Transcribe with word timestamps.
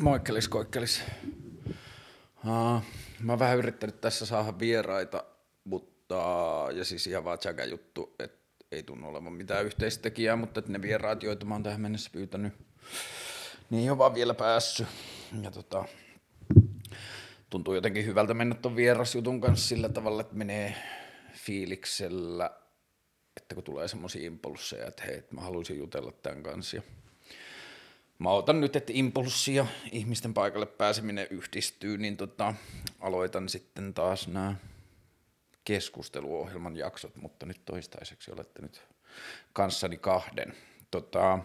Moikkelis, 0.00 0.48
koikkelis. 0.48 1.02
Uh, 2.44 2.82
mä 3.20 3.32
oon 3.32 3.38
vähän 3.38 3.58
yrittänyt 3.58 4.00
tässä 4.00 4.26
saada 4.26 4.58
vieraita, 4.58 5.24
mutta, 5.64 6.14
ja 6.74 6.84
siis 6.84 7.06
ihan 7.06 7.24
vaan 7.24 7.38
tsäkä 7.38 7.64
juttu, 7.64 8.14
että 8.18 8.38
ei 8.72 8.82
tunnu 8.82 9.08
olevan 9.08 9.32
mitään 9.32 9.64
yhteistekijää, 9.64 10.36
mutta 10.36 10.62
ne 10.68 10.82
vieraat, 10.82 11.22
joita 11.22 11.46
mä 11.46 11.54
oon 11.54 11.62
tähän 11.62 11.80
mennessä 11.80 12.10
pyytänyt, 12.12 12.52
niin 13.70 13.82
ei 13.82 13.90
ole 13.90 13.98
vaan 13.98 14.14
vielä 14.14 14.34
päässyt. 14.34 14.86
Ja 15.42 15.50
tota, 15.50 15.84
tuntuu 17.50 17.74
jotenkin 17.74 18.06
hyvältä 18.06 18.34
mennä 18.34 18.54
ton 18.54 18.76
vierasjutun 18.76 19.40
kanssa 19.40 19.68
sillä 19.68 19.88
tavalla, 19.88 20.20
että 20.20 20.34
menee 20.34 20.74
fiiliksellä, 21.32 22.50
että 23.36 23.54
kun 23.54 23.64
tulee 23.64 23.88
semmoisia 23.88 24.26
impulsseja, 24.26 24.86
että 24.86 25.02
hei, 25.04 25.24
mä 25.30 25.40
haluaisin 25.40 25.78
jutella 25.78 26.12
tämän 26.12 26.42
kanssa. 26.42 26.82
Mä 28.18 28.30
otan 28.30 28.60
nyt, 28.60 28.76
että 28.76 28.92
impulssi 28.94 29.54
ja 29.54 29.66
ihmisten 29.92 30.34
paikalle 30.34 30.66
pääseminen 30.66 31.26
yhdistyy, 31.30 31.98
niin 31.98 32.16
tota, 32.16 32.54
aloitan 33.00 33.48
sitten 33.48 33.94
taas 33.94 34.28
nämä 34.28 34.54
keskusteluohjelman 35.64 36.76
jaksot, 36.76 37.16
mutta 37.16 37.46
nyt 37.46 37.60
toistaiseksi 37.64 38.32
olette 38.32 38.62
nyt 38.62 38.82
kanssani 39.52 39.96
kahden. 39.96 40.54
Tota, 40.90 41.38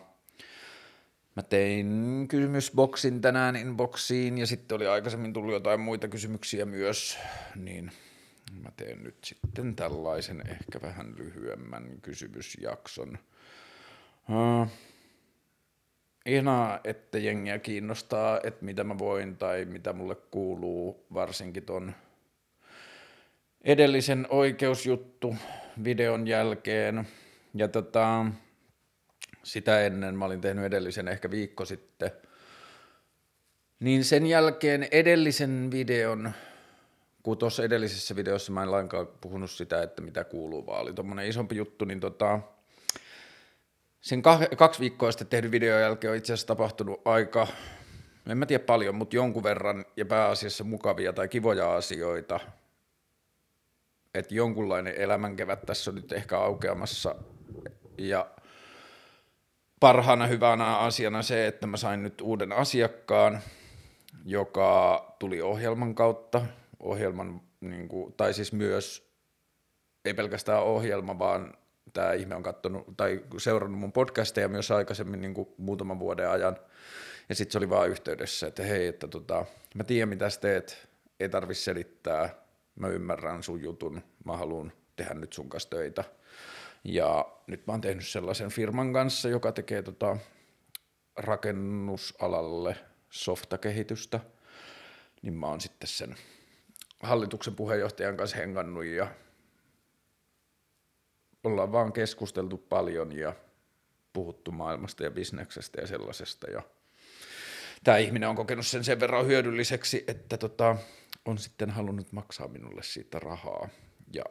mä 1.35 1.43
tein 1.43 2.25
kysymysboksin 2.29 3.21
tänään 3.21 3.55
inboxiin 3.55 4.37
ja 4.37 4.47
sitten 4.47 4.75
oli 4.75 4.87
aikaisemmin 4.87 5.33
tullut 5.33 5.53
jotain 5.53 5.79
muita 5.79 6.07
kysymyksiä 6.07 6.65
myös, 6.65 7.17
niin 7.55 7.91
mä 8.63 8.71
teen 8.77 9.03
nyt 9.03 9.17
sitten 9.23 9.75
tällaisen 9.75 10.43
ehkä 10.49 10.81
vähän 10.81 11.13
lyhyemmän 11.17 12.01
kysymysjakson. 12.01 13.17
Uh, 14.29 14.67
ihanaa, 16.25 16.79
että 16.83 17.17
jengiä 17.17 17.59
kiinnostaa, 17.59 18.39
että 18.43 18.65
mitä 18.65 18.83
mä 18.83 18.97
voin 18.99 19.37
tai 19.37 19.65
mitä 19.65 19.93
mulle 19.93 20.15
kuuluu, 20.15 21.05
varsinkin 21.13 21.63
ton 21.63 21.93
edellisen 23.63 24.27
oikeusjuttu 24.29 25.35
videon 25.83 26.27
jälkeen. 26.27 27.07
Ja 27.53 27.67
tota, 27.67 28.25
sitä 29.43 29.81
ennen 29.81 30.15
mä 30.15 30.25
olin 30.25 30.41
tehnyt 30.41 30.65
edellisen 30.65 31.07
ehkä 31.07 31.31
viikko 31.31 31.65
sitten. 31.65 32.11
Niin 33.79 34.03
sen 34.03 34.25
jälkeen 34.25 34.87
edellisen 34.91 35.71
videon, 35.71 36.31
kun 37.23 37.37
tuossa 37.37 37.63
edellisessä 37.63 38.15
videossa 38.15 38.51
mä 38.51 38.63
en 38.63 38.71
lainkaan 38.71 39.07
puhunut 39.21 39.51
sitä, 39.51 39.83
että 39.83 40.01
mitä 40.01 40.23
kuuluu, 40.23 40.65
vaan 40.65 40.81
oli 40.81 40.93
tommonen 40.93 41.27
isompi 41.27 41.55
juttu, 41.55 41.85
niin 41.85 41.99
tota, 41.99 42.39
sen 44.01 44.21
kah- 44.21 44.55
kaksi 44.55 44.79
viikkoa 44.79 45.11
sitten 45.11 45.27
tehdyn 45.27 45.51
videon 45.51 45.81
jälkeen 45.81 46.11
on 46.11 46.17
itse 46.17 46.33
asiassa 46.33 46.47
tapahtunut 46.47 47.01
aika, 47.05 47.47
en 48.29 48.37
mä 48.37 48.45
tiedä 48.45 48.63
paljon, 48.63 48.95
mutta 48.95 49.15
jonkun 49.15 49.43
verran 49.43 49.85
ja 49.97 50.05
pääasiassa 50.05 50.63
mukavia 50.63 51.13
tai 51.13 51.27
kivoja 51.27 51.75
asioita. 51.75 52.39
Että 54.13 54.35
jonkunlainen 54.35 54.95
elämänkevät 54.95 55.65
tässä 55.65 55.91
on 55.91 55.95
nyt 55.95 56.11
ehkä 56.11 56.39
aukeamassa. 56.39 57.15
Ja 57.97 58.29
parhaana 59.79 60.27
hyvänä 60.27 60.77
asiana 60.77 61.21
se, 61.21 61.47
että 61.47 61.67
mä 61.67 61.77
sain 61.77 62.03
nyt 62.03 62.21
uuden 62.21 62.51
asiakkaan, 62.51 63.39
joka 64.25 65.15
tuli 65.19 65.41
ohjelman 65.41 65.95
kautta. 65.95 66.41
Ohjelman, 66.79 67.41
niin 67.61 67.87
kuin, 67.87 68.13
tai 68.13 68.33
siis 68.33 68.53
myös, 68.53 69.11
ei 70.05 70.13
pelkästään 70.13 70.63
ohjelma, 70.63 71.19
vaan 71.19 71.53
tämä 71.93 72.13
ihme 72.13 72.35
on 72.35 72.43
katsonut 72.43 72.97
tai 72.97 73.23
seurannut 73.37 73.79
mun 73.79 73.91
podcasteja 73.91 74.49
myös 74.49 74.71
aikaisemmin 74.71 75.21
niin 75.21 75.33
kuin 75.33 75.49
muutaman 75.57 75.99
vuoden 75.99 76.29
ajan. 76.29 76.57
Ja 77.29 77.35
sitten 77.35 77.51
se 77.51 77.57
oli 77.57 77.69
vaan 77.69 77.89
yhteydessä, 77.89 78.47
että 78.47 78.63
hei, 78.63 78.87
että 78.87 79.07
tota, 79.07 79.45
mä 79.75 79.83
tiedän 79.83 80.09
mitä 80.09 80.29
sä 80.29 80.39
teet, 80.39 80.87
ei 81.19 81.29
tarvi 81.29 81.53
selittää, 81.53 82.29
mä 82.75 82.87
ymmärrän 82.87 83.43
sun 83.43 83.61
jutun, 83.61 84.01
mä 84.25 84.37
haluan 84.37 84.73
tehdä 84.95 85.13
nyt 85.13 85.33
sun 85.33 85.49
kanssa 85.49 85.69
töitä. 85.69 86.03
Ja 86.83 87.25
nyt 87.47 87.67
mä 87.67 87.73
oon 87.73 87.81
tehnyt 87.81 88.07
sellaisen 88.07 88.49
firman 88.49 88.93
kanssa, 88.93 89.29
joka 89.29 89.51
tekee 89.51 89.81
tota 89.81 90.17
rakennusalalle 91.15 92.75
softakehitystä, 93.09 94.19
niin 95.21 95.33
mä 95.33 95.47
oon 95.47 95.61
sitten 95.61 95.87
sen 95.87 96.15
hallituksen 97.03 97.55
puheenjohtajan 97.55 98.17
kanssa 98.17 98.37
hengannut 98.37 98.85
ja 98.85 99.07
ollaan 101.43 101.71
vaan 101.71 101.93
keskusteltu 101.93 102.57
paljon 102.57 103.17
ja 103.17 103.33
puhuttu 104.13 104.51
maailmasta 104.51 105.03
ja 105.03 105.11
bisneksestä 105.11 105.81
ja 105.81 105.87
sellaisesta. 105.87 106.51
Ja 106.51 106.61
tämä 107.83 107.97
ihminen 107.97 108.29
on 108.29 108.35
kokenut 108.35 108.67
sen 108.67 108.83
sen 108.83 108.99
verran 108.99 109.27
hyödylliseksi, 109.27 110.03
että 110.07 110.37
tota, 110.37 110.77
on 111.25 111.37
sitten 111.37 111.69
halunnut 111.69 112.11
maksaa 112.11 112.47
minulle 112.47 112.83
siitä 112.83 113.19
rahaa. 113.19 113.69
Ja 114.13 114.23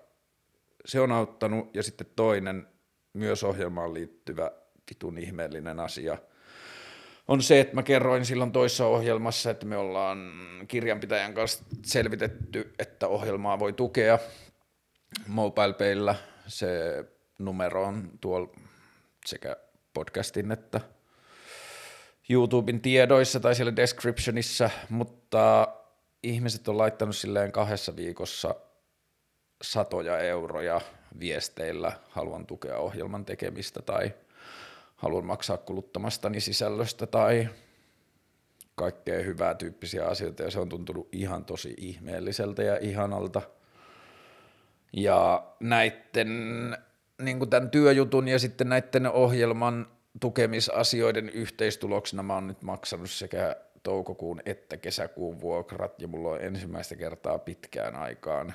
se 0.85 1.01
on 1.01 1.13
auttanut. 1.13 1.75
Ja 1.75 1.83
sitten 1.83 2.07
toinen, 2.17 2.67
myös 3.13 3.45
ohjelmaan 3.45 3.95
liittyvä 3.95 4.51
vitun 4.91 5.19
ihmeellinen 5.19 5.81
asia, 5.81 6.19
on 7.29 7.43
se, 7.43 7.61
että 7.61 7.75
mä 7.75 7.83
kerroin 7.83 8.25
silloin 8.25 8.53
toissa 8.53 8.87
ohjelmassa, 8.87 9.51
että 9.51 9.67
me 9.67 9.77
ollaan 9.77 10.33
kirjanpitäjän 10.69 11.35
kanssa 11.35 11.65
selvitetty, 11.85 12.75
että 12.79 13.09
ohjelmaa 13.09 13.59
voi 13.59 13.73
tukea 13.73 14.19
MobilePaylla– 15.27 16.15
se 16.47 17.05
numero 17.39 17.85
on 17.85 18.11
tuolla 18.21 18.49
sekä 19.27 19.57
podcastin 19.95 20.53
että 20.53 20.81
YouTuben 22.31 22.81
tiedoissa 22.81 23.41
tai 23.41 23.55
siellä 23.55 23.77
descriptionissa, 23.77 24.71
mutta 24.89 25.69
ihmiset 26.23 26.69
on 26.69 26.79
laittanut 26.79 27.17
silleen 27.17 27.53
kahdessa 27.53 27.97
viikossa 27.97 28.55
satoja 29.63 30.19
euroja 30.19 30.81
viesteillä, 31.21 31.93
haluan 32.09 32.47
tukea 32.47 32.79
ohjelman 32.79 33.25
tekemistä 33.25 33.83
tai 33.83 34.15
haluan 34.97 35.25
maksaa 35.25 35.57
kuluttamastani 35.57 36.41
sisällöstä 36.41 37.07
tai 37.07 37.49
kaikkea 38.75 39.23
hyvää 39.23 39.55
tyyppisiä 39.55 40.07
asioita 40.07 40.43
ja 40.43 40.51
se 40.51 40.61
on 40.61 40.69
tuntunut 40.69 41.09
ihan 41.13 41.45
tosi 41.45 41.75
ihmeelliseltä 41.77 42.63
ja 42.63 42.79
ihanalta– 42.81 43.43
ja 44.93 45.47
näiden 45.61 46.29
niin 47.23 47.39
kuin 47.39 47.51
tämän 47.51 47.71
työjutun 47.71 48.29
ja 48.29 48.39
sitten 48.39 48.69
näiden 48.69 49.07
ohjelman 49.07 49.87
tukemisasioiden 50.21 51.29
yhteistuloksena 51.29 52.23
mä 52.23 52.35
oon 52.35 52.47
nyt 52.47 52.63
maksanut 52.63 53.11
sekä 53.11 53.57
toukokuun 53.83 54.43
että 54.47 54.77
kesäkuun 54.77 55.41
vuokrat 55.41 56.03
ja 56.03 56.09
mulla 56.09 56.29
on 56.29 56.41
ensimmäistä 56.41 56.97
kertaa 56.97 57.39
pitkään 57.39 57.97
aikaan 57.97 58.55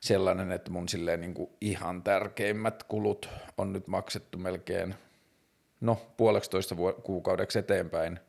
sellainen, 0.00 0.52
että 0.52 0.70
mun 0.70 0.88
silleen 0.88 1.20
niin 1.20 1.34
kuin 1.34 1.50
ihan 1.60 2.02
tärkeimmät 2.02 2.82
kulut 2.82 3.28
on 3.58 3.72
nyt 3.72 3.88
maksettu 3.88 4.38
melkein 4.38 4.94
no 5.80 6.00
puoleksitoista 6.16 6.74
kuukaudeksi 7.02 7.58
eteenpäin. 7.58 8.20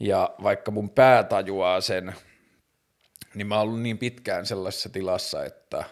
Ja 0.00 0.34
vaikka 0.42 0.70
mun 0.70 0.90
pää 0.90 1.24
tajuaa 1.24 1.80
sen, 1.80 2.14
niin 3.36 3.46
mä 3.46 3.54
oon 3.54 3.62
ollut 3.62 3.80
niin 3.80 3.98
pitkään 3.98 4.46
sellaisessa 4.46 4.88
tilassa, 4.88 5.44
että 5.44 5.84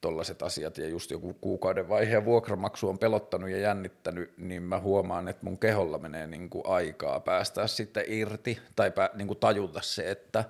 tollaiset 0.00 0.42
asiat 0.42 0.78
ja 0.78 0.88
just 0.88 1.10
joku 1.10 1.34
kuukauden 1.34 1.88
vaiheen 1.88 2.24
vuokramaksu 2.24 2.88
on 2.88 2.98
pelottanut 2.98 3.50
ja 3.50 3.58
jännittänyt, 3.58 4.38
niin 4.38 4.62
mä 4.62 4.80
huomaan, 4.80 5.28
että 5.28 5.44
mun 5.44 5.58
keholla 5.58 5.98
menee 5.98 6.26
niin 6.26 6.50
kuin 6.50 6.66
aikaa 6.66 7.20
päästää 7.20 7.66
sitten 7.66 8.04
irti 8.06 8.58
tai 8.76 8.92
niin 9.14 9.28
kuin 9.28 9.38
tajuta 9.38 9.80
se, 9.82 10.10
että 10.10 10.44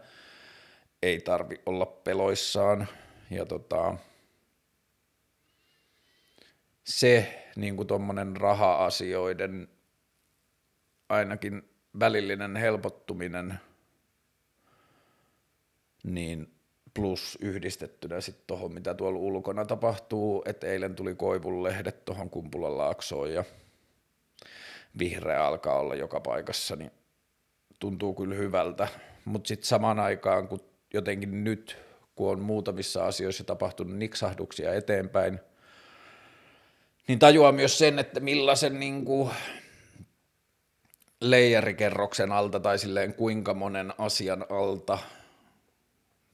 ei 1.03 1.21
tarvi 1.21 1.61
olla 1.67 1.87
peloissaan. 1.87 2.89
Ja 3.31 3.47
tota, 3.47 3.97
se 6.85 7.45
niin 7.57 7.77
kuin 7.77 7.87
tommonen 7.87 8.37
raha-asioiden 8.37 9.69
ainakin 11.09 11.69
välillinen 12.01 12.57
helpottuminen– 12.57 13.55
niin 16.05 16.55
plus 16.95 17.39
yhdistettynä 17.41 18.21
sitten 18.21 18.45
tuohon, 18.47 18.75
mitä 18.75 18.95
tuolla 18.95 19.19
ulkona 19.19 19.65
tapahtuu, 19.65 20.43
että 20.47 20.67
eilen 20.67 20.95
tuli 20.95 21.15
koivunlehdet 21.15 22.05
tuohon 22.05 22.31
Kumpulan 22.31 22.79
laaksoon 22.79 23.33
ja 23.33 23.45
vihreä 24.99 25.47
alkaa 25.47 25.79
olla 25.79 25.95
joka 25.95 26.21
paikassa, 26.21 26.77
niin 26.77 26.91
tuntuu 27.79 28.15
kyllä 28.15 28.35
hyvältä. 28.35 28.89
Mutta 29.25 29.49
sitten 29.49 29.69
samaan 29.69 29.99
aikaan, 29.99 30.49
kun 30.49 30.61
jotenkin 30.95 31.45
nyt, 31.45 31.77
kun 32.15 32.31
on 32.31 32.41
muutamissa 32.41 33.07
asioissa 33.07 33.45
tapahtunut 33.45 33.97
niksahduksia 33.97 34.75
eteenpäin, 34.75 35.41
niin 37.09 37.19
tajuaa 37.19 37.53
myös 37.53 37.79
sen, 37.79 37.99
että 37.99 38.21
millaisen 38.21 38.81
niin 38.81 39.05
kuin 39.05 39.31
leijerikerroksen 41.21 42.33
alta 42.33 42.61
tai 42.61 42.79
silleen 42.79 43.15
kuinka 43.15 43.55
monen 43.55 43.95
asian 43.99 44.47
alta– 44.51 44.99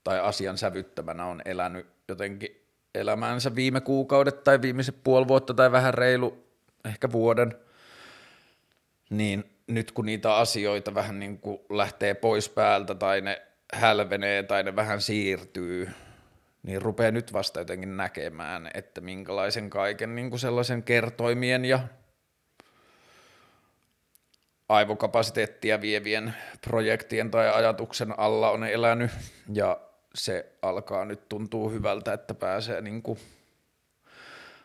tai 0.05 0.21
asian 0.21 0.59
sävyttämänä 0.59 1.25
on 1.25 1.43
elänyt 1.45 1.87
jotenkin 2.09 2.67
elämäänsä 2.95 3.55
viime 3.55 3.81
kuukaudet 3.81 4.45
tai 4.45 4.63
viimeiset 4.63 4.97
puoli 5.05 5.29
vuotta 5.29 5.55
tai 5.55 5.73
vähän 5.73 5.95
reilu 5.95 6.47
ehkä 6.85 7.13
vuoden, 7.13 7.55
niin 9.11 9.45
nyt 9.67 9.93
kun 9.93 10.07
niitä 10.07 10.37
asioita 10.37 10.95
vähän 10.95 11.19
niin 11.19 11.39
kuin 11.39 11.59
lähtee 11.71 12.15
pois 12.15 12.49
päältä 12.49 12.95
tai 12.95 13.21
ne 13.21 13.43
hälvenee 13.75 14.43
tai 14.43 14.63
ne 14.63 14.77
vähän 14.77 15.01
siirtyy, 15.01 15.91
niin 16.63 16.83
rupeaa 16.83 17.11
nyt 17.11 17.33
vasta 17.33 17.61
jotenkin 17.61 17.97
näkemään, 17.97 18.71
että 18.75 19.01
minkälaisen 19.01 19.71
kaiken 19.71 20.15
niin 20.15 20.31
kuin 20.31 20.41
sellaisen 20.41 20.83
kertoimien 20.83 21.65
ja 21.65 21.81
aivokapasiteettia 24.69 25.81
vievien 25.81 26.35
projektien 26.69 27.31
tai 27.31 27.51
ajatuksen 27.51 28.19
alla 28.19 28.51
on 28.51 28.65
elänyt. 28.65 29.11
Ja 29.55 29.81
se 30.15 30.53
alkaa 30.63 31.05
nyt 31.05 31.29
tuntua 31.29 31.71
hyvältä, 31.71 32.13
että 32.13 32.35
pääsee 32.35 32.81
niin 32.81 33.03
kuin, 33.03 33.19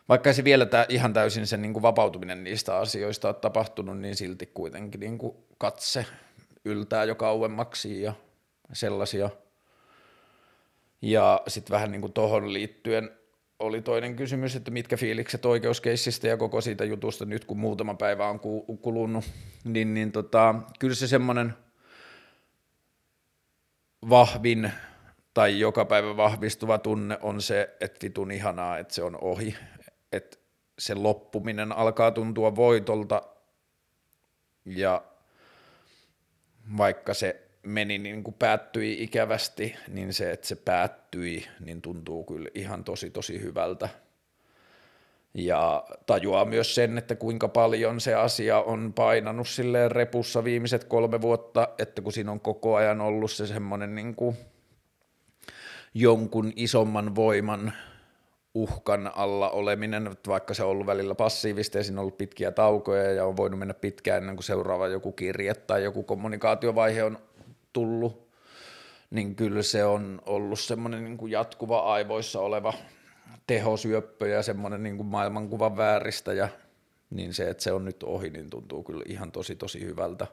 vaikka 0.08 0.32
se 0.32 0.44
vielä 0.44 0.66
tää, 0.66 0.86
ihan 0.88 1.12
täysin 1.12 1.46
sen 1.46 1.62
niin 1.62 1.72
kuin 1.72 1.82
vapautuminen 1.82 2.44
niistä 2.44 2.76
asioista 2.76 3.28
on 3.28 3.34
tapahtunut, 3.34 3.98
niin 3.98 4.16
silti 4.16 4.46
kuitenkin 4.46 5.00
niin 5.00 5.18
kuin 5.18 5.36
katse 5.58 6.06
yltää 6.64 7.04
jo 7.04 7.14
kauemmaksi 7.14 8.02
ja 8.02 8.12
sellaisia. 8.72 9.30
Ja 11.02 11.42
sitten 11.48 11.74
vähän 11.74 11.90
niin 11.90 12.00
kuin 12.00 12.12
tuohon 12.12 12.52
liittyen 12.52 13.10
oli 13.58 13.82
toinen 13.82 14.16
kysymys, 14.16 14.56
että 14.56 14.70
mitkä 14.70 14.96
fiilikset 14.96 15.44
oikeuskeissistä 15.44 16.28
ja 16.28 16.36
koko 16.36 16.60
siitä 16.60 16.84
jutusta 16.84 17.24
nyt 17.24 17.44
kun 17.44 17.58
muutama 17.58 17.94
päivä 17.94 18.28
on 18.28 18.40
kulunut, 18.82 19.24
niin, 19.64 19.94
niin 19.94 20.12
tota, 20.12 20.54
kyllä 20.78 20.94
se 20.94 21.06
semmoinen 21.06 21.54
vahvin 24.08 24.72
tai 25.36 25.60
joka 25.60 25.84
päivä 25.84 26.16
vahvistuva 26.16 26.78
tunne 26.78 27.18
on 27.22 27.42
se, 27.42 27.76
että 27.80 27.98
vitun 28.02 28.30
ihanaa, 28.30 28.78
että 28.78 28.94
se 28.94 29.02
on 29.02 29.18
ohi, 29.20 29.56
että 30.12 30.36
se 30.78 30.94
loppuminen 30.94 31.72
alkaa 31.72 32.10
tuntua 32.10 32.56
voitolta 32.56 33.22
ja 34.64 35.02
vaikka 36.78 37.14
se 37.14 37.42
meni 37.62 37.98
niin 37.98 38.24
kuin 38.24 38.34
päättyi 38.38 39.02
ikävästi, 39.02 39.76
niin 39.88 40.12
se, 40.12 40.30
että 40.30 40.46
se 40.46 40.56
päättyi, 40.56 41.46
niin 41.60 41.82
tuntuu 41.82 42.24
kyllä 42.24 42.48
ihan 42.54 42.84
tosi 42.84 43.10
tosi 43.10 43.40
hyvältä. 43.40 43.88
Ja 45.34 45.84
tajuaa 46.06 46.44
myös 46.44 46.74
sen, 46.74 46.98
että 46.98 47.14
kuinka 47.14 47.48
paljon 47.48 48.00
se 48.00 48.14
asia 48.14 48.60
on 48.60 48.92
painanut 48.92 49.48
silleen 49.48 49.90
repussa 49.90 50.44
viimeiset 50.44 50.84
kolme 50.84 51.20
vuotta, 51.20 51.68
että 51.78 52.02
kun 52.02 52.12
siinä 52.12 52.32
on 52.32 52.40
koko 52.40 52.76
ajan 52.76 53.00
ollut 53.00 53.30
se 53.30 53.46
semmoinen 53.46 53.94
niin 53.94 54.14
kuin 54.14 54.36
jonkun 55.98 56.52
isomman 56.56 57.14
voiman 57.14 57.72
uhkan 58.54 59.12
alla 59.14 59.50
oleminen, 59.50 60.16
vaikka 60.28 60.54
se 60.54 60.62
on 60.62 60.70
ollut 60.70 60.86
välillä 60.86 61.14
passiivista 61.14 61.78
ja 61.78 61.84
siinä 61.84 62.00
on 62.00 62.02
ollut 62.02 62.18
pitkiä 62.18 62.52
taukoja 62.52 63.12
ja 63.12 63.24
on 63.24 63.36
voinut 63.36 63.58
mennä 63.58 63.74
pitkään 63.74 64.18
ennen 64.18 64.36
kuin 64.36 64.44
seuraava 64.44 64.88
joku 64.88 65.12
kirje 65.12 65.54
tai 65.54 65.84
joku 65.84 66.02
kommunikaatiovaihe 66.02 67.04
on 67.04 67.18
tullut, 67.72 68.28
niin 69.10 69.34
kyllä 69.34 69.62
se 69.62 69.84
on 69.84 70.22
ollut 70.26 70.60
semmoinen 70.60 71.04
niin 71.04 71.16
kuin 71.16 71.32
jatkuva 71.32 71.78
aivoissa 71.78 72.40
oleva 72.40 72.74
tehosyöppö 73.46 74.28
ja 74.28 74.42
semmoinen 74.42 74.82
niin 74.82 74.96
kuin 74.96 75.06
maailmankuvan 75.06 75.76
vääristä 75.76 76.32
ja 76.32 76.48
niin 77.10 77.34
se, 77.34 77.50
että 77.50 77.62
se 77.62 77.72
on 77.72 77.84
nyt 77.84 78.02
ohi, 78.02 78.30
niin 78.30 78.50
tuntuu 78.50 78.82
kyllä 78.82 79.04
ihan 79.06 79.32
tosi 79.32 79.56
tosi 79.56 79.84
hyvältä. 79.84 80.26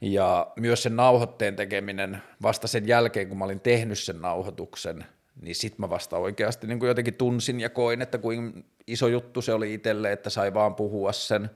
Ja 0.00 0.52
myös 0.56 0.82
sen 0.82 0.96
nauhoitteen 0.96 1.56
tekeminen 1.56 2.22
vasta 2.42 2.66
sen 2.66 2.88
jälkeen, 2.88 3.28
kun 3.28 3.38
mä 3.38 3.44
olin 3.44 3.60
tehnyt 3.60 3.98
sen 3.98 4.20
nauhoituksen, 4.20 5.04
niin 5.42 5.54
sit 5.54 5.78
mä 5.78 5.90
vasta 5.90 6.16
oikeasti 6.18 6.66
niin 6.66 6.78
kuin 6.78 6.88
jotenkin 6.88 7.14
tunsin 7.14 7.60
ja 7.60 7.70
koin, 7.70 8.02
että 8.02 8.18
kuin 8.18 8.64
iso 8.86 9.08
juttu 9.08 9.42
se 9.42 9.52
oli 9.52 9.74
itselle, 9.74 10.12
että 10.12 10.30
sai 10.30 10.54
vaan 10.54 10.74
puhua 10.74 11.12
sen 11.12 11.50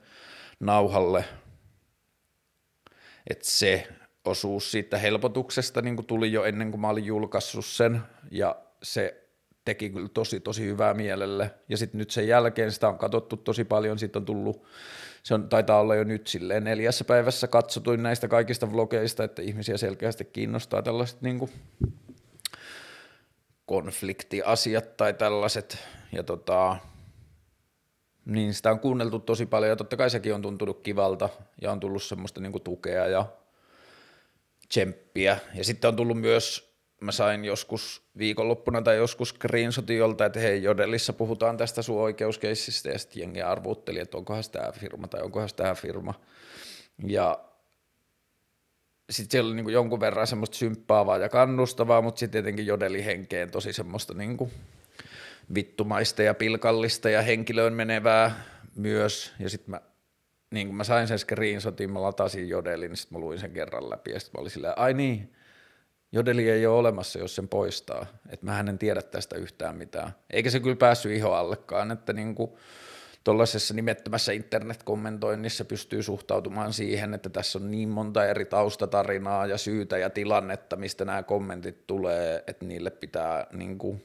nauhalle. 0.59 1.25
Että 3.29 3.45
se 3.47 3.87
osuus 4.25 4.71
siitä 4.71 4.97
helpotuksesta 4.97 5.81
niin 5.81 5.95
kuin 5.95 6.05
tuli 6.05 6.31
jo 6.31 6.43
ennen 6.43 6.71
kuin 6.71 6.81
mä 6.81 6.89
olin 6.89 7.05
julkaissut 7.05 7.65
sen, 7.65 8.01
ja 8.31 8.55
se 8.83 9.29
teki 9.65 9.89
kyllä 9.89 10.09
tosi, 10.09 10.39
tosi 10.39 10.65
hyvää 10.65 10.93
mielelle. 10.93 11.51
Ja 11.69 11.77
sitten 11.77 11.99
nyt 11.99 12.11
sen 12.11 12.27
jälkeen 12.27 12.71
sitä 12.71 12.87
on 12.87 12.97
katsottu 12.97 13.37
tosi 13.37 13.63
paljon, 13.63 13.99
sitten 13.99 14.19
on 14.19 14.25
tullut, 14.25 14.65
se 15.23 15.33
on, 15.33 15.49
taitaa 15.49 15.79
olla 15.79 15.95
jo 15.95 16.03
nyt 16.03 16.27
silleen 16.27 16.63
neljässä 16.63 17.05
päivässä 17.05 17.47
katsotuin 17.47 18.03
näistä 18.03 18.27
kaikista 18.27 18.71
vlogeista, 18.71 19.23
että 19.23 19.41
ihmisiä 19.41 19.77
selkeästi 19.77 20.25
kiinnostaa 20.25 20.81
tällaiset 20.81 21.21
niin 21.21 21.39
kuin 21.39 21.51
konfliktiasiat 23.65 24.97
tai 24.97 25.13
tällaiset, 25.13 25.77
ja 26.11 26.23
tota, 26.23 26.77
niin 28.25 28.53
sitä 28.53 28.71
on 28.71 28.79
kuunneltu 28.79 29.19
tosi 29.19 29.45
paljon, 29.45 29.69
ja 29.69 29.75
totta 29.75 29.97
kai 29.97 30.09
sekin 30.09 30.33
on 30.33 30.41
tuntunut 30.41 30.81
kivalta, 30.81 31.29
ja 31.61 31.71
on 31.71 31.79
tullut 31.79 32.03
semmoista 32.03 32.41
niin 32.41 32.51
kuin 32.51 32.63
tukea 32.63 33.07
ja 33.07 33.25
tsemppiä. 34.67 35.39
Ja 35.53 35.63
sitten 35.63 35.87
on 35.87 35.95
tullut 35.95 36.21
myös, 36.21 36.68
mä 37.01 37.11
sain 37.11 37.45
joskus 37.45 38.01
viikonloppuna 38.17 38.81
tai 38.81 38.97
joskus 38.97 39.29
screenshotin 39.29 39.97
jolta, 39.97 40.25
että 40.25 40.39
hei, 40.39 40.63
Jodelissa 40.63 41.13
puhutaan 41.13 41.57
tästä 41.57 41.81
sun 41.81 42.01
oikeuskeissistä, 42.01 42.89
ja 42.89 42.99
sitten 42.99 43.19
jengi 43.19 43.41
arvuutteli, 43.41 43.99
että 43.99 44.17
onkohan 44.17 44.43
tämä 44.51 44.71
firma 44.71 45.07
tai 45.07 45.21
onkohan 45.21 45.49
tämä 45.55 45.75
firma. 45.75 46.13
Ja 47.07 47.39
sitten 49.09 49.31
siellä 49.31 49.47
oli 49.47 49.61
niin 49.61 49.69
jonkun 49.69 49.99
verran 49.99 50.27
semmoista 50.27 50.57
symppaavaa 50.57 51.17
ja 51.17 51.29
kannustavaa, 51.29 52.01
mutta 52.01 52.19
sitten 52.19 52.43
tietenkin 52.43 52.65
Jodeli 52.65 53.05
henkeen 53.05 53.51
tosi 53.51 53.73
semmoista 53.73 54.13
niin 54.13 54.37
kuin 54.37 54.51
vittumaista 55.53 56.23
ja 56.23 56.33
pilkallista 56.33 57.09
ja 57.09 57.21
henkilöön 57.21 57.73
menevää 57.73 58.43
myös. 58.75 59.33
Ja 59.39 59.49
sitten 59.49 59.71
mä 59.71 59.81
niin 60.51 60.75
mä 60.75 60.83
sain 60.83 61.07
sen 61.07 61.19
screenshotin, 61.19 61.91
mä 61.91 62.01
latasin 62.01 62.49
Jodelin, 62.49 62.89
niin 62.89 62.97
sitten 62.97 63.17
mä 63.17 63.25
luin 63.25 63.39
sen 63.39 63.51
kerran 63.51 63.89
läpi, 63.89 64.11
ja 64.11 64.19
sitten 64.19 64.39
mä 64.39 64.41
olin 64.41 64.51
silleen, 64.51 64.77
ai 64.77 64.93
niin, 64.93 65.33
Jodeli 66.11 66.49
ei 66.49 66.65
ole 66.65 66.77
olemassa, 66.77 67.19
jos 67.19 67.35
sen 67.35 67.47
poistaa, 67.47 68.05
että 68.29 68.45
mä 68.45 68.59
en 68.59 68.79
tiedä 68.79 69.01
tästä 69.01 69.35
yhtään 69.35 69.75
mitään. 69.75 70.15
Eikä 70.29 70.49
se 70.49 70.59
kyllä 70.59 70.75
päässyt 70.75 71.11
iho 71.11 71.33
allekaan, 71.33 71.91
että 71.91 72.13
niin 72.13 72.35
kuin 72.35 72.51
tuollaisessa 73.23 73.73
nimettömässä 73.73 74.31
internet-kommentoinnissa 74.31 75.65
pystyy 75.65 76.03
suhtautumaan 76.03 76.73
siihen, 76.73 77.13
että 77.13 77.29
tässä 77.29 77.59
on 77.59 77.71
niin 77.71 77.89
monta 77.89 78.25
eri 78.25 78.45
taustatarinaa 78.45 79.45
ja 79.45 79.57
syytä 79.57 79.97
ja 79.97 80.09
tilannetta, 80.09 80.75
mistä 80.75 81.05
nämä 81.05 81.23
kommentit 81.23 81.87
tulee, 81.87 82.43
että 82.47 82.65
niille 82.65 82.89
pitää 82.89 83.47
niin 83.53 83.77
kuin 83.77 84.03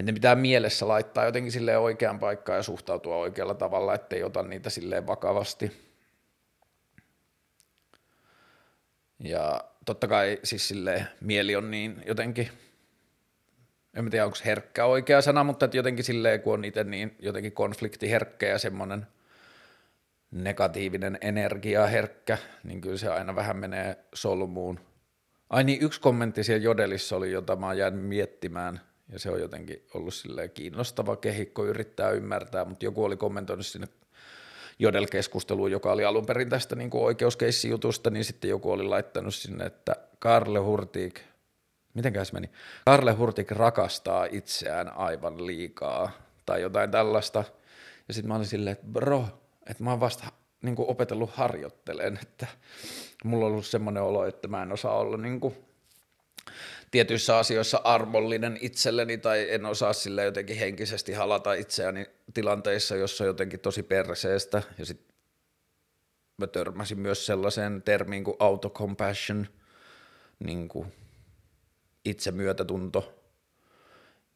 että 0.00 0.12
ne 0.12 0.14
pitää 0.14 0.34
mielessä 0.34 0.88
laittaa 0.88 1.24
jotenkin 1.24 1.52
sille 1.52 1.78
oikean 1.78 2.18
paikkaan 2.18 2.56
ja 2.56 2.62
suhtautua 2.62 3.16
oikealla 3.16 3.54
tavalla, 3.54 3.94
ettei 3.94 4.22
ota 4.22 4.42
niitä 4.42 4.70
silleen 4.70 5.06
vakavasti. 5.06 5.72
Ja 9.18 9.64
totta 9.84 10.08
kai 10.08 10.38
siis 10.44 10.68
sille 10.68 11.06
mieli 11.20 11.56
on 11.56 11.70
niin 11.70 12.02
jotenkin, 12.06 12.48
en 13.94 14.10
tiedä 14.10 14.24
onko 14.24 14.38
herkkä 14.44 14.84
oikea 14.84 15.22
sana, 15.22 15.44
mutta 15.44 15.64
että 15.64 15.76
jotenkin 15.76 16.04
silleen 16.04 16.40
kun 16.40 16.54
on 16.54 16.64
itse 16.64 16.84
niin 16.84 17.16
jotenkin 17.18 17.52
konfliktiherkkä 17.52 18.48
ja 18.48 18.58
semmoinen 18.58 19.06
negatiivinen 20.30 21.18
energia 21.20 21.86
herkkä, 21.86 22.38
niin 22.64 22.80
kyllä 22.80 22.96
se 22.96 23.08
aina 23.08 23.34
vähän 23.34 23.56
menee 23.56 23.96
solmuun. 24.14 24.80
Ai 25.50 25.64
niin, 25.64 25.82
yksi 25.82 26.00
kommentti 26.00 26.44
siellä 26.44 26.64
Jodelissa 26.64 27.16
oli, 27.16 27.32
jota 27.32 27.56
mä 27.56 27.66
oon 27.66 27.94
miettimään– 27.94 28.80
ja 29.12 29.18
se 29.18 29.30
on 29.30 29.40
jotenkin 29.40 29.86
ollut 29.94 30.14
kiinnostava 30.54 31.16
kehikko 31.16 31.66
yrittää 31.66 32.10
ymmärtää, 32.10 32.64
mutta 32.64 32.84
joku 32.84 33.04
oli 33.04 33.16
kommentoinut 33.16 33.66
sinne 33.66 33.88
Jodel-keskusteluun, 34.80 35.70
joka 35.70 35.92
oli 35.92 36.04
alun 36.04 36.26
perin 36.26 36.48
tästä 36.48 36.76
niin 36.76 36.90
kuin 36.90 37.04
oikeuskeissijutusta, 37.04 38.10
niin 38.10 38.24
sitten 38.24 38.50
joku 38.50 38.70
oli 38.70 38.82
laittanut 38.82 39.34
sinne, 39.34 39.64
että 39.64 39.96
Karle 40.18 40.58
Hurtig, 40.58 41.18
miten 41.94 42.26
se 42.26 42.32
meni, 42.32 42.50
Karle 42.84 43.12
Hurtig 43.12 43.50
rakastaa 43.50 44.26
itseään 44.30 44.96
aivan 44.96 45.46
liikaa, 45.46 46.10
tai 46.46 46.62
jotain 46.62 46.90
tällaista, 46.90 47.44
ja 48.08 48.14
sitten 48.14 48.28
mä 48.28 48.34
olin 48.36 48.46
silleen, 48.46 48.72
että 48.72 48.86
bro, 48.92 49.24
että 49.66 49.84
mä 49.84 49.90
oon 49.90 50.00
vasta 50.00 50.24
niin 50.62 50.76
kuin 50.76 50.88
opetellut 50.88 51.30
harjoitteleen, 51.30 52.18
että 52.22 52.46
mulla 53.24 53.46
on 53.46 53.52
ollut 53.52 53.66
semmoinen 53.66 54.02
olo, 54.02 54.24
että 54.24 54.48
mä 54.48 54.62
en 54.62 54.72
osaa 54.72 54.98
olla 54.98 55.16
niin 55.16 55.40
kuin 55.40 55.54
tietyissä 56.90 57.38
asioissa 57.38 57.80
armollinen 57.84 58.58
itselleni 58.60 59.18
tai 59.18 59.46
en 59.50 59.66
osaa 59.66 59.92
sille 59.92 60.24
jotenkin 60.24 60.56
henkisesti 60.56 61.12
halata 61.12 61.52
itseäni 61.52 62.06
tilanteissa, 62.34 62.96
jossa 62.96 63.24
jotenkin 63.24 63.60
tosi 63.60 63.82
perseestä. 63.82 64.62
Ja 64.78 64.86
sitten 64.86 65.14
mä 66.36 66.46
törmäsin 66.46 67.00
myös 67.00 67.26
sellaiseen 67.26 67.82
termiin 67.82 68.24
kuin 68.24 68.36
autocompassion, 68.38 69.46
niin 70.38 70.68
kuin 70.68 70.92
itsemyötätunto, 72.04 73.19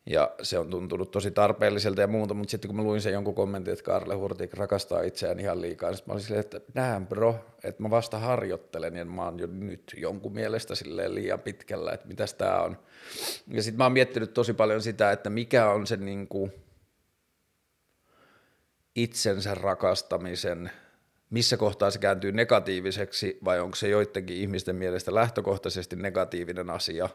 ja 0.06 0.34
se 0.42 0.58
on 0.58 0.70
tuntunut 0.70 1.10
tosi 1.10 1.30
tarpeelliselta 1.30 2.00
ja 2.00 2.06
muuta, 2.06 2.34
mutta 2.34 2.50
sitten 2.50 2.68
kun 2.68 2.76
mä 2.76 2.82
luin 2.82 3.00
sen 3.00 3.12
jonkun 3.12 3.34
kommentin, 3.34 3.72
että 3.72 3.84
Karle 3.84 4.14
Hurtik 4.14 4.54
rakastaa 4.54 5.02
itseään 5.02 5.40
ihan 5.40 5.60
liikaa, 5.60 5.90
niin 5.90 6.00
mä 6.06 6.12
olin 6.12 6.22
silleen, 6.22 6.40
että 6.40 6.60
näen 6.74 7.06
bro, 7.06 7.36
että 7.64 7.82
mä 7.82 7.90
vasta 7.90 8.18
harjoittelen 8.18 8.96
ja 8.96 9.04
mä 9.04 9.24
oon 9.24 9.38
jo 9.38 9.46
nyt 9.46 9.94
jonkun 9.96 10.32
mielestä 10.32 10.74
silleen 10.74 11.14
liian 11.14 11.40
pitkällä, 11.40 11.92
että 11.92 12.08
mitäs 12.08 12.34
tää 12.34 12.62
on. 12.62 12.78
Ja 13.48 13.62
sitten 13.62 13.78
mä 13.78 13.84
oon 13.84 13.92
miettinyt 13.92 14.34
tosi 14.34 14.52
paljon 14.52 14.82
sitä, 14.82 15.12
että 15.12 15.30
mikä 15.30 15.70
on 15.70 15.86
se 15.86 15.96
niinku 15.96 16.50
itsensä 18.94 19.54
rakastamisen 19.54 20.70
missä 21.34 21.56
kohtaa 21.56 21.90
se 21.90 21.98
kääntyy 21.98 22.32
negatiiviseksi 22.32 23.38
vai 23.44 23.60
onko 23.60 23.76
se 23.76 23.88
joidenkin 23.88 24.36
ihmisten 24.36 24.76
mielestä 24.76 25.14
lähtökohtaisesti 25.14 25.96
negatiivinen 25.96 26.70
asia. 26.70 27.08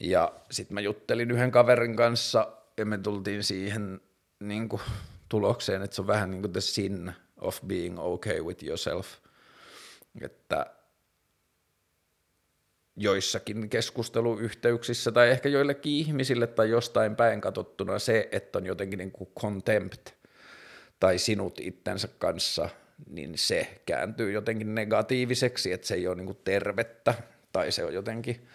Ja 0.00 0.32
sitten 0.50 0.74
mä 0.74 0.80
juttelin 0.80 1.30
yhden 1.30 1.50
kaverin 1.50 1.96
kanssa 1.96 2.52
ja 2.76 2.86
me 2.86 2.98
tultiin 2.98 3.44
siihen 3.44 4.00
niin 4.40 4.68
kuin, 4.68 4.82
tulokseen, 5.28 5.82
että 5.82 5.94
se 5.94 6.02
on 6.02 6.06
vähän 6.06 6.30
niin 6.30 6.42
kuin 6.42 6.52
the 6.52 6.60
sin 6.60 7.12
of 7.40 7.60
being 7.66 7.98
okay 7.98 8.42
with 8.42 8.64
yourself. 8.64 9.06
Että 10.20 10.66
joissakin 12.96 13.70
keskusteluyhteyksissä 13.70 15.12
tai 15.12 15.30
ehkä 15.30 15.48
joillekin 15.48 15.92
ihmisille 15.92 16.46
tai 16.46 16.70
jostain 16.70 17.16
päin 17.16 17.40
katsottuna 17.40 17.98
se, 17.98 18.28
että 18.32 18.58
on 18.58 18.66
jotenkin 18.66 18.98
niin 18.98 19.12
kuin 19.12 19.30
contempt 19.40 20.08
tai 21.00 21.18
sinut 21.18 21.60
itsensä 21.60 22.08
kanssa, 22.18 22.68
niin 23.10 23.38
se 23.38 23.80
kääntyy 23.86 24.32
jotenkin 24.32 24.74
negatiiviseksi, 24.74 25.72
että 25.72 25.86
se 25.86 25.94
ei 25.94 26.06
ole 26.06 26.16
niin 26.16 26.26
kuin 26.26 26.38
tervettä 26.44 27.14
tai 27.52 27.72
se 27.72 27.84
on 27.84 27.94
jotenkin 27.94 28.48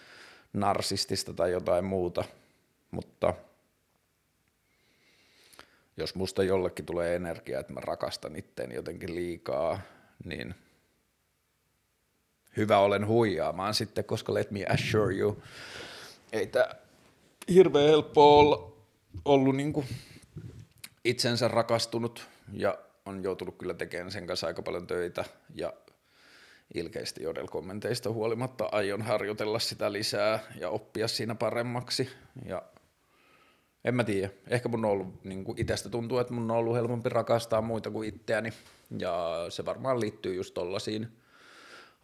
narsistista 0.53 1.33
tai 1.33 1.51
jotain 1.51 1.85
muuta, 1.85 2.23
mutta 2.91 3.33
jos 5.97 6.15
musta 6.15 6.43
jollekin 6.43 6.85
tulee 6.85 7.15
energiaa, 7.15 7.59
että 7.59 7.73
mä 7.73 7.79
rakastan 7.79 8.35
itteeni 8.35 8.75
jotenkin 8.75 9.15
liikaa, 9.15 9.79
niin– 10.25 10.55
hyvä 12.57 12.79
olen 12.79 13.07
huijaamaan 13.07 13.73
sitten, 13.73 14.03
koska 14.03 14.33
let 14.33 14.51
me 14.51 14.65
assure 14.65 15.15
you, 15.15 15.43
ei 16.31 16.47
tämä 16.47 16.69
hirveän 17.53 17.89
helppo 17.89 18.39
olla 18.39 18.71
ollut 19.25 19.55
niin 19.55 19.73
kuin 19.73 19.85
itsensä 21.03 21.47
rakastunut 21.47 22.27
ja 22.53 22.77
on 23.05 23.23
joutunut 23.23 23.57
kyllä 23.57 23.73
tekemään 23.73 24.11
sen 24.11 24.27
kanssa 24.27 24.47
aika 24.47 24.61
paljon 24.61 24.87
töitä 24.87 25.25
ja 25.55 25.73
ilkeisesti 26.73 27.23
jodel 27.23 27.47
kommenteista 27.47 28.11
huolimatta 28.11 28.69
aion 28.71 29.01
harjoitella 29.01 29.59
sitä 29.59 29.91
lisää 29.91 30.39
ja 30.59 30.69
oppia 30.69 31.07
siinä 31.07 31.35
paremmaksi 31.35 32.09
ja 32.45 32.61
en 33.85 33.95
mä 33.95 34.03
tiedä, 34.03 34.29
ehkä 34.47 34.69
mun 34.69 34.85
on 34.85 34.91
ollut, 34.91 35.23
niin 35.23 35.43
kuin 35.43 35.57
tuntuu, 35.91 36.17
että 36.17 36.33
mun 36.33 36.51
on 36.51 36.57
ollut 36.57 36.75
helpompi 36.75 37.09
rakastaa 37.09 37.61
muita 37.61 37.91
kuin 37.91 38.09
itseäni 38.09 38.53
ja 38.99 39.45
se 39.49 39.65
varmaan 39.65 39.99
liittyy 39.99 40.35
just 40.35 40.53
tollasiin 40.53 41.07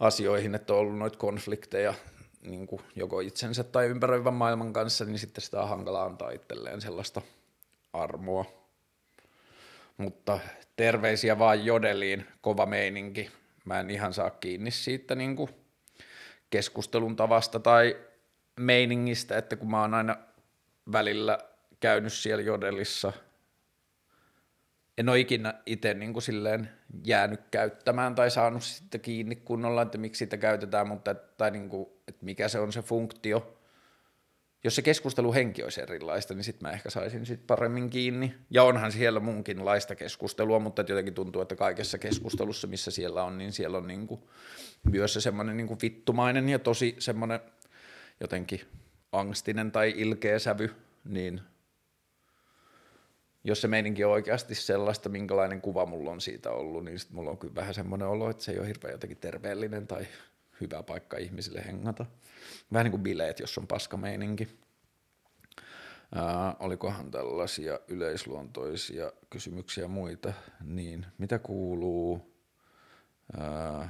asioihin, 0.00 0.54
että 0.54 0.72
on 0.72 0.78
ollut 0.78 0.98
noita 0.98 1.18
konflikteja 1.18 1.94
niin 2.42 2.66
kuin 2.66 2.82
joko 2.96 3.20
itsensä 3.20 3.64
tai 3.64 3.86
ympäröivän 3.86 4.34
maailman 4.34 4.72
kanssa, 4.72 5.04
niin 5.04 5.18
sitten 5.18 5.42
sitä 5.42 5.62
on 5.62 5.68
hankala 5.68 6.04
antaa 6.04 6.30
itselleen 6.30 6.80
sellaista 6.80 7.22
armoa. 7.92 8.44
Mutta 9.96 10.38
terveisiä 10.76 11.38
vaan 11.38 11.64
jodeliin, 11.64 12.26
kova 12.40 12.66
meininki. 12.66 13.30
Mä 13.68 13.80
en 13.80 13.90
ihan 13.90 14.12
saa 14.12 14.30
kiinni 14.30 14.70
siitä 14.70 15.14
niin 15.14 15.36
kuin 15.36 15.50
keskustelun 16.50 17.16
tavasta 17.16 17.60
tai 17.60 17.96
meiningistä, 18.60 19.38
että 19.38 19.56
kun 19.56 19.70
mä 19.70 19.80
oon 19.80 19.94
aina 19.94 20.16
välillä 20.92 21.38
käynyt 21.80 22.12
siellä 22.12 22.42
jodelissa– 22.42 23.12
en 24.98 25.08
ole 25.08 25.20
ikinä 25.20 25.54
itse 25.66 25.94
niin 25.94 26.12
kuin 26.12 26.22
silleen 26.22 26.70
jäänyt 27.04 27.40
käyttämään 27.50 28.14
tai 28.14 28.30
saanut 28.30 28.62
sitten 28.62 29.00
kiinni 29.00 29.36
kunnolla, 29.36 29.82
että 29.82 29.98
miksi 29.98 30.18
sitä 30.18 30.36
käytetään, 30.36 30.88
mutta 30.88 31.14
tai 31.14 31.50
niin 31.50 31.68
kuin, 31.68 31.88
että 32.08 32.24
mikä 32.24 32.48
se 32.48 32.58
on 32.58 32.72
se 32.72 32.82
funktio. 32.82 33.57
Jos 34.64 34.76
se 34.76 34.82
keskusteluhenki 34.82 35.62
olisi 35.62 35.80
erilaista, 35.80 36.34
niin 36.34 36.44
sitten 36.44 36.68
mä 36.68 36.72
ehkä 36.72 36.90
saisin 36.90 37.26
sit 37.26 37.46
paremmin 37.46 37.90
kiinni. 37.90 38.34
Ja 38.50 38.62
onhan 38.62 38.92
siellä 38.92 39.20
munkinlaista 39.20 39.94
keskustelua, 39.94 40.58
mutta 40.58 40.84
jotenkin 40.88 41.14
tuntuu, 41.14 41.42
että 41.42 41.56
kaikessa 41.56 41.98
keskustelussa, 41.98 42.66
missä 42.66 42.90
siellä 42.90 43.24
on, 43.24 43.38
niin 43.38 43.52
siellä 43.52 43.78
on 43.78 43.86
niin 43.86 44.06
kuin 44.06 44.20
myös 44.90 45.14
se 45.14 45.20
semmoinen 45.20 45.56
niin 45.56 45.66
kuin 45.66 45.78
vittumainen 45.82 46.48
ja 46.48 46.58
tosi 46.58 46.96
semmoinen 46.98 47.40
jotenkin 48.20 48.60
angstinen 49.12 49.72
tai 49.72 49.94
ilkeä 49.96 50.38
sävy, 50.38 50.74
niin– 51.04 51.40
jos 53.44 53.60
se 53.60 53.68
meininki 53.68 54.04
on 54.04 54.12
oikeasti 54.12 54.54
sellaista, 54.54 55.08
minkälainen 55.08 55.60
kuva 55.60 55.86
mulla 55.86 56.10
on 56.10 56.20
siitä 56.20 56.50
ollut, 56.50 56.84
niin 56.84 56.98
sitten 56.98 57.16
mulla 57.16 57.30
on 57.30 57.38
kyllä 57.38 57.54
vähän 57.54 57.74
semmoinen 57.74 58.08
olo, 58.08 58.30
että 58.30 58.44
se 58.44 58.52
ei 58.52 58.58
ole 58.58 58.68
hirveän 58.68 58.92
jotenkin 58.92 59.18
terveellinen 59.18 59.86
tai 59.86 60.06
hyvä 60.60 60.82
paikka 60.82 61.16
ihmisille 61.16 61.64
hengata. 61.66 62.06
Vähän 62.72 62.84
niin 62.84 62.90
kuin 62.90 63.02
bileet, 63.02 63.40
jos 63.40 63.58
on 63.58 63.66
paska 63.66 63.96
meininki. 63.96 64.48
Ää, 66.14 66.56
olikohan 66.60 67.10
tällaisia 67.10 67.78
yleisluontoisia 67.88 69.12
kysymyksiä 69.30 69.88
muita, 69.88 70.32
niin 70.64 71.06
mitä 71.18 71.38
kuuluu, 71.38 72.34
ää, 73.40 73.88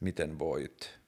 miten 0.00 0.38
voit 0.38 1.00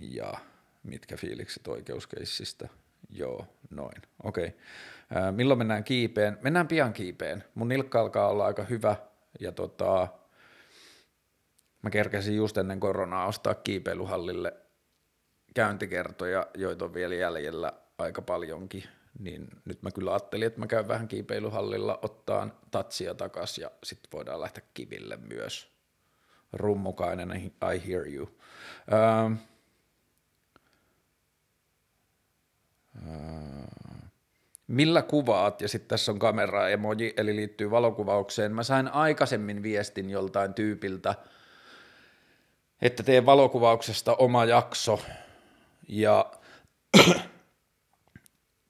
ja 0.00 0.34
mitkä 0.82 1.16
fiilikset 1.16 1.68
oikeuskeissistä, 1.68 2.68
joo, 3.10 3.46
noin, 3.70 4.02
okei. 4.22 4.46
Okay. 4.46 5.32
Milloin 5.32 5.58
mennään 5.58 5.84
kiipeen? 5.84 6.38
Mennään 6.42 6.68
pian 6.68 6.92
kiipeen. 6.92 7.44
Mun 7.54 7.68
nilkka 7.68 8.00
alkaa 8.00 8.28
olla 8.28 8.46
aika 8.46 8.62
hyvä 8.64 8.96
ja 9.40 9.52
tota, 9.52 10.08
mä 11.82 11.90
kerkesin 11.90 12.36
just 12.36 12.56
ennen 12.56 12.80
koronaa 12.80 13.26
ostaa 13.26 13.54
kiipeilyhallille 13.54 14.65
käyntikertoja, 15.56 16.46
joita 16.54 16.84
on 16.84 16.94
vielä 16.94 17.14
jäljellä 17.14 17.72
aika 17.98 18.22
paljonkin, 18.22 18.84
niin 19.18 19.48
nyt 19.64 19.82
mä 19.82 19.90
kyllä 19.90 20.10
ajattelin, 20.10 20.46
että 20.46 20.60
mä 20.60 20.66
käyn 20.66 20.88
vähän 20.88 21.08
kiipeilyhallilla, 21.08 21.98
ottaan 22.02 22.52
tatsia 22.70 23.14
takas 23.14 23.58
ja 23.58 23.70
sitten 23.84 24.10
voidaan 24.12 24.40
lähteä 24.40 24.64
kiville 24.74 25.16
myös. 25.16 25.76
Rummukainen, 26.52 27.30
I 27.74 27.88
hear 27.88 28.08
you. 28.08 28.38
Ähm. 28.92 29.32
Äh. 32.96 33.66
Millä 34.66 35.02
kuvaat, 35.02 35.60
ja 35.60 35.68
sitten 35.68 35.88
tässä 35.88 36.12
on 36.12 36.18
kamera 36.18 36.68
emoji, 36.68 37.14
eli 37.16 37.36
liittyy 37.36 37.70
valokuvaukseen. 37.70 38.54
Mä 38.54 38.62
sain 38.62 38.88
aikaisemmin 38.88 39.62
viestin 39.62 40.10
joltain 40.10 40.54
tyypiltä, 40.54 41.14
että 42.82 43.02
teen 43.02 43.26
valokuvauksesta 43.26 44.14
oma 44.14 44.44
jakso, 44.44 45.00
ja 45.88 46.32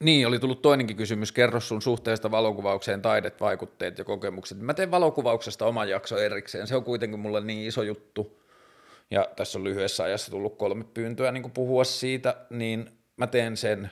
niin, 0.04 0.26
oli 0.26 0.38
tullut 0.38 0.62
toinenkin 0.62 0.96
kysymys, 0.96 1.32
kerro 1.32 1.60
sun 1.60 1.82
suhteesta 1.82 2.30
valokuvaukseen, 2.30 3.02
taidet, 3.02 3.40
vaikutteet 3.40 3.98
ja 3.98 4.04
kokemukset. 4.04 4.58
Mä 4.58 4.74
teen 4.74 4.90
valokuvauksesta 4.90 5.66
oma 5.66 5.84
jakso 5.84 6.18
erikseen, 6.18 6.66
se 6.66 6.76
on 6.76 6.84
kuitenkin 6.84 7.20
mulle 7.20 7.40
niin 7.40 7.68
iso 7.68 7.82
juttu, 7.82 8.42
ja 9.10 9.28
tässä 9.36 9.58
on 9.58 9.64
lyhyessä 9.64 10.04
ajassa 10.04 10.30
tullut 10.30 10.58
kolme 10.58 10.84
pyyntöä 10.84 11.32
niin 11.32 11.50
puhua 11.50 11.84
siitä, 11.84 12.36
niin 12.50 12.90
mä 13.16 13.26
teen 13.26 13.56
sen 13.56 13.90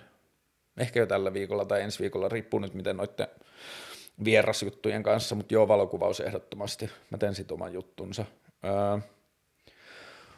ehkä 0.77 1.01
jo 1.01 1.07
tällä 1.07 1.33
viikolla 1.33 1.65
tai 1.65 1.83
ensi 1.83 2.01
viikolla, 2.01 2.29
riippuu 2.29 2.61
nyt 2.61 2.75
miten 2.75 2.97
noiden 2.97 3.29
vierasjuttujen 4.25 5.03
kanssa, 5.03 5.35
mutta 5.35 5.55
joo, 5.55 5.69
valokuvaus 5.69 6.21
ehdottomasti. 6.21 6.91
Mä 7.11 7.19
teen 7.19 7.35
sit 7.35 7.53
oman 7.53 7.73
juttunsa. 7.73 8.25
Öö, 8.65 8.99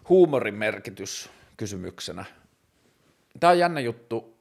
huumorin 0.09 0.55
merkitys 0.55 1.31
kysymyksenä. 1.57 2.25
Tämä 3.41 3.51
on 3.51 3.59
jännä 3.59 3.81
juttu. 3.81 4.37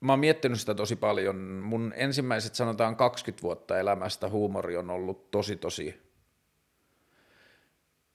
Mä 0.00 0.12
oon 0.12 0.20
miettinyt 0.20 0.60
sitä 0.60 0.74
tosi 0.74 0.96
paljon. 0.96 1.36
Mun 1.36 1.92
ensimmäiset 1.96 2.54
sanotaan 2.54 2.96
20 2.96 3.42
vuotta 3.42 3.78
elämästä 3.78 4.28
huumori 4.28 4.76
on 4.76 4.90
ollut 4.90 5.30
tosi 5.30 5.56
tosi 5.56 6.10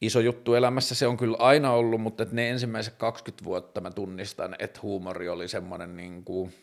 iso 0.01 0.19
juttu 0.19 0.53
elämässä 0.53 0.95
se 0.95 1.07
on 1.07 1.17
kyllä 1.17 1.37
aina 1.39 1.71
ollut, 1.71 2.01
mutta 2.01 2.25
ne 2.31 2.49
ensimmäiset 2.49 2.93
20 2.93 3.45
vuotta 3.45 3.81
mä 3.81 3.91
tunnistan, 3.91 4.55
että 4.59 4.79
huumori 4.83 5.29
oli 5.29 5.47
semmoinen 5.47 5.95
niin 5.95 6.23
kuin 6.23 6.53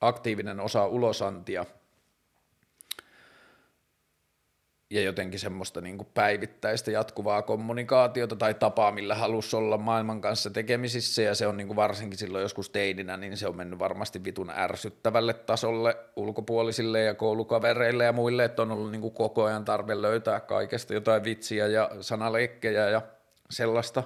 aktiivinen 0.00 0.60
osa 0.60 0.86
ulosantia– 0.86 1.64
ja 4.90 5.02
jotenkin 5.02 5.40
semmoista 5.40 5.80
niin 5.80 5.98
kuin 5.98 6.08
päivittäistä 6.14 6.90
jatkuvaa 6.90 7.42
kommunikaatiota 7.42 8.36
tai 8.36 8.54
tapaa, 8.54 8.92
millä 8.92 9.14
halusi 9.14 9.56
olla 9.56 9.78
maailman 9.78 10.20
kanssa 10.20 10.50
tekemisissä 10.50 11.22
ja 11.22 11.34
se 11.34 11.46
on 11.46 11.56
niin 11.56 11.66
kuin 11.66 11.76
varsinkin 11.76 12.18
silloin 12.18 12.42
joskus 12.42 12.70
teininä, 12.70 13.16
niin 13.16 13.36
se 13.36 13.48
on 13.48 13.56
mennyt 13.56 13.78
varmasti 13.78 14.24
vitun 14.24 14.50
ärsyttävälle 14.50 15.34
tasolle 15.34 15.96
ulkopuolisille 16.16 17.00
ja 17.00 17.14
koulukavereille 17.14 18.04
ja 18.04 18.12
muille, 18.12 18.44
että 18.44 18.62
on 18.62 18.70
ollut 18.70 18.90
niin 18.90 19.00
kuin 19.00 19.14
koko 19.14 19.44
ajan 19.44 19.64
tarve 19.64 20.02
löytää 20.02 20.40
kaikesta 20.40 20.94
jotain 20.94 21.24
vitsiä 21.24 21.66
ja 21.66 21.90
sanaleikkejä 22.00 22.88
ja 22.88 23.02
sellaista. 23.50 24.02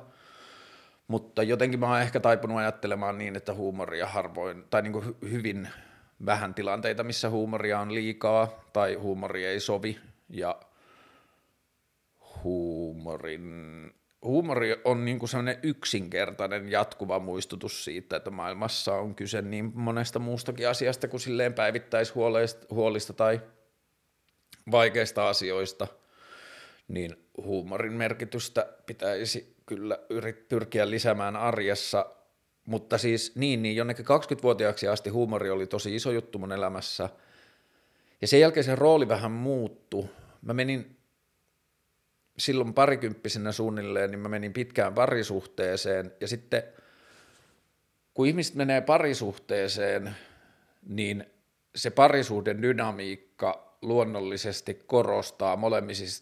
Mutta 1.09 1.43
jotenkin 1.43 1.81
mä 1.81 1.89
oon 1.89 2.01
ehkä 2.01 2.21
taipunut 2.21 2.59
ajattelemaan 2.59 3.19
niin, 3.19 3.37
että 3.37 3.55
huumoria 3.55 4.07
harvoin, 4.07 4.65
tai 4.71 4.83
niin 4.83 4.93
kuin 4.93 5.17
hyvin 5.31 5.69
vähän 6.27 6.55
tilanteita, 6.55 7.05
missä 7.05 7.31
huumoria 7.31 7.81
on 7.81 7.95
liikaa 7.95 8.65
tai 8.73 8.95
huumori 8.95 9.45
ei 9.45 9.61
sovi 9.61 9.99
ja 10.29 10.57
huumorin, 12.45 13.91
huumori 14.23 14.81
on 14.85 15.05
niin 15.05 15.19
kuin 15.19 15.29
sellainen 15.29 15.59
yksinkertainen 15.63 16.71
jatkuva 16.71 17.19
muistutus 17.19 17.85
siitä, 17.85 18.17
että 18.17 18.31
maailmassa 18.31 18.95
on 18.95 19.15
kyse 19.15 19.43
niin 19.43 19.73
monesta 19.75 20.19
muustakin 20.19 20.69
asiasta 20.69 21.09
kuin 21.09 21.21
silleen 21.21 21.55
päivittäishuolista 21.55 23.13
tai 23.13 23.41
vaikeista 24.71 25.29
asioista. 25.29 25.87
niin 26.89 27.17
huumorin 27.37 27.93
merkitystä 27.93 28.67
pitäisi 28.87 29.57
kyllä 29.67 29.99
yrit, 30.11 30.49
pyrkiä 30.49 30.91
lisäämään 30.91 31.37
arjessa, 31.37 32.07
mutta 32.67 32.99
siis 32.99 33.37
niin, 33.37 33.63
niin 33.63 33.77
jonnekin 33.77 34.07
20-vuotiaaksi 34.07 34.89
asti 34.89 35.11
huumori 35.11 35.51
oli 35.51 35.67
tosi 35.67 35.95
iso 35.95 36.11
juttu 36.11 36.39
mun 36.39 36.53
elämässä, 36.53 37.09
ja 38.21 38.27
sen 38.27 38.41
jälkeen 38.41 38.65
se 38.65 38.75
rooli 38.75 39.09
vähän 39.09 39.33
muuttu. 39.33 40.11
Mä 40.43 40.55
menin 40.55 40.97
silloin 42.39 42.75
parikymppisenä 42.75 43.53
suunnilleen, 43.53 44.11
niin 44.11 44.21
mä 44.21 44.29
menin 44.29 44.53
pitkään 44.53 44.95
parisuhteeseen, 44.95 46.13
ja 46.21 46.29
sitten 46.29 46.63
kun 48.15 48.27
ihmiset 48.27 48.55
menee 48.55 48.81
parisuhteeseen, 48.81 50.17
niin 50.89 51.27
se 51.77 51.91
parisuuden 51.91 52.63
dynamiikka 52.63 53.79
luonnollisesti 53.83 54.79
korostaa 54.87 55.59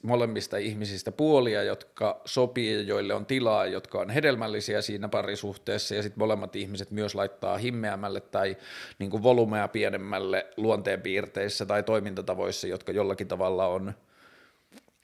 molemmista, 0.03 0.57
ihmisistä 0.57 1.13
puolia, 1.13 1.63
jotka 1.63 2.21
sopii, 2.25 2.87
joille 2.87 3.15
on 3.15 3.27
tilaa, 3.27 3.67
jotka 3.67 4.01
on 4.01 4.11
hedelmällisiä 4.11 4.83
siinä 4.83 5.09
parisuhteessa, 5.09 5.95
ja 5.95 6.03
sitten 6.03 6.19
molemmat 6.19 6.57
ihmiset 6.57 6.91
myös 6.91 7.15
laittaa 7.15 7.59
himmeämmälle 7.59 8.21
tai 8.21 8.57
niin 8.99 9.23
volumea 9.23 9.69
pienemmälle 9.69 10.47
luonteenpiirteissä 10.57 11.67
tai 11.67 11.83
toimintatavoissa, 11.83 12.67
jotka 12.67 12.93
jollakin 12.93 13.29
tavalla 13.29 13.67
on 13.67 13.95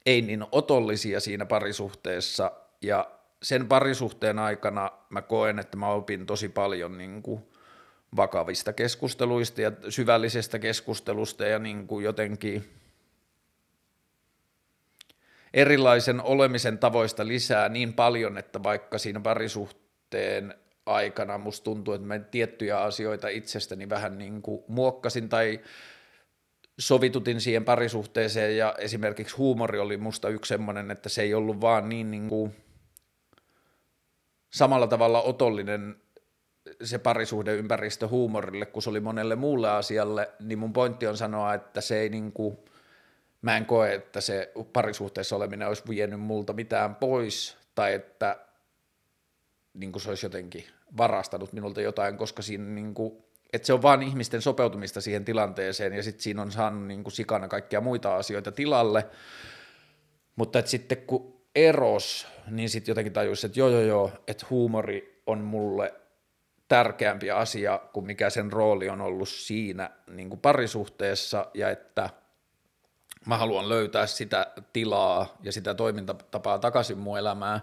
ei 0.08 0.22
niin 0.22 0.44
otollisia 0.52 1.20
siinä 1.20 1.46
parisuhteessa, 1.46 2.52
ja 2.82 3.10
sen 3.42 3.68
parisuhteen 3.68 4.38
aikana 4.38 4.90
mä 5.10 5.22
koen, 5.22 5.58
että 5.58 5.76
mä 5.76 5.88
opin 5.88 6.26
tosi 6.26 6.48
paljon 6.48 6.98
niin 6.98 7.22
kuin 7.22 7.42
vakavista 8.16 8.72
keskusteluista 8.72 9.62
ja 9.62 9.72
syvällisestä 9.88 10.58
keskustelusta 10.58 11.46
ja 11.46 11.58
niin 11.58 11.86
kuin 11.86 12.04
jotenkin 12.04 12.70
erilaisen 15.54 16.20
olemisen 16.22 16.78
tavoista 16.78 17.26
lisää 17.26 17.68
niin 17.68 17.92
paljon, 17.92 18.38
että 18.38 18.62
vaikka 18.62 18.98
siinä 18.98 19.20
parisuhteen 19.20 20.54
aikana 20.86 21.38
musta 21.38 21.64
tuntuu, 21.64 21.94
että 21.94 22.06
mä 22.06 22.18
tiettyjä 22.18 22.80
asioita 22.80 23.28
itsestäni 23.28 23.88
vähän 23.88 24.18
niin 24.18 24.42
kuin 24.42 24.64
muokkasin 24.68 25.28
tai 25.28 25.60
sovitutin 26.78 27.40
siihen 27.40 27.64
parisuhteeseen 27.64 28.56
ja 28.56 28.74
esimerkiksi 28.78 29.36
huumori 29.36 29.78
oli 29.78 29.96
musta 29.96 30.28
yksi 30.28 30.48
semmoinen, 30.48 30.90
että 30.90 31.08
se 31.08 31.22
ei 31.22 31.34
ollut 31.34 31.60
vaan 31.60 31.88
niin, 31.88 32.10
niin 32.10 32.28
kuin 32.28 32.54
samalla 34.50 34.86
tavalla 34.86 35.22
otollinen 35.22 35.96
se 36.82 36.98
parisuhdeympäristö 36.98 38.08
huumorille, 38.08 38.66
kun 38.66 38.82
se 38.82 38.90
oli 38.90 39.00
monelle 39.00 39.36
muulle 39.36 39.70
asialle, 39.70 40.30
niin 40.40 40.58
mun 40.58 40.72
pointti 40.72 41.06
on 41.06 41.16
sanoa, 41.16 41.54
että 41.54 41.80
se 41.80 42.00
ei 42.00 42.08
niin 42.08 42.32
kuin, 42.32 42.58
mä 43.42 43.56
en 43.56 43.66
koe, 43.66 43.94
että 43.94 44.20
se 44.20 44.52
parisuhteessa 44.72 45.36
oleminen 45.36 45.68
olisi 45.68 45.82
vienyt 45.88 46.20
multa 46.20 46.52
mitään 46.52 46.94
pois, 46.94 47.56
tai 47.74 47.94
että 47.94 48.38
niin 49.74 49.92
kuin 49.92 50.02
se 50.02 50.08
olisi 50.08 50.26
jotenkin 50.26 50.64
varastanut 50.96 51.52
minulta 51.52 51.80
jotain, 51.80 52.16
koska 52.16 52.42
siinä 52.42 52.64
niin 52.64 52.94
kuin, 52.94 53.24
että 53.52 53.66
se 53.66 53.72
on 53.72 53.82
vaan 53.82 54.02
ihmisten 54.02 54.42
sopeutumista 54.42 55.00
siihen 55.00 55.24
tilanteeseen, 55.24 55.92
ja 55.92 56.02
sitten 56.02 56.22
siinä 56.22 56.42
on 56.42 56.52
saanut 56.52 56.86
niin 56.86 57.02
kuin 57.02 57.12
sikana 57.12 57.48
kaikkia 57.48 57.80
muita 57.80 58.16
asioita 58.16 58.52
tilalle, 58.52 59.06
mutta 60.36 60.58
että 60.58 60.70
sitten 60.70 60.98
kun 60.98 61.40
eros, 61.54 62.26
niin 62.50 62.70
sitten 62.70 62.90
jotenkin 62.90 63.12
tajusi, 63.12 63.46
että 63.46 63.60
joo 63.60 63.68
joo 63.68 63.82
joo, 63.82 64.12
että 64.26 64.46
huumori 64.50 65.22
on 65.26 65.38
mulle 65.38 65.94
tärkeämpi 66.68 67.30
asia 67.30 67.80
kuin 67.92 68.06
mikä 68.06 68.30
sen 68.30 68.52
rooli 68.52 68.88
on 68.88 69.00
ollut 69.00 69.28
siinä 69.28 69.90
niin 70.10 70.28
kuin 70.28 70.40
parisuhteessa 70.40 71.46
ja 71.54 71.70
että 71.70 72.10
mä 73.26 73.36
haluan 73.36 73.68
löytää 73.68 74.06
sitä 74.06 74.52
tilaa 74.72 75.36
ja 75.42 75.52
sitä 75.52 75.74
toimintatapaa 75.74 76.58
takaisin 76.58 76.98
mun 76.98 77.18
elämään. 77.18 77.60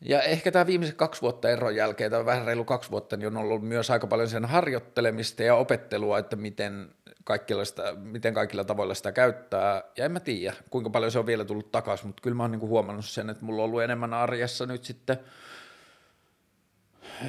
Ja 0.00 0.22
ehkä 0.22 0.52
tämä 0.52 0.66
viimeiset 0.66 0.96
kaksi 0.96 1.22
vuotta 1.22 1.50
eron 1.50 1.76
jälkeen, 1.76 2.10
tai 2.10 2.24
vähän 2.24 2.46
reilu 2.46 2.64
kaksi 2.64 2.90
vuotta, 2.90 3.16
niin 3.16 3.26
on 3.26 3.36
ollut 3.36 3.62
myös 3.62 3.90
aika 3.90 4.06
paljon 4.06 4.28
sen 4.28 4.44
harjoittelemista 4.44 5.42
ja 5.42 5.54
opettelua, 5.54 6.18
että 6.18 6.36
miten 6.36 6.88
kaikilla, 7.24 7.64
sitä, 7.64 7.94
miten 7.94 8.34
kaikilla 8.34 8.64
tavoilla 8.64 8.94
sitä 8.94 9.12
käyttää. 9.12 9.82
Ja 9.96 10.04
en 10.04 10.12
mä 10.12 10.20
tiedä, 10.20 10.56
kuinka 10.70 10.90
paljon 10.90 11.12
se 11.12 11.18
on 11.18 11.26
vielä 11.26 11.44
tullut 11.44 11.72
takaisin, 11.72 12.06
mutta 12.06 12.22
kyllä 12.22 12.36
mä 12.36 12.42
oon 12.42 12.50
niinku 12.50 12.68
huomannut 12.68 13.04
sen, 13.04 13.30
että 13.30 13.44
mulla 13.44 13.62
on 13.62 13.68
ollut 13.68 13.82
enemmän 13.82 14.14
arjessa 14.14 14.66
nyt 14.66 14.84
sitten– 14.84 15.18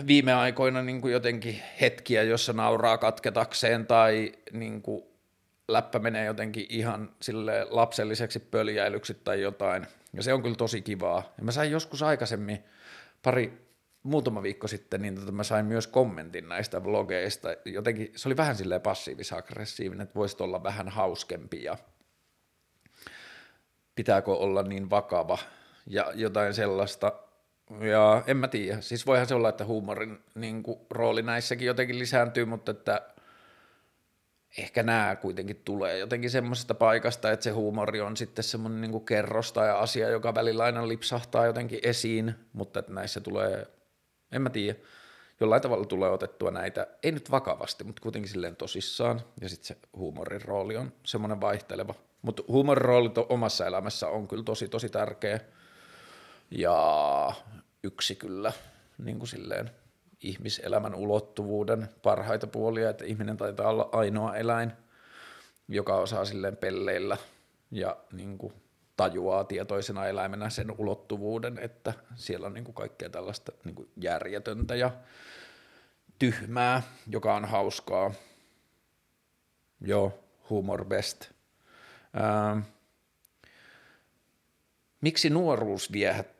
viime 0.07 0.33
aikoina 0.33 0.81
niin 0.81 1.01
kuin 1.01 1.13
jotenkin 1.13 1.61
hetkiä, 1.81 2.23
jossa 2.23 2.53
nauraa 2.53 2.97
katketakseen 2.97 3.87
tai 3.87 4.31
niin 4.53 4.81
kuin 4.81 5.03
läppä 5.73 5.99
menee 5.99 6.25
jotenkin 6.25 6.65
ihan 6.69 7.11
sille 7.21 7.67
lapselliseksi 7.69 8.39
pöljäilyksi 8.39 9.13
tai 9.13 9.41
jotain. 9.41 9.87
Ja 10.13 10.23
se 10.23 10.33
on 10.33 10.41
kyllä 10.41 10.55
tosi 10.55 10.81
kivaa. 10.81 11.33
Ja 11.37 11.43
mä 11.43 11.51
sain 11.51 11.71
joskus 11.71 12.03
aikaisemmin, 12.03 12.63
pari, 13.23 13.69
muutama 14.03 14.43
viikko 14.43 14.67
sitten, 14.67 15.01
niin 15.01 15.15
tota 15.15 15.31
mä 15.31 15.43
sain 15.43 15.65
myös 15.65 15.87
kommentin 15.87 16.49
näistä 16.49 16.83
vlogeista. 16.83 17.49
Jotenkin 17.65 18.11
se 18.15 18.29
oli 18.29 18.37
vähän 18.37 18.55
silleen 18.55 18.81
passiivis-aggressiivinen, 18.81 20.01
että 20.01 20.15
voisit 20.15 20.41
olla 20.41 20.63
vähän 20.63 20.89
hauskempi 20.89 21.63
ja 21.63 21.77
pitääkö 23.95 24.31
olla 24.31 24.63
niin 24.63 24.89
vakava 24.89 25.37
ja 25.87 26.11
jotain 26.15 26.53
sellaista. 26.53 27.13
Ja 27.79 28.23
en 28.27 28.37
mä 28.37 28.47
tiedä, 28.47 28.81
siis 28.81 29.05
voihan 29.05 29.27
se 29.27 29.35
olla, 29.35 29.49
että 29.49 29.65
huumorin 29.65 30.19
niin 30.35 30.63
kuin, 30.63 30.79
rooli 30.89 31.21
näissäkin 31.21 31.65
jotenkin 31.65 31.99
lisääntyy, 31.99 32.45
mutta 32.45 32.71
että 32.71 33.01
ehkä 34.57 34.83
nämä 34.83 35.15
kuitenkin 35.15 35.61
tulee 35.65 35.97
jotenkin 35.97 36.29
semmoisesta 36.29 36.73
paikasta, 36.73 37.31
että 37.31 37.43
se 37.43 37.51
huumori 37.51 38.01
on 38.01 38.17
sitten 38.17 38.43
semmoinen 38.43 38.81
niin 38.81 39.05
kerrosta 39.05 39.65
ja 39.65 39.79
asia, 39.79 40.09
joka 40.09 40.35
välillä 40.35 40.63
aina 40.63 40.87
lipsahtaa 40.87 41.45
jotenkin 41.45 41.79
esiin, 41.83 42.35
mutta 42.53 42.79
että 42.79 42.93
näissä 42.93 43.21
tulee, 43.21 43.67
en 44.31 44.41
mä 44.41 44.49
tiedä, 44.49 44.79
jollain 45.39 45.61
tavalla 45.61 45.85
tulee 45.85 46.09
otettua 46.09 46.51
näitä, 46.51 46.87
ei 47.03 47.11
nyt 47.11 47.31
vakavasti, 47.31 47.83
mutta 47.83 48.01
kuitenkin 48.01 48.31
silleen 48.31 48.55
tosissaan, 48.55 49.21
ja 49.41 49.49
sitten 49.49 49.67
se 49.67 49.77
huumorin 49.97 50.41
rooli 50.41 50.77
on 50.77 50.93
semmoinen 51.03 51.41
vaihteleva. 51.41 51.95
Mutta 52.21 52.43
huumorin 52.47 52.85
rooli 52.85 53.11
omassa 53.29 53.65
elämässä 53.65 54.07
on 54.07 54.27
kyllä 54.27 54.43
tosi 54.43 54.67
tosi 54.67 54.89
tärkeä, 54.89 55.39
ja 56.51 57.33
yksi 57.83 58.15
kyllä 58.15 58.53
niin 58.97 59.19
kuin 59.19 59.27
silleen 59.27 59.71
ihmiselämän 60.21 60.95
ulottuvuuden 60.95 61.89
parhaita 62.01 62.47
puolia, 62.47 62.89
että 62.89 63.05
ihminen 63.05 63.37
taitaa 63.37 63.69
olla 63.69 63.89
ainoa 63.91 64.35
eläin, 64.35 64.71
joka 65.67 65.95
osaa 65.95 66.25
silleen 66.25 66.57
pelleillä 66.57 67.17
ja 67.71 67.97
niin 68.11 68.37
kuin 68.37 68.53
tajuaa 68.97 69.43
tietoisena 69.43 70.07
eläimenä 70.07 70.49
sen 70.49 70.71
ulottuvuuden, 70.77 71.59
että 71.59 71.93
siellä 72.15 72.47
on 72.47 72.53
niin 72.53 72.63
kuin 72.63 72.75
kaikkea 72.75 73.09
tällaista 73.09 73.51
niin 73.65 73.75
kuin 73.75 73.89
järjetöntä 73.97 74.75
ja 74.75 74.91
tyhmää, 76.19 76.81
joka 77.07 77.35
on 77.35 77.45
hauskaa. 77.45 78.11
Joo, 79.81 80.19
humor 80.49 80.85
best. 80.85 81.31
Ähm. 82.17 82.59
Miksi 85.01 85.29
nuoruus 85.29 85.91
viehättää? 85.91 86.38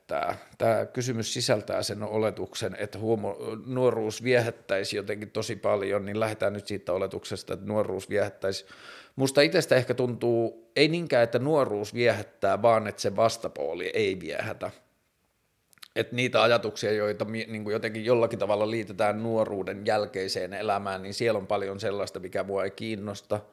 Tämä 0.57 0.85
kysymys 0.85 1.33
sisältää 1.33 1.83
sen 1.83 2.03
oletuksen, 2.03 2.75
että 2.79 2.99
huomo, 2.99 3.37
nuoruus 3.65 4.23
viehättäisi 4.23 4.95
jotenkin 4.95 5.31
tosi 5.31 5.55
paljon, 5.55 6.05
niin 6.05 6.19
lähdetään 6.19 6.53
nyt 6.53 6.67
siitä 6.67 6.93
oletuksesta, 6.93 7.53
että 7.53 7.65
nuoruus 7.65 8.09
viehättäisi. 8.09 8.65
Musta 9.15 9.41
itsestä 9.41 9.75
ehkä 9.75 9.93
tuntuu, 9.93 10.71
ei 10.75 10.87
niinkään, 10.87 11.23
että 11.23 11.39
nuoruus 11.39 11.93
viehättää, 11.93 12.61
vaan 12.61 12.87
että 12.87 13.01
se 13.01 13.15
vastapuoli 13.15 13.91
ei 13.93 14.19
viehätä. 14.19 14.71
Että 15.95 16.15
niitä 16.15 16.43
ajatuksia, 16.43 16.91
joita 16.91 17.25
niin 17.25 17.63
kuin 17.63 17.73
jotenkin 17.73 18.05
jollakin 18.05 18.39
tavalla 18.39 18.71
liitetään 18.71 19.23
nuoruuden 19.23 19.85
jälkeiseen 19.85 20.53
elämään, 20.53 21.01
niin 21.01 21.13
siellä 21.13 21.37
on 21.37 21.47
paljon 21.47 21.79
sellaista, 21.79 22.19
mikä 22.19 22.43
mua 22.43 22.63
ei 22.63 22.71
kiinnosta– 22.71 23.39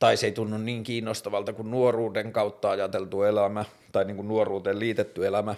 tai 0.00 0.16
se 0.16 0.26
ei 0.26 0.32
tunnu 0.32 0.58
niin 0.58 0.82
kiinnostavalta 0.82 1.52
kuin 1.52 1.70
nuoruuden 1.70 2.32
kautta 2.32 2.70
ajateltu 2.70 3.22
elämä 3.22 3.64
tai 3.92 4.04
niin 4.04 4.16
kuin 4.16 4.28
nuoruuteen 4.28 4.78
liitetty 4.78 5.26
elämä. 5.26 5.54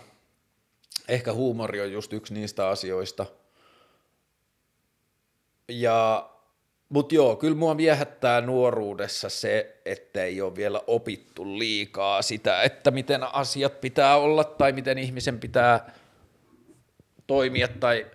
Ehkä 1.08 1.32
huumori 1.32 1.80
on 1.80 1.92
just 1.92 2.12
yksi 2.12 2.34
niistä 2.34 2.68
asioista. 2.68 3.26
Ja, 5.68 6.30
mutta 6.88 7.14
joo, 7.14 7.36
kyllä 7.36 7.56
mua 7.56 7.76
viehättää 7.76 8.40
nuoruudessa 8.40 9.28
se, 9.28 9.80
että 9.84 10.24
ei 10.24 10.40
ole 10.40 10.56
vielä 10.56 10.80
opittu 10.86 11.58
liikaa 11.58 12.22
sitä, 12.22 12.62
että 12.62 12.90
miten 12.90 13.22
asiat 13.22 13.80
pitää 13.80 14.16
olla 14.16 14.44
tai 14.44 14.72
miten 14.72 14.98
ihmisen 14.98 15.40
pitää 15.40 15.92
toimia 17.26 17.68
tai 17.68 18.06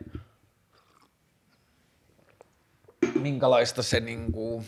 minkälaista 3.19 3.83
se 3.83 3.99
niin 3.99 4.31
kuin, 4.31 4.65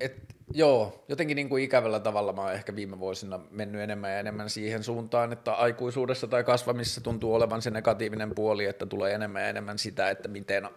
et, 0.00 0.23
joo, 0.52 1.04
jotenkin 1.08 1.34
niin 1.34 1.48
kuin 1.48 1.64
ikävällä 1.64 2.00
tavalla 2.00 2.32
mä 2.32 2.42
oon 2.42 2.52
ehkä 2.52 2.76
viime 2.76 2.98
vuosina 2.98 3.40
mennyt 3.50 3.80
enemmän 3.80 4.10
ja 4.10 4.18
enemmän 4.18 4.50
siihen 4.50 4.82
suuntaan, 4.82 5.32
että 5.32 5.52
aikuisuudessa 5.52 6.26
tai 6.26 6.44
kasvamissa 6.44 7.00
tuntuu 7.00 7.34
olevan 7.34 7.62
se 7.62 7.70
negatiivinen 7.70 8.34
puoli, 8.34 8.64
että 8.64 8.86
tulee 8.86 9.14
enemmän 9.14 9.42
ja 9.42 9.48
enemmän 9.48 9.78
sitä, 9.78 10.10
että 10.10 10.28
miten 10.28 10.68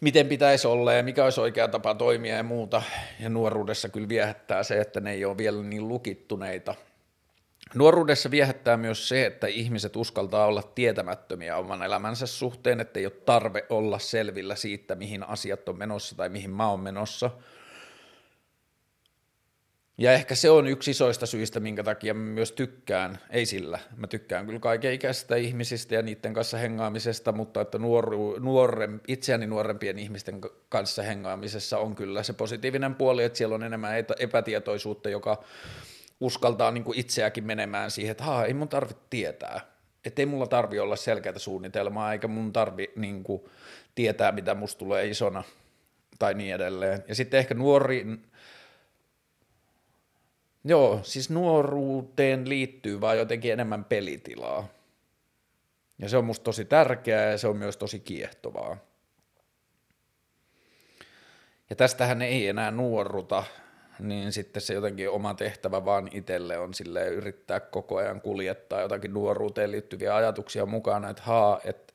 miten 0.00 0.28
pitäisi 0.28 0.66
olla 0.66 0.92
ja 0.92 1.02
mikä 1.02 1.24
olisi 1.24 1.40
oikea 1.40 1.68
tapa 1.68 1.94
toimia 1.94 2.36
ja 2.36 2.42
muuta. 2.42 2.82
Ja 3.20 3.28
nuoruudessa 3.28 3.88
kyllä 3.88 4.08
viehättää 4.08 4.62
se, 4.62 4.80
että 4.80 5.00
ne 5.00 5.12
ei 5.12 5.24
ole 5.24 5.38
vielä 5.38 5.62
niin 5.62 5.88
lukittuneita. 5.88 6.74
Nuoruudessa 7.74 8.30
viehättää 8.30 8.76
myös 8.76 9.08
se, 9.08 9.26
että 9.26 9.46
ihmiset 9.46 9.96
uskaltaa 9.96 10.46
olla 10.46 10.62
tietämättömiä 10.62 11.56
oman 11.56 11.82
elämänsä 11.82 12.26
suhteen, 12.26 12.80
että 12.80 13.00
ei 13.00 13.06
ole 13.06 13.12
tarve 13.26 13.66
olla 13.70 13.98
selvillä 13.98 14.56
siitä, 14.56 14.94
mihin 14.94 15.28
asiat 15.28 15.68
on 15.68 15.78
menossa 15.78 16.16
tai 16.16 16.28
mihin 16.28 16.50
mä 16.50 16.70
oon 16.70 16.80
menossa– 16.80 17.30
ja 19.98 20.12
ehkä 20.12 20.34
se 20.34 20.50
on 20.50 20.66
yksi 20.66 20.90
isoista 20.90 21.26
syistä, 21.26 21.60
minkä 21.60 21.82
takia 21.82 22.14
mä 22.14 22.20
myös 22.20 22.52
tykkään, 22.52 23.18
ei 23.30 23.46
sillä, 23.46 23.78
mä 23.96 24.06
tykkään 24.06 24.46
kyllä 24.46 24.58
kaiken 24.58 24.92
ikäisistä 24.92 25.36
ihmisistä 25.36 25.94
ja 25.94 26.02
niiden 26.02 26.34
kanssa 26.34 26.58
hengaamisesta, 26.58 27.32
mutta 27.32 27.60
että 27.60 27.78
nuoru, 27.78 28.38
nuorem, 28.38 29.00
itseäni 29.08 29.46
nuorempien 29.46 29.98
ihmisten 29.98 30.40
kanssa 30.68 31.02
hengaamisessa 31.02 31.78
on 31.78 31.94
kyllä 31.94 32.22
se 32.22 32.32
positiivinen 32.32 32.94
puoli, 32.94 33.24
että 33.24 33.38
siellä 33.38 33.54
on 33.54 33.62
enemmän 33.62 33.92
epätietoisuutta, 34.18 35.08
joka 35.08 35.44
uskaltaa 36.20 36.70
niin 36.70 36.84
kuin 36.84 36.98
itseäkin 36.98 37.44
menemään 37.44 37.90
siihen, 37.90 38.10
että 38.10 38.44
ei 38.46 38.54
mun 38.54 38.68
tarvitse 38.68 39.02
tietää, 39.10 39.60
että 40.04 40.22
ei 40.22 40.26
mulla 40.26 40.46
tarvi 40.46 40.78
olla 40.78 40.96
selkeää 40.96 41.38
suunnitelmaa, 41.38 42.12
eikä 42.12 42.28
mun 42.28 42.52
tarvi 42.52 42.90
niin 42.96 43.24
tietää, 43.94 44.32
mitä 44.32 44.54
musta 44.54 44.78
tulee 44.78 45.06
isona 45.06 45.42
tai 46.18 46.34
niin 46.34 46.54
edelleen. 46.54 47.04
Ja 47.08 47.14
sitten 47.14 47.38
ehkä 47.38 47.54
nuori, 47.54 48.06
Joo, 50.68 51.00
siis 51.02 51.30
nuoruuteen 51.30 52.48
liittyy 52.48 53.00
vaan 53.00 53.18
jotenkin 53.18 53.52
enemmän 53.52 53.84
pelitilaa. 53.84 54.68
Ja 55.98 56.08
se 56.08 56.16
on 56.16 56.24
musta 56.24 56.44
tosi 56.44 56.64
tärkeää 56.64 57.30
ja 57.30 57.38
se 57.38 57.48
on 57.48 57.56
myös 57.56 57.76
tosi 57.76 58.00
kiehtovaa. 58.00 58.76
Ja 61.70 61.76
tästähän 61.76 62.22
ei 62.22 62.48
enää 62.48 62.70
nuoruta, 62.70 63.44
niin 63.98 64.32
sitten 64.32 64.62
se 64.62 64.74
jotenkin 64.74 65.10
oma 65.10 65.34
tehtävä 65.34 65.84
vaan 65.84 66.08
itselle 66.12 66.58
on 66.58 66.74
sille 66.74 67.08
yrittää 67.08 67.60
koko 67.60 67.96
ajan 67.96 68.20
kuljettaa 68.20 68.80
jotakin 68.80 69.14
nuoruuteen 69.14 69.70
liittyviä 69.70 70.16
ajatuksia 70.16 70.66
mukana, 70.66 71.10
että 71.10 71.22
haa, 71.22 71.60
että 71.64 71.85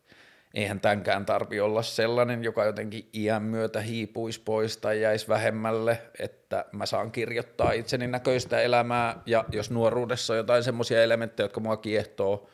eihän 0.54 0.80
tämänkään 0.80 1.26
tarvi 1.26 1.60
olla 1.60 1.82
sellainen, 1.82 2.44
joka 2.44 2.66
jotenkin 2.66 3.10
iän 3.14 3.44
myötä 3.44 3.82
hiipuisi 3.82 4.42
pois 4.42 4.78
tai 4.78 5.02
jäisi 5.02 5.28
vähemmälle, 5.28 6.02
että 6.20 6.66
mä 6.72 6.86
saan 6.86 7.12
kirjoittaa 7.12 7.72
itseni 7.72 8.08
näköistä 8.08 8.62
elämää, 8.62 9.22
ja 9.26 9.46
jos 9.52 9.72
nuoruudessa 9.72 10.34
on 10.34 10.38
jotain 10.38 10.64
semmoisia 10.64 11.04
elementtejä, 11.04 11.46
jotka 11.46 11.60
mua 11.60 11.78
kiehtoo, 11.78 12.50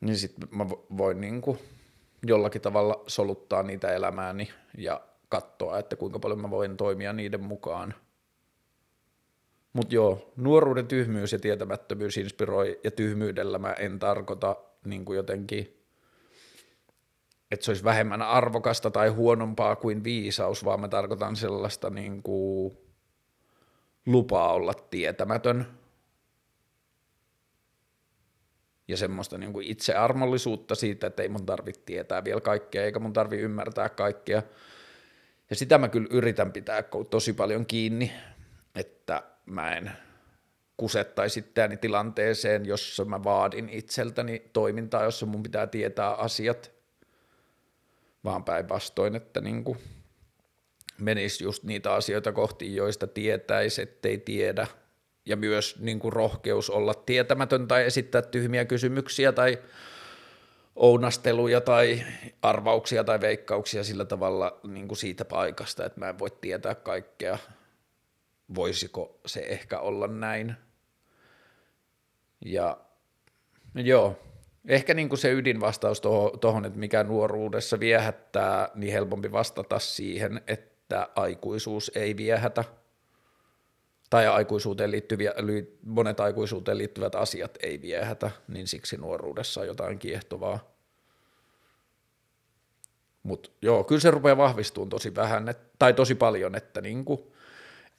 niin 0.00 0.16
sitten 0.16 0.48
mä 0.50 0.68
voin 0.68 1.20
niin 1.20 1.40
kuin 1.40 1.58
jollakin 2.26 2.60
tavalla 2.60 3.04
soluttaa 3.06 3.62
niitä 3.62 3.92
elämääni 3.92 4.50
ja 4.78 5.00
katsoa, 5.28 5.78
että 5.78 5.96
kuinka 5.96 6.18
paljon 6.18 6.40
mä 6.40 6.50
voin 6.50 6.76
toimia 6.76 7.12
niiden 7.12 7.42
mukaan. 7.42 7.94
Mutta 9.72 9.94
joo, 9.94 10.32
nuoruuden 10.36 10.86
tyhmyys 10.86 11.32
ja 11.32 11.38
tietämättömyys 11.38 12.16
inspiroi, 12.16 12.80
ja 12.84 12.90
tyhmyydellä 12.90 13.58
mä 13.58 13.72
en 13.72 13.98
tarkoita 13.98 14.56
niin 14.84 15.04
kuin 15.04 15.16
jotenkin 15.16 15.83
että 17.54 17.64
se 17.64 17.70
olisi 17.70 17.84
vähemmän 17.84 18.22
arvokasta 18.22 18.90
tai 18.90 19.08
huonompaa 19.08 19.76
kuin 19.76 20.04
viisaus, 20.04 20.64
vaan 20.64 20.80
mä 20.80 20.88
tarkoitan 20.88 21.36
sellaista 21.36 21.90
niin 21.90 22.22
kuin 22.22 22.76
lupaa 24.06 24.52
olla 24.52 24.74
tietämätön 24.74 25.66
ja 28.88 28.96
semmoista 28.96 29.38
niin 29.38 29.52
kuin 29.52 29.66
itsearmollisuutta 29.66 30.74
siitä, 30.74 31.06
että 31.06 31.22
ei 31.22 31.28
mun 31.28 31.46
tarvitse 31.46 31.82
tietää 31.84 32.24
vielä 32.24 32.40
kaikkea, 32.40 32.84
eikä 32.84 32.98
mun 32.98 33.12
tarvitse 33.12 33.44
ymmärtää 33.44 33.88
kaikkea. 33.88 34.42
Ja 35.50 35.56
sitä 35.56 35.78
mä 35.78 35.88
kyllä 35.88 36.08
yritän 36.10 36.52
pitää 36.52 36.82
tosi 37.10 37.32
paljon 37.32 37.66
kiinni, 37.66 38.12
että 38.74 39.22
mä 39.46 39.76
en 39.76 39.92
kusettaisi 40.76 41.40
itseäni 41.40 41.76
tilanteeseen, 41.76 42.66
jossa 42.66 43.04
mä 43.04 43.24
vaadin 43.24 43.68
itseltäni 43.68 44.42
toimintaa, 44.52 45.04
jossa 45.04 45.26
mun 45.26 45.42
pitää 45.42 45.66
tietää 45.66 46.14
asiat, 46.14 46.73
vaan 48.24 48.44
päinvastoin, 48.44 49.16
että 49.16 49.40
niin 49.40 49.64
kuin 49.64 49.78
menisi 50.98 51.44
just 51.44 51.64
niitä 51.64 51.94
asioita 51.94 52.32
kohti, 52.32 52.76
joista 52.76 53.06
tietäisi, 53.06 53.82
ettei 53.82 54.18
tiedä, 54.18 54.66
ja 55.26 55.36
myös 55.36 55.80
niin 55.80 55.98
kuin 55.98 56.12
rohkeus 56.12 56.70
olla 56.70 56.94
tietämätön 56.94 57.68
tai 57.68 57.84
esittää 57.84 58.22
tyhmiä 58.22 58.64
kysymyksiä 58.64 59.32
tai 59.32 59.58
ounasteluja 60.76 61.60
tai 61.60 62.02
arvauksia 62.42 63.04
tai 63.04 63.20
veikkauksia 63.20 63.84
sillä 63.84 64.04
tavalla 64.04 64.60
niin 64.68 64.88
kuin 64.88 64.98
siitä 64.98 65.24
paikasta, 65.24 65.84
että 65.84 66.00
mä 66.00 66.08
en 66.08 66.18
voi 66.18 66.30
tietää 66.40 66.74
kaikkea. 66.74 67.38
Voisiko 68.54 69.20
se 69.26 69.40
ehkä 69.40 69.80
olla 69.80 70.06
näin? 70.06 70.54
Ja 72.44 72.78
joo, 73.74 74.18
Ehkä 74.68 74.94
niin 74.94 75.08
kuin 75.08 75.18
se 75.18 75.32
ydinvastaus 75.32 76.00
tuohon, 76.40 76.64
että 76.64 76.78
mikä 76.78 77.04
nuoruudessa 77.04 77.80
viehättää, 77.80 78.68
niin 78.74 78.92
helpompi 78.92 79.32
vastata 79.32 79.78
siihen, 79.78 80.42
että 80.46 81.08
aikuisuus 81.16 81.92
ei 81.94 82.16
viehätä. 82.16 82.64
Tai 84.10 84.26
aikuisuuteen 84.26 84.90
liittyviä, 84.90 85.32
monet 85.82 86.20
aikuisuuteen 86.20 86.78
liittyvät 86.78 87.14
asiat 87.14 87.58
ei 87.62 87.82
viehätä, 87.82 88.30
niin 88.48 88.66
siksi 88.66 88.96
nuoruudessa 88.96 89.60
on 89.60 89.66
jotain 89.66 89.98
kiehtovaa. 89.98 90.74
Mutta 93.22 93.50
joo, 93.62 93.84
kyllä 93.84 94.00
se 94.00 94.10
rupeaa 94.10 94.36
vahvistumaan 94.36 94.88
tosi 94.88 95.14
vähän, 95.14 95.48
et, 95.48 95.58
tai 95.78 95.94
tosi 95.94 96.14
paljon, 96.14 96.54
että 96.54 96.80
niinku 96.80 97.34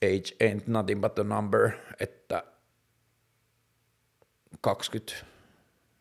age 0.04 0.54
ain't 0.54 0.64
nothing 0.68 1.02
but 1.02 1.20
a 1.20 1.24
number, 1.24 1.72
että 2.00 2.44
20 4.62 5.14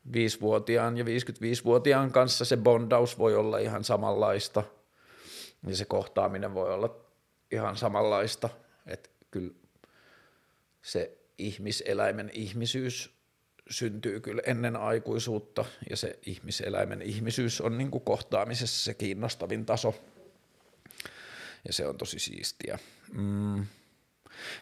5-vuotiaan 0.08 0.96
ja 0.96 1.04
55-vuotiaan 1.04 2.12
kanssa 2.12 2.44
se 2.44 2.56
bondaus 2.56 3.18
voi 3.18 3.36
olla 3.36 3.58
ihan 3.58 3.84
samanlaista 3.84 4.62
ja 5.66 5.76
se 5.76 5.84
kohtaaminen 5.84 6.54
voi 6.54 6.74
olla 6.74 6.96
ihan 7.50 7.76
samanlaista, 7.76 8.48
että 8.86 9.10
kyllä 9.30 9.54
se 10.82 11.18
ihmiseläimen 11.38 12.30
ihmisyys 12.32 13.14
syntyy 13.70 14.20
kyllä 14.20 14.42
ennen 14.46 14.76
aikuisuutta 14.76 15.64
ja 15.90 15.96
se 15.96 16.18
ihmiseläimen 16.26 17.02
ihmisyys 17.02 17.60
on 17.60 17.78
niin 17.78 17.90
kuin 17.90 18.04
kohtaamisessa 18.04 18.84
se 18.84 18.94
kiinnostavin 18.94 19.66
taso 19.66 19.94
ja 21.66 21.72
se 21.72 21.86
on 21.86 21.98
tosi 21.98 22.18
siistiä. 22.18 22.78
Mm. 23.12 23.66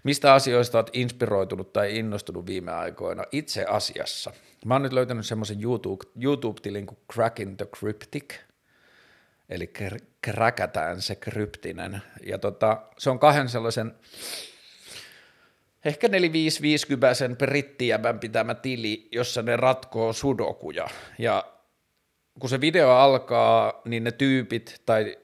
Mistä 0.05 0.35
asioista 0.35 0.79
olet 0.79 0.90
inspiroitunut 0.92 1.73
tai 1.73 1.99
innostunut 1.99 2.47
viime 2.47 2.73
aikoina 2.73 3.25
itse 3.33 3.64
asiassa? 3.64 4.33
Mä 4.64 4.75
oon 4.75 4.83
nyt 4.83 4.92
löytänyt 4.92 5.27
semmoisen 5.27 5.62
YouTube, 5.62 6.05
YouTube-tilin 6.21 6.87
kuin 6.87 6.99
Cracking 7.12 7.57
the 7.57 7.66
Cryptic, 7.66 8.35
eli 9.49 9.73
kräkätään 10.23 11.03
se 11.03 11.14
kryptinen. 11.14 12.03
Ja 12.27 12.38
tota, 12.38 12.83
se 12.99 13.11
on 13.11 13.18
kahden 13.18 13.49
sellaisen 13.49 13.95
ehkä 15.85 16.09
4550 16.09 17.14
sen 17.14 17.37
brittijävän 17.37 18.18
pitämä 18.18 18.55
tili, 18.55 19.09
jossa 19.12 19.42
ne 19.42 19.57
ratkoo 19.57 20.12
sudokuja. 20.12 20.88
Ja 21.18 21.45
kun 22.40 22.51
se 22.51 22.61
video 22.61 22.90
alkaa, 22.90 23.83
niin 23.85 24.05
ne 24.05 24.12
tyypit, 24.12 24.83
tai 24.87 25.18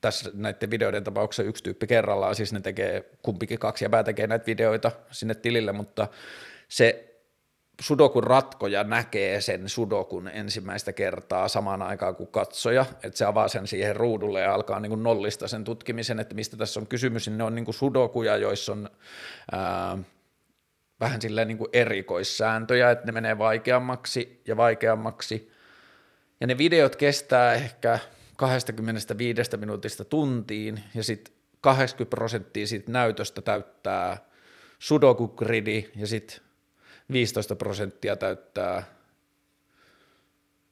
tässä 0.00 0.30
näiden 0.34 0.70
videoiden 0.70 1.04
tapauksessa 1.04 1.42
yksi 1.42 1.64
tyyppi 1.64 1.86
kerrallaan, 1.86 2.34
siis 2.34 2.52
ne 2.52 2.60
tekee, 2.60 3.10
kumpikin 3.22 3.58
kaksi 3.58 3.84
jäbää 3.84 4.04
tekee 4.04 4.26
näitä 4.26 4.46
videoita 4.46 4.92
sinne 5.10 5.34
tilille, 5.34 5.72
mutta 5.72 6.08
se 6.68 7.12
sudokun 7.80 8.24
ratkoja 8.24 8.84
näkee 8.84 9.40
sen 9.40 9.68
sudokun 9.68 10.28
ensimmäistä 10.28 10.92
kertaa 10.92 11.48
samaan 11.48 11.82
aikaan 11.82 12.16
kuin 12.16 12.28
katsoja, 12.28 12.86
että 13.02 13.18
se 13.18 13.24
avaa 13.24 13.48
sen 13.48 13.66
siihen 13.66 13.96
ruudulle 13.96 14.40
ja 14.40 14.54
alkaa 14.54 14.80
niin 14.80 14.90
kuin 14.90 15.02
nollista 15.02 15.48
sen 15.48 15.64
tutkimisen, 15.64 16.20
että 16.20 16.34
mistä 16.34 16.56
tässä 16.56 16.80
on 16.80 16.86
kysymys, 16.86 17.28
niin 17.28 17.38
ne 17.38 17.44
on 17.44 17.54
niin 17.54 17.64
kuin 17.64 17.74
sudokuja, 17.74 18.36
joissa 18.36 18.72
on 18.72 18.90
ää, 19.52 19.98
vähän 21.00 21.20
silleen 21.20 21.48
niin 21.48 21.58
kuin 21.58 21.70
erikoissääntöjä, 21.72 22.90
että 22.90 23.06
ne 23.06 23.12
menee 23.12 23.38
vaikeammaksi 23.38 24.42
ja 24.46 24.56
vaikeammaksi, 24.56 25.52
ja 26.40 26.46
ne 26.46 26.58
videot 26.58 26.96
kestää 26.96 27.54
ehkä 27.54 27.98
25 28.36 29.56
minuutista 29.56 30.04
tuntiin, 30.04 30.80
ja 30.94 31.04
sitten 31.04 31.34
80 31.60 32.10
prosenttia 32.10 32.66
siitä 32.66 32.92
näytöstä 32.92 33.42
täyttää 33.42 34.26
sudoku-gridi, 34.78 35.90
ja 35.96 36.06
sitten 36.06 36.40
15 37.12 37.56
prosenttia 37.56 38.16
täyttää 38.16 38.84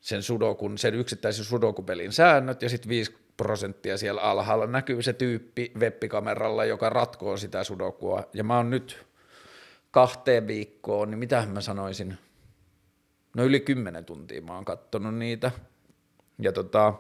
sen 0.01 0.23
sudokun, 0.23 0.79
sen 0.79 0.94
yksittäisen 0.94 1.44
sudokupelin 1.44 2.12
säännöt, 2.12 2.62
ja 2.62 2.68
sitten 2.68 2.88
5 2.88 3.14
prosenttia 3.37 3.99
siellä 3.99 4.20
alhaalla. 4.20 4.66
Näkyy 4.66 5.03
se 5.03 5.12
tyyppi 5.12 5.73
webbikameralla, 5.79 6.64
joka 6.64 6.90
ratkoo 6.90 7.37
sitä 7.37 7.64
sudokua, 7.64 8.29
ja 8.33 8.44
mä 8.44 8.57
oon 8.57 8.70
nyt 8.70 9.07
kahteen 9.90 10.46
viikkoon, 10.46 11.11
niin 11.11 11.18
mitä 11.18 11.46
mä 11.53 11.61
sanoisin, 11.61 12.18
no 13.37 13.44
yli 13.44 13.61
10 13.61 14.05
tuntia 14.05 14.42
mä 14.42 14.55
oon 14.55 14.64
kattonut 14.64 15.14
niitä, 15.14 15.51
ja 16.38 16.53
tota, 16.53 16.94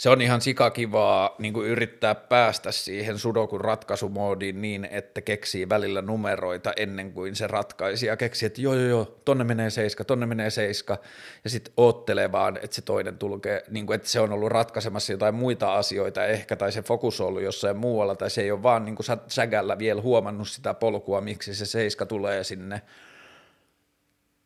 se 0.00 0.10
on 0.10 0.20
ihan 0.22 0.40
sikakivaa 0.40 1.34
niin 1.38 1.52
kuin 1.52 1.68
yrittää 1.68 2.14
päästä 2.14 2.72
siihen 2.72 3.18
sudokun 3.18 3.60
ratkaisumoodiin 3.60 4.62
niin, 4.62 4.88
että 4.90 5.20
keksii 5.20 5.68
välillä 5.68 6.02
numeroita 6.02 6.72
ennen 6.76 7.12
kuin 7.12 7.36
se 7.36 7.46
ratkaisi 7.46 8.06
ja 8.06 8.16
keksii, 8.16 8.46
että 8.46 8.60
joo 8.60 8.74
joo 8.74 8.88
joo, 8.88 9.20
tonne 9.24 9.44
menee 9.44 9.70
seiska, 9.70 10.04
tonne 10.04 10.26
menee 10.26 10.50
seiska. 10.50 10.98
Ja 11.44 11.50
sitten 11.50 11.74
oottelee 11.76 12.32
vaan, 12.32 12.56
että 12.56 12.76
se 12.76 12.82
toinen 12.82 13.18
tulkee, 13.18 13.62
niin 13.70 13.86
kuin, 13.86 13.94
että 13.94 14.08
se 14.08 14.20
on 14.20 14.32
ollut 14.32 14.52
ratkaisemassa 14.52 15.12
jotain 15.12 15.34
muita 15.34 15.74
asioita 15.74 16.26
ehkä 16.26 16.56
tai 16.56 16.72
se 16.72 16.82
fokus 16.82 17.20
on 17.20 17.26
ollut 17.26 17.42
jossain 17.42 17.76
muualla 17.76 18.14
tai 18.14 18.30
se 18.30 18.42
ei 18.42 18.50
ole 18.50 18.62
vaan 18.62 18.84
niin 18.84 18.96
kuin 18.96 19.06
sägällä 19.26 19.78
vielä 19.78 20.02
huomannut 20.02 20.48
sitä 20.48 20.74
polkua, 20.74 21.20
miksi 21.20 21.54
se 21.54 21.66
seiska 21.66 22.06
tulee 22.06 22.44
sinne 22.44 22.82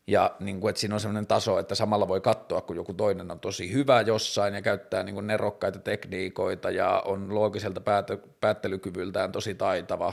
ja 0.06 0.36
niin 0.40 0.60
kuin, 0.60 0.70
että 0.70 0.80
siinä 0.80 0.94
on 0.94 1.00
sellainen 1.00 1.26
taso, 1.26 1.58
että 1.58 1.74
samalla 1.74 2.08
voi 2.08 2.20
katsoa, 2.20 2.60
kun 2.60 2.76
joku 2.76 2.94
toinen 2.94 3.30
on 3.30 3.40
tosi 3.40 3.72
hyvä 3.72 4.00
jossain 4.00 4.54
ja 4.54 4.62
käyttää 4.62 5.02
niin 5.02 5.14
kuin 5.14 5.26
nerokkaita 5.26 5.78
tekniikoita 5.78 6.70
ja 6.70 7.02
on 7.04 7.34
loogiselta 7.34 7.80
päät- 7.80 8.40
päättelykyvyltään 8.40 9.32
tosi 9.32 9.54
taitava, 9.54 10.12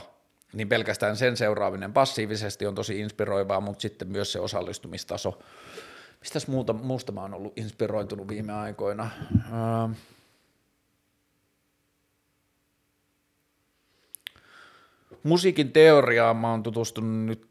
niin 0.52 0.68
pelkästään 0.68 1.16
sen 1.16 1.36
seuraaminen 1.36 1.92
passiivisesti 1.92 2.66
on 2.66 2.74
tosi 2.74 3.00
inspiroivaa, 3.00 3.60
mutta 3.60 3.82
sitten 3.82 4.08
myös 4.08 4.32
se 4.32 4.40
osallistumistaso. 4.40 5.38
Mistäs 6.20 6.46
muuta, 6.46 6.72
muusta 6.72 7.12
mä 7.12 7.20
oon 7.20 7.34
ollut 7.34 7.58
inspiroitunut 7.58 8.28
viime 8.28 8.52
aikoina? 8.52 9.10
Uh, 9.34 9.90
musiikin 15.22 15.72
teoriaan 15.72 16.36
mä 16.36 16.50
oon 16.50 16.62
tutustunut 16.62 17.26
nyt, 17.26 17.42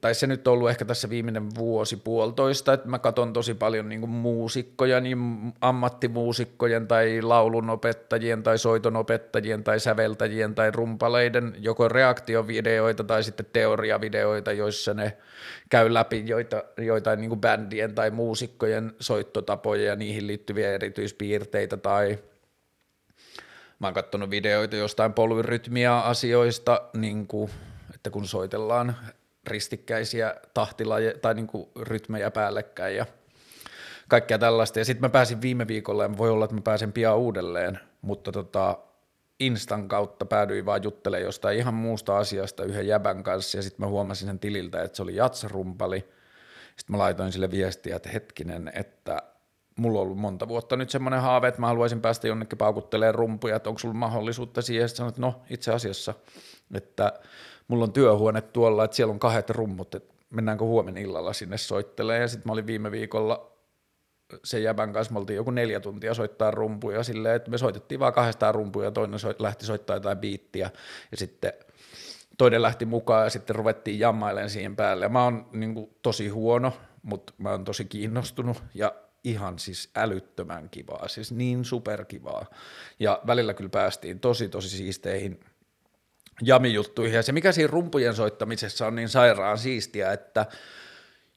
tai 0.00 0.14
se 0.14 0.26
nyt 0.26 0.48
on 0.48 0.52
ollut 0.52 0.70
ehkä 0.70 0.84
tässä 0.84 1.10
viimeinen 1.10 1.54
vuosi 1.54 1.96
puolitoista, 1.96 2.72
että 2.72 2.88
mä 2.88 2.98
katson 2.98 3.32
tosi 3.32 3.54
paljon 3.54 3.88
niin 3.88 4.08
muusikkoja, 4.08 5.00
niin 5.00 5.18
ammattimuusikkojen 5.60 6.88
tai 6.88 7.22
laulunopettajien 7.22 8.42
tai 8.42 8.58
soitonopettajien 8.58 9.64
tai 9.64 9.80
säveltäjien 9.80 10.54
tai 10.54 10.70
rumpaleiden 10.70 11.56
joko 11.58 11.88
reaktiovideoita 11.88 13.04
tai 13.04 13.24
sitten 13.24 13.46
teoriavideoita, 13.52 14.52
joissa 14.52 14.94
ne 14.94 15.16
käy 15.70 15.94
läpi 15.94 16.22
joita, 16.26 16.64
joitain 16.78 17.20
niin 17.20 17.40
bändien 17.40 17.94
tai 17.94 18.10
muusikkojen 18.10 18.92
soittotapoja 19.00 19.84
ja 19.84 19.96
niihin 19.96 20.26
liittyviä 20.26 20.72
erityispiirteitä 20.72 21.76
tai– 21.76 22.18
Mä 23.82 23.86
oon 23.86 23.94
katsonut 23.94 24.30
videoita 24.30 24.76
jostain 24.76 25.12
polvirytmiä 25.12 25.98
asioista, 25.98 26.82
niin 26.94 27.26
kuin, 27.26 27.50
että 27.94 28.10
kun 28.10 28.26
soitellaan 28.28 28.96
ristikkäisiä 29.46 30.34
tahtilaje 30.54 31.14
tai 31.22 31.34
niin 31.34 31.46
kuin 31.46 31.68
rytmejä 31.80 32.30
päällekkäin 32.30 32.96
ja 32.96 33.06
kaikkea 34.08 34.38
tällaista. 34.38 34.78
Ja 34.78 34.84
sitten 34.84 35.04
mä 35.04 35.08
pääsin 35.08 35.42
viime 35.42 35.68
viikolla 35.68 36.02
ja 36.02 36.18
voi 36.18 36.30
olla, 36.30 36.44
että 36.44 36.54
mä 36.54 36.60
pääsen 36.60 36.92
pian 36.92 37.18
uudelleen, 37.18 37.78
mutta 38.02 38.32
tota, 38.32 38.78
Instan 39.40 39.88
kautta 39.88 40.24
päädyin 40.24 40.66
vaan 40.66 40.82
juttelemaan 40.82 41.24
jostain 41.24 41.58
ihan 41.58 41.74
muusta 41.74 42.18
asiasta 42.18 42.64
yhden 42.64 42.86
jäbän 42.86 43.22
kanssa 43.22 43.58
ja 43.58 43.62
sitten 43.62 43.86
mä 43.86 43.90
huomasin 43.90 44.28
sen 44.28 44.38
tililtä, 44.38 44.82
että 44.82 44.96
se 44.96 45.02
oli 45.02 45.16
jatsrumpali. 45.16 45.98
Sitten 46.76 46.96
mä 46.96 46.98
laitoin 46.98 47.32
sille 47.32 47.50
viestiä, 47.50 47.96
että 47.96 48.08
hetkinen, 48.08 48.72
että 48.74 49.22
mulla 49.76 49.98
on 49.98 50.02
ollut 50.02 50.18
monta 50.18 50.48
vuotta 50.48 50.76
nyt 50.76 50.90
semmoinen 50.90 51.20
haave, 51.20 51.48
että 51.48 51.60
mä 51.60 51.66
haluaisin 51.66 52.00
päästä 52.00 52.28
jonnekin 52.28 52.58
paukuttelemaan 52.58 53.14
rumpuja, 53.14 53.56
että 53.56 53.68
onko 53.68 53.78
sulla 53.78 53.94
mahdollisuutta 53.94 54.62
siihen, 54.62 54.84
että 54.84 54.96
sanoit, 54.96 55.18
no 55.18 55.42
itse 55.50 55.72
asiassa, 55.72 56.14
että 56.74 57.12
mulla 57.68 57.84
on 57.84 57.92
työhuone 57.92 58.40
tuolla, 58.40 58.84
että 58.84 58.96
siellä 58.96 59.12
on 59.12 59.18
kahdet 59.18 59.50
rummut, 59.50 59.94
että 59.94 60.14
mennäänkö 60.30 60.64
huomenna 60.64 61.00
illalla 61.00 61.32
sinne 61.32 61.58
soittelemaan, 61.58 62.20
ja 62.20 62.28
sitten 62.28 62.48
mä 62.48 62.52
olin 62.52 62.66
viime 62.66 62.90
viikolla 62.90 63.52
sen 64.44 64.62
jäbän 64.62 64.92
kanssa, 64.92 65.12
me 65.12 65.18
oltiin 65.18 65.36
joku 65.36 65.50
neljä 65.50 65.80
tuntia 65.80 66.14
soittaa 66.14 66.50
rumpuja 66.50 67.02
silleen, 67.02 67.36
että 67.36 67.50
me 67.50 67.58
soitettiin 67.58 68.00
vaan 68.00 68.12
kahdestaan 68.12 68.54
rumpuja, 68.54 68.90
toinen 68.90 69.18
soit, 69.18 69.40
lähti 69.40 69.66
soittaa 69.66 69.96
jotain 69.96 70.18
biittiä, 70.18 70.70
ja 71.10 71.16
sitten 71.16 71.52
toinen 72.38 72.62
lähti 72.62 72.84
mukaan, 72.84 73.24
ja 73.24 73.30
sitten 73.30 73.56
ruvettiin 73.56 73.98
jammailemaan 73.98 74.50
siihen 74.50 74.76
päälle, 74.76 75.04
ja 75.04 75.08
mä 75.08 75.24
oon 75.24 75.46
niin 75.52 75.74
kuin, 75.74 75.90
tosi 76.02 76.28
huono, 76.28 76.72
mutta 77.02 77.32
mä 77.38 77.50
oon 77.50 77.64
tosi 77.64 77.84
kiinnostunut, 77.84 78.62
ja 78.74 78.94
ihan 79.24 79.58
siis 79.58 79.90
älyttömän 79.96 80.70
kivaa, 80.70 81.08
siis 81.08 81.32
niin 81.32 81.64
superkivaa. 81.64 82.46
Ja 82.98 83.20
välillä 83.26 83.54
kyllä 83.54 83.70
päästiin 83.70 84.20
tosi 84.20 84.48
tosi 84.48 84.68
siisteihin 84.68 85.40
jamijuttuihin. 86.42 87.16
Ja 87.16 87.22
se 87.22 87.32
mikä 87.32 87.52
siinä 87.52 87.70
rumpujen 87.70 88.14
soittamisessa 88.14 88.86
on 88.86 88.94
niin 88.94 89.08
sairaan 89.08 89.58
siistiä, 89.58 90.12
että 90.12 90.46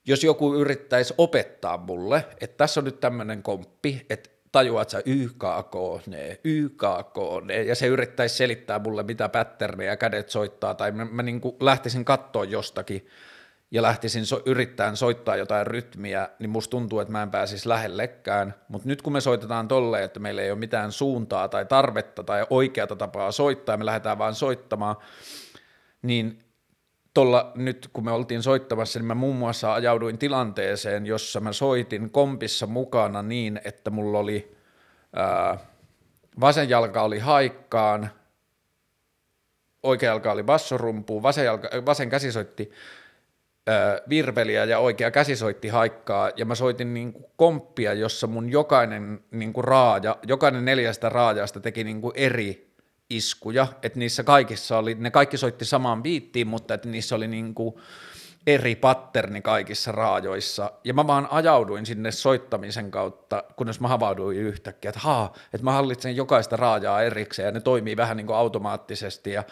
jos 0.07 0.23
joku 0.23 0.55
yrittäisi 0.55 1.13
opettaa 1.17 1.77
mulle, 1.77 2.25
että 2.41 2.57
tässä 2.57 2.79
on 2.79 2.83
nyt 2.83 2.99
tämmöinen 2.99 3.43
komppi, 3.43 4.05
että 4.09 4.29
tajuat 4.51 4.89
sä 4.89 5.01
YKK, 5.05 6.07
ne, 6.07 6.39
YKK, 6.43 7.17
ne, 7.43 7.63
ja 7.63 7.75
se 7.75 7.87
yrittäisi 7.87 8.35
selittää 8.35 8.79
mulle, 8.79 9.03
mitä 9.03 9.29
patternejä 9.29 9.97
kädet 9.97 10.29
soittaa, 10.29 10.73
tai 10.73 10.91
mä, 10.91 11.05
mä 11.05 11.23
niin 11.23 11.41
lähtisin 11.59 12.05
katsoa 12.05 12.43
jostakin 12.43 13.07
ja 13.75 13.81
lähtisin 13.81 14.25
so- 14.25 14.41
yrittämään 14.45 14.97
soittaa 14.97 15.35
jotain 15.35 15.67
rytmiä, 15.67 16.29
niin 16.39 16.49
musta 16.49 16.71
tuntuu, 16.71 16.99
että 16.99 17.11
mä 17.11 17.23
en 17.23 17.31
pääsisi 17.31 17.69
lähellekään, 17.69 18.55
mutta 18.67 18.87
nyt 18.87 19.01
kun 19.01 19.13
me 19.13 19.21
soitetaan 19.21 19.67
tolleen, 19.67 20.03
että 20.03 20.19
meillä 20.19 20.41
ei 20.41 20.51
ole 20.51 20.59
mitään 20.59 20.91
suuntaa 20.91 21.47
tai 21.47 21.65
tarvetta 21.65 22.23
tai 22.23 22.45
oikeata 22.49 22.95
tapaa 22.95 23.31
soittaa, 23.31 23.77
me 23.77 23.85
lähdetään 23.85 24.17
vaan 24.17 24.35
soittamaan, 24.35 24.95
niin 26.01 26.39
tuolla 27.13 27.51
nyt 27.55 27.89
kun 27.93 28.05
me 28.05 28.11
oltiin 28.11 28.43
soittamassa, 28.43 28.99
niin 28.99 29.05
mä 29.05 29.15
muun 29.15 29.35
muassa 29.35 29.73
ajauduin 29.73 30.17
tilanteeseen, 30.17 31.05
jossa 31.05 31.39
mä 31.39 31.53
soitin 31.53 32.09
kompissa 32.09 32.67
mukana 32.67 33.21
niin, 33.21 33.61
että 33.65 33.89
mulla 33.89 34.19
oli 34.19 34.57
ää, 35.15 35.57
vasen 36.39 36.69
jalka 36.69 37.01
oli 37.01 37.19
haikkaan, 37.19 38.09
oikea 39.83 40.09
jalka 40.09 40.31
oli 40.31 40.43
bassorumpuun, 40.43 41.23
vasen, 41.23 41.45
jalka, 41.45 41.69
vasen 41.85 42.09
käsi 42.09 42.31
soitti 42.31 42.71
virveliä 44.09 44.65
ja 44.65 44.79
oikea 44.79 45.11
käsi 45.11 45.35
soitti 45.35 45.67
haikkaa, 45.67 46.31
ja 46.35 46.45
mä 46.45 46.55
soitin 46.55 46.93
niin 46.93 47.13
kuin 47.13 47.25
komppia, 47.35 47.93
jossa 47.93 48.27
mun 48.27 48.51
jokainen 48.51 49.19
niin 49.31 49.53
kuin 49.53 49.63
raaja, 49.63 50.17
jokainen 50.27 50.65
neljästä 50.65 51.09
raajasta 51.09 51.59
teki 51.59 51.83
niin 51.83 52.01
kuin 52.01 52.13
eri 52.15 52.75
iskuja, 53.09 53.67
että 53.83 53.99
niissä 53.99 54.23
kaikissa 54.23 54.77
oli, 54.77 54.95
ne 54.95 55.11
kaikki 55.11 55.37
soitti 55.37 55.65
samaan 55.65 56.03
biittiin, 56.03 56.47
mutta 56.47 56.73
että 56.73 56.89
niissä 56.89 57.15
oli 57.15 57.27
niin 57.27 57.55
kuin 57.55 57.75
eri 58.47 58.75
patterni 58.75 59.41
kaikissa 59.41 59.91
raajoissa, 59.91 60.71
ja 60.83 60.93
mä 60.93 61.07
vaan 61.07 61.27
ajauduin 61.31 61.85
sinne 61.85 62.11
soittamisen 62.11 62.91
kautta, 62.91 63.43
kunnes 63.55 63.79
mä 63.79 63.87
havauduin 63.87 64.37
yhtäkkiä, 64.37 64.89
että 64.89 65.01
haa, 65.01 65.33
että 65.53 65.65
mä 65.65 65.71
hallitsen 65.71 66.15
jokaista 66.15 66.55
raajaa 66.55 67.01
erikseen, 67.01 67.45
ja 67.45 67.51
ne 67.51 67.59
toimii 67.59 67.97
vähän 67.97 68.17
niin 68.17 68.27
kuin 68.27 68.37
automaattisesti, 68.37 69.31
ja 69.31 69.43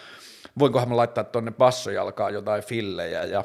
voinkohan 0.59 0.89
mä 0.89 0.97
laittaa 0.97 1.23
tuonne 1.23 1.51
bassojalkaan 1.51 2.33
jotain 2.33 2.63
fillejä, 2.63 3.23
ja 3.23 3.43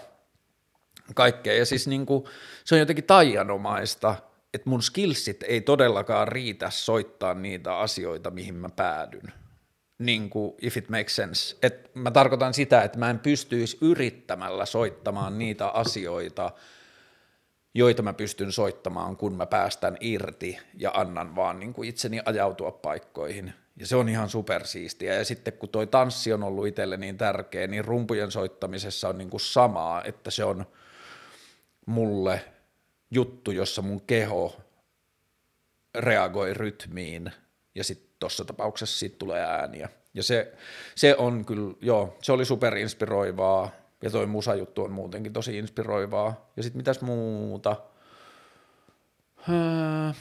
kaikkea. 1.15 1.55
Ja 1.55 1.67
siis 1.67 1.89
niin 1.89 2.07
kuin, 2.07 2.25
se 2.65 2.75
on 2.75 2.79
jotenkin 2.79 3.05
taianomaista, 3.05 4.15
että 4.55 4.71
mun 4.71 4.83
skillsit 4.83 5.43
ei 5.43 5.61
todellakaan 5.61 6.29
riitä 6.29 6.71
soittaa 6.71 7.35
niitä 7.35 7.79
asioita, 7.79 8.31
mihin 8.31 8.55
mä 8.55 8.69
päädyn. 8.69 9.33
Niin 9.99 10.31
kuin, 10.31 10.55
if 10.63 10.77
it 10.77 10.89
makes 10.89 11.17
sense. 11.17 11.57
Et 11.63 11.91
mä 11.95 12.11
tarkoitan 12.11 12.55
sitä, 12.55 12.83
että 12.83 12.99
mä 12.99 13.11
en 13.11 13.19
pystyisi 13.19 13.79
yrittämällä 13.81 14.67
soittamaan 14.67 15.39
niitä 15.39 15.69
asioita, 15.69 16.51
joita 17.75 18.03
mä 18.03 18.13
pystyn 18.13 18.53
soittamaan, 18.53 19.17
kun 19.17 19.37
mä 19.37 19.47
päästän 19.47 19.97
irti 20.01 20.59
ja 20.75 20.91
annan 20.95 21.37
vaan 21.37 21.61
niin 21.61 21.73
kuin 21.73 21.89
itseni 21.89 22.21
ajautua 22.25 22.71
paikkoihin. 22.71 23.53
Ja 23.77 23.87
se 23.87 23.97
on 23.97 24.09
ihan 24.09 24.29
supersiistiä. 24.29 25.15
Ja 25.15 25.25
sitten 25.25 25.53
kun 25.53 25.69
toi 25.69 25.87
tanssi 25.87 26.33
on 26.33 26.43
ollut 26.43 26.67
itselle 26.67 26.97
niin 26.97 27.19
tärkeä, 27.19 27.67
niin 27.67 27.85
rumpujen 27.85 28.31
soittamisessa 28.31 29.09
on 29.09 29.19
niin 29.19 29.31
kuin 29.31 29.41
samaa, 29.41 30.05
että 30.05 30.31
se 30.31 30.45
on– 30.45 30.67
mulle 31.89 32.45
juttu, 33.11 33.51
jossa 33.51 33.83
mun 33.83 34.01
keho 34.01 34.57
reagoi 35.95 36.55
rytmiin 36.55 37.33
ja 37.75 37.85
sitten 37.85 38.09
tuossa 38.19 38.45
tapauksessa 38.45 38.99
siitä 38.99 39.17
tulee 39.19 39.43
ääniä. 39.43 39.89
Ja 40.15 40.23
se, 40.23 40.53
se 40.95 41.17
on 41.17 41.45
kyllä, 41.45 41.75
joo, 41.81 42.17
se 42.23 42.33
oli 42.33 42.45
superinspiroivaa 42.45 43.71
ja 44.03 44.11
toi 44.11 44.27
musajuttu 44.27 44.85
on 44.85 44.93
muutenkin 44.93 45.33
tosi 45.33 45.59
inspiroivaa. 45.59 46.51
Ja 46.57 46.63
sitten 46.63 46.79
mitäs 46.79 47.01
muuta? 47.01 47.77
Öö, 49.49 50.13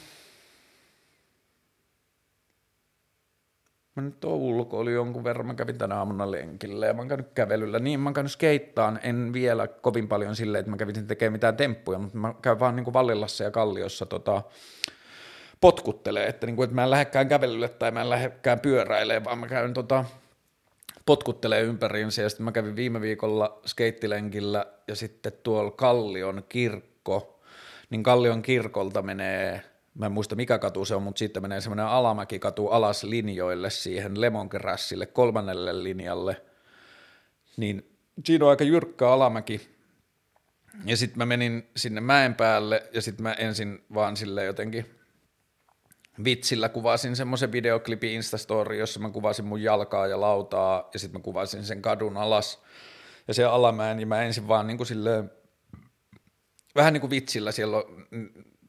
Mä 3.98 4.02
nyt 4.02 4.24
oli 4.24 4.92
jonkun 4.92 5.24
verran, 5.24 5.46
mä 5.46 5.54
kävin 5.54 5.78
tänä 5.78 5.94
aamuna 5.94 6.30
lenkillä 6.30 6.86
ja 6.86 6.94
mä 6.94 7.00
oon 7.00 7.08
käynyt 7.08 7.28
kävelyllä. 7.34 7.78
Niin, 7.78 8.00
mä 8.00 8.08
oon 8.08 8.14
käynyt 8.14 8.32
skeittaan, 8.32 9.00
en 9.02 9.32
vielä 9.32 9.66
kovin 9.66 10.08
paljon 10.08 10.36
silleen, 10.36 10.60
että 10.60 10.70
mä 10.70 10.76
kävin 10.76 11.06
tekemään 11.06 11.32
mitään 11.32 11.56
temppuja, 11.56 11.98
mutta 11.98 12.18
mä 12.18 12.34
käyn 12.42 12.60
vaan 12.60 12.76
niin 12.76 12.84
kuin 12.84 12.94
Vallilassa 12.94 13.44
ja 13.44 13.50
Kalliossa 13.50 14.06
tota, 14.06 14.42
potkuttelee, 15.60 16.26
että, 16.26 16.46
niin 16.46 16.56
kuin, 16.56 16.64
että 16.64 16.74
mä 16.74 16.84
en 16.84 16.90
lähdekään 16.90 17.28
kävelylle 17.28 17.68
tai 17.68 17.90
mä 17.90 18.00
en 18.00 18.10
lähdekään 18.10 18.60
pyöräilemään, 18.60 19.24
vaan 19.24 19.38
mä 19.38 19.46
käyn 19.46 19.74
tota, 19.74 20.04
potkuttelee 21.06 21.62
ympäriinsä. 21.62 22.22
Ja 22.22 22.28
sitten 22.28 22.44
mä 22.44 22.52
kävin 22.52 22.76
viime 22.76 23.00
viikolla 23.00 23.60
skeittilenkillä 23.66 24.66
ja 24.88 24.96
sitten 24.96 25.32
tuolla 25.42 25.70
Kallion 25.70 26.44
kirkko, 26.48 27.40
niin 27.90 28.02
Kallion 28.02 28.42
kirkolta 28.42 29.02
menee 29.02 29.62
mä 29.98 30.06
en 30.06 30.12
muista 30.12 30.36
mikä 30.36 30.58
katu 30.58 30.84
se 30.84 30.94
on, 30.94 31.02
mutta 31.02 31.18
sitten 31.18 31.42
menee 31.42 31.60
semmoinen 31.60 31.86
alamäkikatu 31.86 32.68
alas 32.68 33.04
linjoille 33.04 33.70
siihen 33.70 34.20
Lemongrassille, 34.20 35.06
kolmannelle 35.06 35.82
linjalle, 35.82 36.42
niin 37.56 37.96
siinä 38.24 38.44
on 38.44 38.50
aika 38.50 38.64
jyrkkä 38.64 39.08
alamäki, 39.08 39.68
ja 40.84 40.96
sitten 40.96 41.18
mä 41.18 41.26
menin 41.26 41.68
sinne 41.76 42.00
mäen 42.00 42.34
päälle, 42.34 42.82
ja 42.92 43.02
sitten 43.02 43.22
mä 43.22 43.32
ensin 43.32 43.84
vaan 43.94 44.16
sille 44.16 44.44
jotenkin 44.44 44.86
vitsillä 46.24 46.68
kuvasin 46.68 47.16
semmoisen 47.16 47.52
videoklipin 47.52 48.10
Instastory, 48.10 48.76
jossa 48.76 49.00
mä 49.00 49.10
kuvasin 49.10 49.44
mun 49.44 49.62
jalkaa 49.62 50.06
ja 50.06 50.20
lautaa, 50.20 50.90
ja 50.94 50.98
sitten 50.98 51.20
mä 51.20 51.24
kuvasin 51.24 51.64
sen 51.64 51.82
kadun 51.82 52.16
alas, 52.16 52.62
ja 53.28 53.34
se 53.34 53.44
alamäen, 53.44 53.96
niin 53.96 54.08
mä 54.08 54.22
ensin 54.22 54.48
vaan 54.48 54.66
niin 54.66 54.76
kuin 54.76 54.86
silleen, 54.86 55.30
vähän 56.74 56.92
niin 56.92 57.00
kuin 57.00 57.10
vitsillä, 57.10 57.52
siellä 57.52 57.76
on 57.76 58.06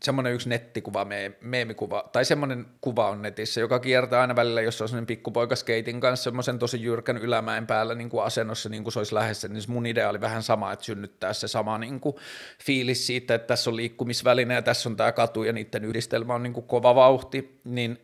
semmoinen 0.04 0.34
yksi 0.34 0.50
nettikuva, 0.50 1.06
me, 1.06 1.32
meemikuva, 1.42 2.10
tai 2.12 2.26
semmoinen 2.26 2.66
kuva 2.82 3.10
on 3.10 3.22
netissä, 3.22 3.62
joka 3.62 3.80
kiertää 3.80 4.22
aina 4.22 4.36
välillä, 4.36 4.62
jos 4.62 4.82
on 4.82 4.88
semmoinen 4.88 5.08
pikkupoika 5.08 5.56
skeitin 5.56 6.00
kanssa 6.00 6.24
semmoisen 6.24 6.60
tosi 6.60 6.84
jyrkän 6.84 7.18
ylämäen 7.18 7.68
päällä 7.68 7.96
niin 7.96 8.10
kuin 8.10 8.24
asennossa, 8.24 8.70
niin 8.70 8.84
kuin 8.84 8.94
se 8.94 9.00
olisi 9.00 9.16
lähdössä, 9.16 9.48
niin 9.48 9.64
mun 9.68 9.86
idea 9.86 10.10
oli 10.10 10.22
vähän 10.22 10.44
sama, 10.44 10.72
että 10.72 10.86
synnyttää 10.86 11.34
se 11.34 11.48
sama 11.48 11.78
niin 11.78 12.00
kuin 12.00 12.16
fiilis 12.64 13.08
siitä, 13.08 13.36
että 13.36 13.48
tässä 13.48 13.70
on 13.70 13.76
liikkumisväline 13.76 14.54
ja 14.54 14.62
tässä 14.62 14.90
on 14.90 14.96
tämä 14.96 15.12
katu 15.12 15.44
ja 15.44 15.54
niiden 15.54 15.86
yhdistelmä 15.86 16.34
on 16.34 16.44
niin 16.44 16.54
kuin 16.54 16.68
kova 16.68 16.96
vauhti, 16.96 17.62
niin 17.64 18.04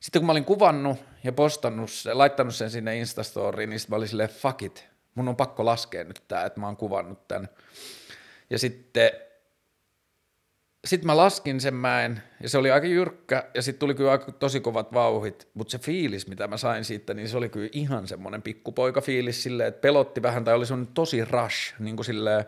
sitten 0.00 0.20
kun 0.20 0.26
mä 0.26 0.32
olin 0.32 0.44
kuvannut 0.44 0.98
ja 1.24 1.32
postannut, 1.32 1.90
laittanut 2.12 2.54
sen 2.54 2.70
sinne 2.70 2.98
Instastoriin, 2.98 3.70
niin 3.70 3.80
sitten 3.80 3.92
mä 3.92 3.96
olin 3.96 4.08
silleen, 4.08 4.28
fuck 4.28 4.62
it, 4.62 4.88
mun 5.14 5.28
on 5.28 5.36
pakko 5.36 5.64
laskea 5.64 6.04
nyt 6.04 6.22
tämä, 6.28 6.44
että 6.44 6.60
mä 6.60 6.66
oon 6.66 6.76
kuvannut 6.76 7.28
tämän. 7.28 7.48
Ja 8.50 8.58
sitten 8.58 9.10
sitten 10.84 11.06
mä 11.06 11.16
laskin 11.16 11.60
sen 11.60 11.74
mäen, 11.74 12.22
ja 12.42 12.48
se 12.48 12.58
oli 12.58 12.70
aika 12.70 12.86
jyrkkä, 12.86 13.50
ja 13.54 13.62
sitten 13.62 13.80
tuli 13.80 13.94
kyllä 13.94 14.10
aika 14.10 14.32
tosi 14.32 14.60
kovat 14.60 14.92
vauhit, 14.92 15.48
mutta 15.54 15.70
se 15.70 15.78
fiilis, 15.78 16.26
mitä 16.26 16.48
mä 16.48 16.56
sain 16.56 16.84
siitä, 16.84 17.14
niin 17.14 17.28
se 17.28 17.36
oli 17.36 17.48
kyllä 17.48 17.68
ihan 17.72 18.08
semmoinen 18.08 18.42
pikkupoika-fiilis 18.42 19.42
silleen, 19.42 19.68
että 19.68 19.80
pelotti 19.80 20.22
vähän, 20.22 20.44
tai 20.44 20.54
oli 20.54 20.66
semmoinen 20.66 20.94
tosi 20.94 21.24
rush, 21.24 21.74
niin 21.78 21.96
kuin 21.96 22.04
silleen, 22.04 22.44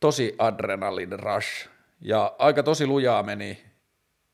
tosi 0.00 0.34
adrenalin 0.38 1.18
rush, 1.18 1.68
ja 2.00 2.34
aika 2.38 2.62
tosi 2.62 2.86
lujaa 2.86 3.22
meni, 3.22 3.64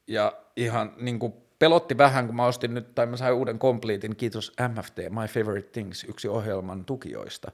ja 0.06 0.32
ihan 0.56 0.92
niin 0.96 1.18
kuin 1.18 1.43
pelotti 1.58 1.98
vähän, 1.98 2.26
kun 2.26 2.36
mä 2.36 2.46
ostin 2.46 2.74
nyt, 2.74 2.94
tai 2.94 3.06
mä 3.06 3.16
sain 3.16 3.34
uuden 3.34 3.58
completein, 3.58 4.16
kiitos 4.16 4.52
MFT, 4.68 4.98
My 4.98 5.26
Favorite 5.28 5.68
Things, 5.68 6.04
yksi 6.04 6.28
ohjelman 6.28 6.84
tukijoista, 6.84 7.52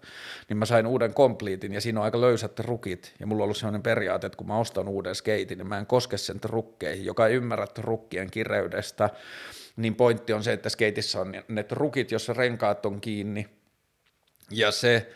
niin 0.48 0.56
mä 0.56 0.66
sain 0.66 0.86
uuden 0.86 1.14
completein, 1.14 1.72
ja 1.72 1.80
siinä 1.80 2.00
on 2.00 2.04
aika 2.04 2.20
löysät 2.20 2.58
rukit, 2.58 3.14
ja 3.20 3.26
mulla 3.26 3.42
on 3.42 3.44
ollut 3.44 3.56
sellainen 3.56 3.82
periaate, 3.82 4.26
että 4.26 4.36
kun 4.36 4.46
mä 4.46 4.58
ostan 4.58 4.88
uuden 4.88 5.14
skeitin, 5.14 5.58
niin 5.58 5.68
mä 5.68 5.78
en 5.78 5.86
koske 5.86 6.18
sen 6.18 6.40
rukkeihin, 6.44 7.04
joka 7.04 7.26
ei 7.26 7.34
ymmärrä 7.34 7.66
rukkien 7.78 8.30
kireydestä, 8.30 9.10
niin 9.76 9.94
pointti 9.94 10.32
on 10.32 10.44
se, 10.44 10.52
että 10.52 10.68
skeitissä 10.68 11.20
on 11.20 11.32
ne 11.48 11.64
rukit, 11.70 12.10
jossa 12.10 12.32
renkaat 12.32 12.86
on 12.86 13.00
kiinni, 13.00 13.46
ja 14.50 14.70
se, 14.70 15.10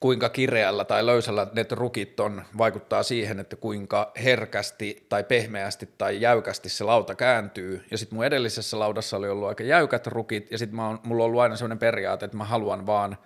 kuinka 0.00 0.28
kireällä 0.28 0.84
tai 0.84 1.06
löysällä 1.06 1.46
ne 1.52 1.66
rukit 1.70 2.20
on, 2.20 2.42
vaikuttaa 2.58 3.02
siihen, 3.02 3.40
että 3.40 3.56
kuinka 3.56 4.12
herkästi 4.24 5.06
tai 5.08 5.24
pehmeästi 5.24 5.88
tai 5.98 6.20
jäykästi 6.20 6.68
se 6.68 6.84
lauta 6.84 7.14
kääntyy. 7.14 7.84
Ja 7.90 7.98
sitten 7.98 8.16
mun 8.16 8.24
edellisessä 8.24 8.78
laudassa 8.78 9.16
oli 9.16 9.28
ollut 9.28 9.48
aika 9.48 9.64
jäykät 9.64 10.06
rukit, 10.06 10.50
ja 10.50 10.58
sitten 10.58 10.76
mulla 10.76 11.24
on 11.24 11.26
ollut 11.26 11.40
aina 11.40 11.56
sellainen 11.56 11.78
periaate, 11.78 12.24
että 12.24 12.36
mä 12.36 12.44
haluan 12.44 12.86
vaan 12.86 13.16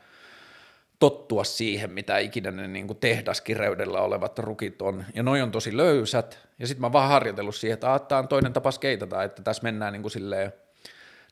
tottua 0.99 1.45
siihen, 1.45 1.91
mitä 1.91 2.19
ikinä 2.19 2.51
ne 2.51 2.69
niin 2.69 2.97
tehdaskireydellä 3.01 4.01
olevat 4.01 4.39
rukit 4.39 4.83
on. 4.83 5.05
Ja 5.15 5.23
noi 5.23 5.43
on 5.43 5.51
tosi 5.51 5.77
löysät, 5.77 6.39
ja 6.59 6.67
sitten 6.67 6.81
mä 6.81 6.87
oon 6.87 6.93
vaan 6.93 7.09
harjoitellut 7.09 7.55
siihen, 7.55 7.75
että 7.75 8.01
tämä 8.09 8.19
on 8.19 8.29
toinen 8.29 8.53
tapa 8.53 8.71
skeitata, 8.71 9.23
että 9.23 9.43
tässä 9.43 9.63
mennään 9.63 9.93
niin 9.93 10.03
kuin 10.03 10.13
silleen 10.13 10.53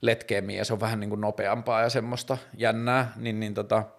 letkeämmin, 0.00 0.56
ja 0.56 0.64
se 0.64 0.72
on 0.72 0.80
vähän 0.80 1.00
niin 1.00 1.10
kuin 1.10 1.20
nopeampaa 1.20 1.82
ja 1.82 1.90
semmoista 1.90 2.38
jännää, 2.56 3.12
niin, 3.16 3.40
niin 3.40 3.54
tota– 3.54 3.82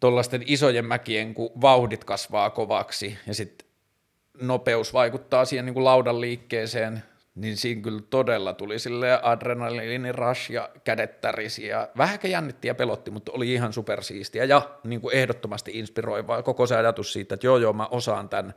tuollaisten 0.00 0.42
isojen 0.46 0.84
mäkien, 0.84 1.34
kun 1.34 1.50
vauhdit 1.60 2.04
kasvaa 2.04 2.50
kovaksi 2.50 3.18
ja 3.26 3.34
sitten 3.34 3.68
nopeus 4.40 4.92
vaikuttaa 4.92 5.44
siihen 5.44 5.64
niin 5.66 5.74
kuin 5.74 5.84
laudan 5.84 6.20
liikkeeseen, 6.20 7.02
niin 7.34 7.56
siinä 7.56 7.82
kyllä 7.82 8.02
todella 8.10 8.52
tuli 8.52 8.78
sille 8.78 9.20
adrenaliini 9.22 10.12
rush 10.12 10.50
ja 10.50 10.70
kädet 10.84 11.20
tärisi 11.20 11.66
ja 11.66 11.88
vähän 11.96 12.18
jännitti 12.24 12.68
ja 12.68 12.74
pelotti, 12.74 13.10
mutta 13.10 13.32
oli 13.32 13.54
ihan 13.54 13.72
supersiistiä 13.72 14.44
ja 14.44 14.70
niin 14.84 15.00
kuin 15.00 15.14
ehdottomasti 15.14 15.70
inspiroivaa 15.74 16.42
koko 16.42 16.66
se 16.66 16.76
ajatus 16.76 17.12
siitä, 17.12 17.34
että 17.34 17.46
joo 17.46 17.56
joo 17.56 17.72
mä 17.72 17.86
osaan 17.86 18.28
tämän 18.28 18.54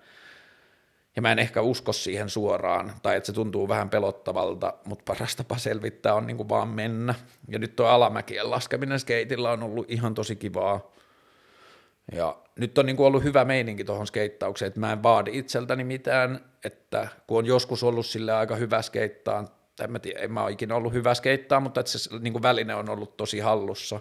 ja 1.15 1.21
mä 1.21 1.31
en 1.31 1.39
ehkä 1.39 1.61
usko 1.61 1.93
siihen 1.93 2.29
suoraan, 2.29 2.93
tai 3.01 3.17
että 3.17 3.27
se 3.27 3.33
tuntuu 3.33 3.67
vähän 3.67 3.89
pelottavalta, 3.89 4.73
mutta 4.85 5.13
paras 5.13 5.35
tapa 5.35 5.57
selvittää 5.57 6.13
on 6.13 6.27
niin 6.27 6.37
kuin 6.37 6.49
vaan 6.49 6.67
mennä. 6.67 7.15
Ja 7.47 7.59
nyt 7.59 7.75
tuo 7.75 7.85
alamäkien 7.85 8.51
laskeminen 8.51 8.99
skeitillä 8.99 9.51
on 9.51 9.63
ollut 9.63 9.91
ihan 9.91 10.13
tosi 10.13 10.35
kivaa. 10.35 10.91
Ja 12.11 12.37
nyt 12.55 12.77
on 12.77 12.85
niin 12.85 12.97
kuin 12.97 13.07
ollut 13.07 13.23
hyvä 13.23 13.45
meininki 13.45 13.83
tuohon 13.83 14.07
skeittaukseen, 14.07 14.67
että 14.67 14.79
mä 14.79 14.91
en 14.91 15.03
vaadi 15.03 15.31
itseltäni 15.33 15.83
mitään, 15.83 16.39
että 16.65 17.07
kun 17.27 17.37
on 17.37 17.45
joskus 17.45 17.83
ollut 17.83 18.05
sille 18.05 18.33
aika 18.33 18.55
hyvä 18.55 18.81
skeittaa, 18.81 19.61
en 19.83 19.91
mä 19.91 19.99
tiedä, 19.99 20.19
en 20.19 20.31
mä 20.31 20.43
ole 20.43 20.51
ikinä 20.51 20.75
ollut 20.75 20.93
hyvä 20.93 21.13
skeittaa, 21.13 21.59
mutta 21.59 21.79
että 21.79 21.91
se 21.91 22.17
niin 22.19 22.33
kuin 22.33 22.43
väline 22.43 22.75
on 22.75 22.89
ollut 22.89 23.17
tosi 23.17 23.39
hallussa. 23.39 23.95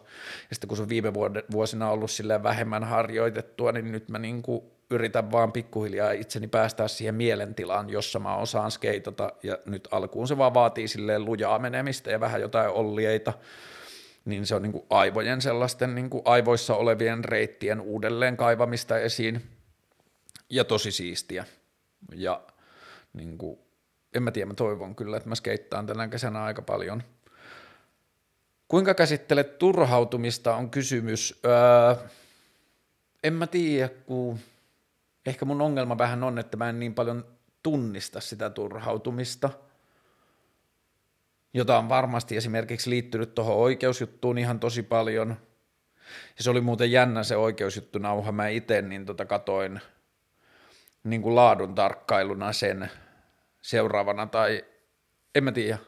Ja 0.51 0.57
sitten 0.57 0.68
kun 0.68 0.77
se 0.77 0.83
on 0.83 0.88
viime 0.88 1.14
vuosina 1.53 1.90
ollut 1.90 2.11
sille 2.11 2.42
vähemmän 2.42 2.85
harjoitettua, 2.85 3.73
niin 3.73 3.92
nyt 3.92 4.09
mä 4.09 4.18
niin 4.18 4.42
kuin 4.42 4.62
yritän 4.90 5.33
vaan 5.33 5.53
pikkuhiljaa 5.53 6.12
itseni 6.12 6.49
päästää 6.49 6.88
siihen 6.88 7.14
mielentilaan, 7.14 7.90
jossa 7.90 8.18
mä 8.18 8.37
osaan 8.37 8.70
skeitata, 8.70 9.33
ja 9.42 9.59
nyt 9.66 9.88
alkuun 9.90 10.29
se 10.29 10.38
vaan 10.38 10.55
vaatii 10.55 10.88
silleen 10.88 11.25
lujaa 11.25 11.59
menemistä 11.59 12.11
ja 12.11 12.20
vähän 12.20 12.40
jotain 12.40 12.70
ollieita, 12.70 13.33
niin 14.25 14.47
se 14.47 14.55
on 14.55 14.63
niin 14.63 14.73
kuin 14.73 14.85
aivojen 14.91 15.43
sellaisten 15.43 15.95
niin 15.95 16.11
kuin 16.11 16.23
aivoissa 16.25 16.77
olevien 16.77 17.25
reittien 17.25 17.81
uudelleen 17.81 18.37
kaivamista 18.37 18.99
esiin 18.99 19.43
ja 20.51 20.65
tosi 20.65 20.93
siistiä. 20.93 21.45
Ja 22.15 22.43
niin 23.13 23.39
kuin, 23.39 23.59
en 24.15 24.23
mä 24.23 24.31
tiedä, 24.31 24.47
mä 24.47 24.55
toivon 24.55 24.97
kyllä, 24.97 25.17
että 25.17 25.29
mä 25.29 25.35
skeittaan 25.35 25.87
tänä 25.87 26.09
kesänä 26.09 26.45
aika 26.45 26.63
paljon. 26.63 27.03
Kuinka 28.69 28.95
käsittelet 28.95 29.59
turhautumista 29.59 30.57
on 30.57 30.71
kysymys. 30.71 31.41
Öö, 31.45 32.09
en 33.25 33.33
mä 33.33 33.47
tiedä, 33.47 33.89
kun 33.89 34.39
ehkä 35.27 35.45
mun 35.45 35.63
ongelma 35.63 35.99
vähän 35.99 36.25
on, 36.25 36.39
että 36.39 36.57
mä 36.57 36.69
en 36.69 36.81
niin 36.81 36.95
paljon 36.95 37.25
tunnista 37.63 38.21
sitä 38.21 38.51
turhautumista– 38.51 39.51
jota 41.55 41.79
on 41.79 41.89
varmasti 41.89 42.37
esimerkiksi 42.37 42.91
liittynyt 42.91 43.35
tuohon 43.35 43.57
oikeusjuttuun 43.57 44.39
ihan 44.39 44.61
tosi 44.61 44.83
paljon. 44.83 45.37
Ja 46.37 46.43
se 46.43 46.51
oli 46.51 46.61
muuten 46.61 46.93
jännä 46.93 47.23
se 47.23 47.37
oikeusjuttu 47.37 47.99
nauha. 47.99 48.33
Mä 48.33 48.49
itse 48.49 48.83
niin 48.83 49.07
tota 49.07 49.25
katoin 49.25 49.81
niin 51.05 51.23
kuin 51.23 51.35
laadun 51.35 51.75
tarkkailuna 51.75 52.53
sen 52.53 52.91
seuraavana 53.63 54.27
tai 54.27 54.65
en 55.35 55.45
mä 55.45 55.53
tiedä, 55.53 55.79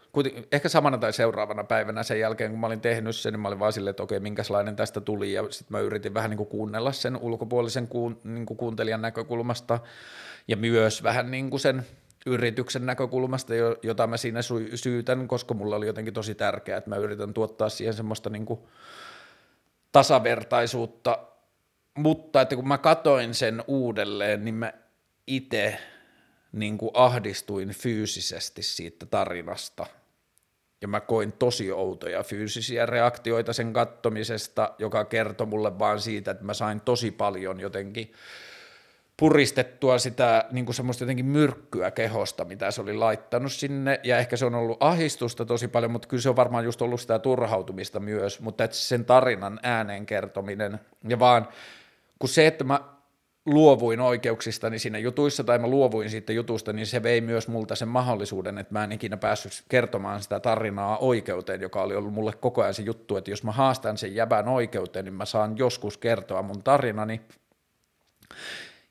ehkä 0.53 0.68
samana 0.68 0.98
tai 0.98 1.12
seuraavana 1.12 1.64
päivänä 1.64 2.03
sen 2.03 2.20
jälkeen, 2.20 2.51
kun 2.51 2.61
mä 2.61 2.66
olin 2.66 2.81
tehnyt 2.81 3.16
sen, 3.16 3.33
niin 3.33 3.40
mä 3.40 3.48
olin 3.48 3.59
vaan 3.59 3.72
silleen, 3.72 3.90
että 3.90 4.03
okei, 4.03 4.20
minkälainen 4.20 4.77
tästä 4.77 5.01
tuli, 5.01 5.33
ja 5.33 5.42
sitten 5.51 5.66
mä 5.70 5.81
yritin 5.81 6.14
vähän 6.14 6.31
niin 6.31 6.38
kuin 6.38 6.48
kuunnella 6.48 6.92
sen 6.92 7.16
ulkopuolisen 7.16 7.88
kuun, 7.88 8.20
niin 8.25 8.46
kuin 8.46 8.57
kuuntelijan 8.57 9.03
näkökulmasta, 9.03 9.79
ja 10.48 10.57
myös 10.57 11.03
vähän 11.03 11.31
niin 11.31 11.51
kuin 11.51 11.61
sen 11.61 11.87
yrityksen 12.27 12.87
näkökulmasta, 12.87 13.53
jota 13.83 14.07
mä 14.07 14.16
siinä 14.16 14.41
syytän, 14.75 15.29
koska 15.29 15.55
mulla 15.55 15.77
oli 15.77 15.87
jotenkin 15.87 16.14
tosi 16.14 16.35
tärkeää, 16.35 16.79
että 16.79 16.91
mä 16.91 16.97
yritän 16.97 17.35
tuottaa 17.35 17.68
siihen 17.68 17.95
semmoista 17.95 18.31
niin 18.31 18.47
kuin 18.47 18.61
tasavertaisuutta, 19.93 21.18
mutta 21.99 22.41
että 22.41 22.57
kun 22.57 22.68
mä 22.68 22.79
katoin 22.79 23.35
sen 23.35 23.64
uudelleen, 23.66 24.45
niin 24.45 24.55
mä 24.55 24.73
itse 25.27 25.79
niin 26.53 26.79
ahdistuin 26.95 27.68
fyysisesti 27.68 28.62
siitä 28.62 29.07
tarinasta. 29.07 29.87
Ja 30.81 30.89
mä 30.89 31.01
koin 31.01 31.33
tosi 31.33 31.73
outoja 31.73 32.23
fyysisiä 32.23 32.87
reaktioita 32.87 33.53
sen 33.53 33.73
kattomisesta, 33.73 34.75
joka 34.79 35.05
kertoi 35.05 35.47
mulle 35.47 35.79
vaan 35.79 36.01
siitä, 36.01 36.31
että 36.31 36.45
mä 36.45 36.55
sain 36.55 36.81
tosi 36.81 37.11
paljon 37.11 37.61
jotenkin 37.61 38.12
puristettua 39.16 39.98
sitä 39.98 40.44
niin 40.50 40.64
kuin 40.64 40.74
semmoista 40.74 41.04
jotenkin 41.04 41.26
myrkkyä 41.26 41.90
kehosta, 41.90 42.44
mitä 42.44 42.70
se 42.70 42.80
oli 42.80 42.94
laittanut 42.94 43.52
sinne, 43.52 44.00
ja 44.02 44.18
ehkä 44.18 44.36
se 44.36 44.44
on 44.44 44.54
ollut 44.54 44.76
ahistusta 44.80 45.44
tosi 45.44 45.68
paljon, 45.68 45.92
mutta 45.92 46.08
kyllä 46.08 46.20
se 46.20 46.28
on 46.28 46.36
varmaan 46.36 46.64
just 46.64 46.82
ollut 46.82 47.00
sitä 47.00 47.18
turhautumista 47.18 48.00
myös, 48.00 48.40
mutta 48.40 48.64
että 48.64 48.76
sen 48.76 49.04
tarinan 49.04 49.60
ääneen 49.62 50.06
kertominen, 50.06 50.80
ja 51.08 51.18
vaan 51.18 51.48
kun 52.18 52.28
se, 52.28 52.46
että 52.46 52.64
mä 52.64 52.80
luovuin 53.46 54.00
oikeuksistani 54.00 54.78
siinä 54.78 54.98
jutuissa, 54.98 55.44
tai 55.44 55.58
mä 55.58 55.66
luovuin 55.66 56.10
siitä 56.10 56.32
jutusta, 56.32 56.72
niin 56.72 56.86
se 56.86 57.02
vei 57.02 57.20
myös 57.20 57.48
multa 57.48 57.74
sen 57.74 57.88
mahdollisuuden, 57.88 58.58
että 58.58 58.72
mä 58.72 58.84
en 58.84 58.92
ikinä 58.92 59.16
päässyt 59.16 59.64
kertomaan 59.68 60.22
sitä 60.22 60.40
tarinaa 60.40 60.98
oikeuteen, 60.98 61.60
joka 61.60 61.82
oli 61.82 61.96
ollut 61.96 62.12
mulle 62.12 62.32
koko 62.32 62.62
ajan 62.62 62.74
se 62.74 62.82
juttu, 62.82 63.16
että 63.16 63.30
jos 63.30 63.44
mä 63.44 63.52
haastan 63.52 63.98
sen 63.98 64.14
jäbän 64.14 64.48
oikeuteen, 64.48 65.04
niin 65.04 65.14
mä 65.14 65.24
saan 65.24 65.58
joskus 65.58 65.98
kertoa 65.98 66.42
mun 66.42 66.62
tarinani, 66.62 67.20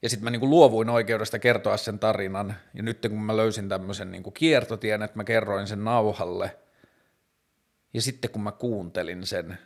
Ja 0.01 0.09
sitten 0.09 0.23
mä 0.23 0.29
niin 0.29 0.39
kuin 0.39 0.49
luovuin 0.49 0.89
oikeudesta 0.89 1.39
kertoa 1.39 1.77
sen 1.77 1.99
tarinan, 1.99 2.55
ja 2.73 2.83
nyt 2.83 3.01
kun 3.09 3.21
mä 3.21 3.37
löysin 3.37 3.69
tämmöisen 3.69 4.11
niin 4.11 4.23
kuin 4.23 4.33
kiertotien, 4.33 5.01
että 5.01 5.17
mä 5.17 5.23
kerroin 5.23 5.67
sen 5.67 5.83
nauhalle, 5.83 6.57
ja 7.93 8.01
sitten 8.01 8.31
kun 8.31 8.43
mä 8.43 8.51
kuuntelin 8.51 9.25
sen, 9.25 9.57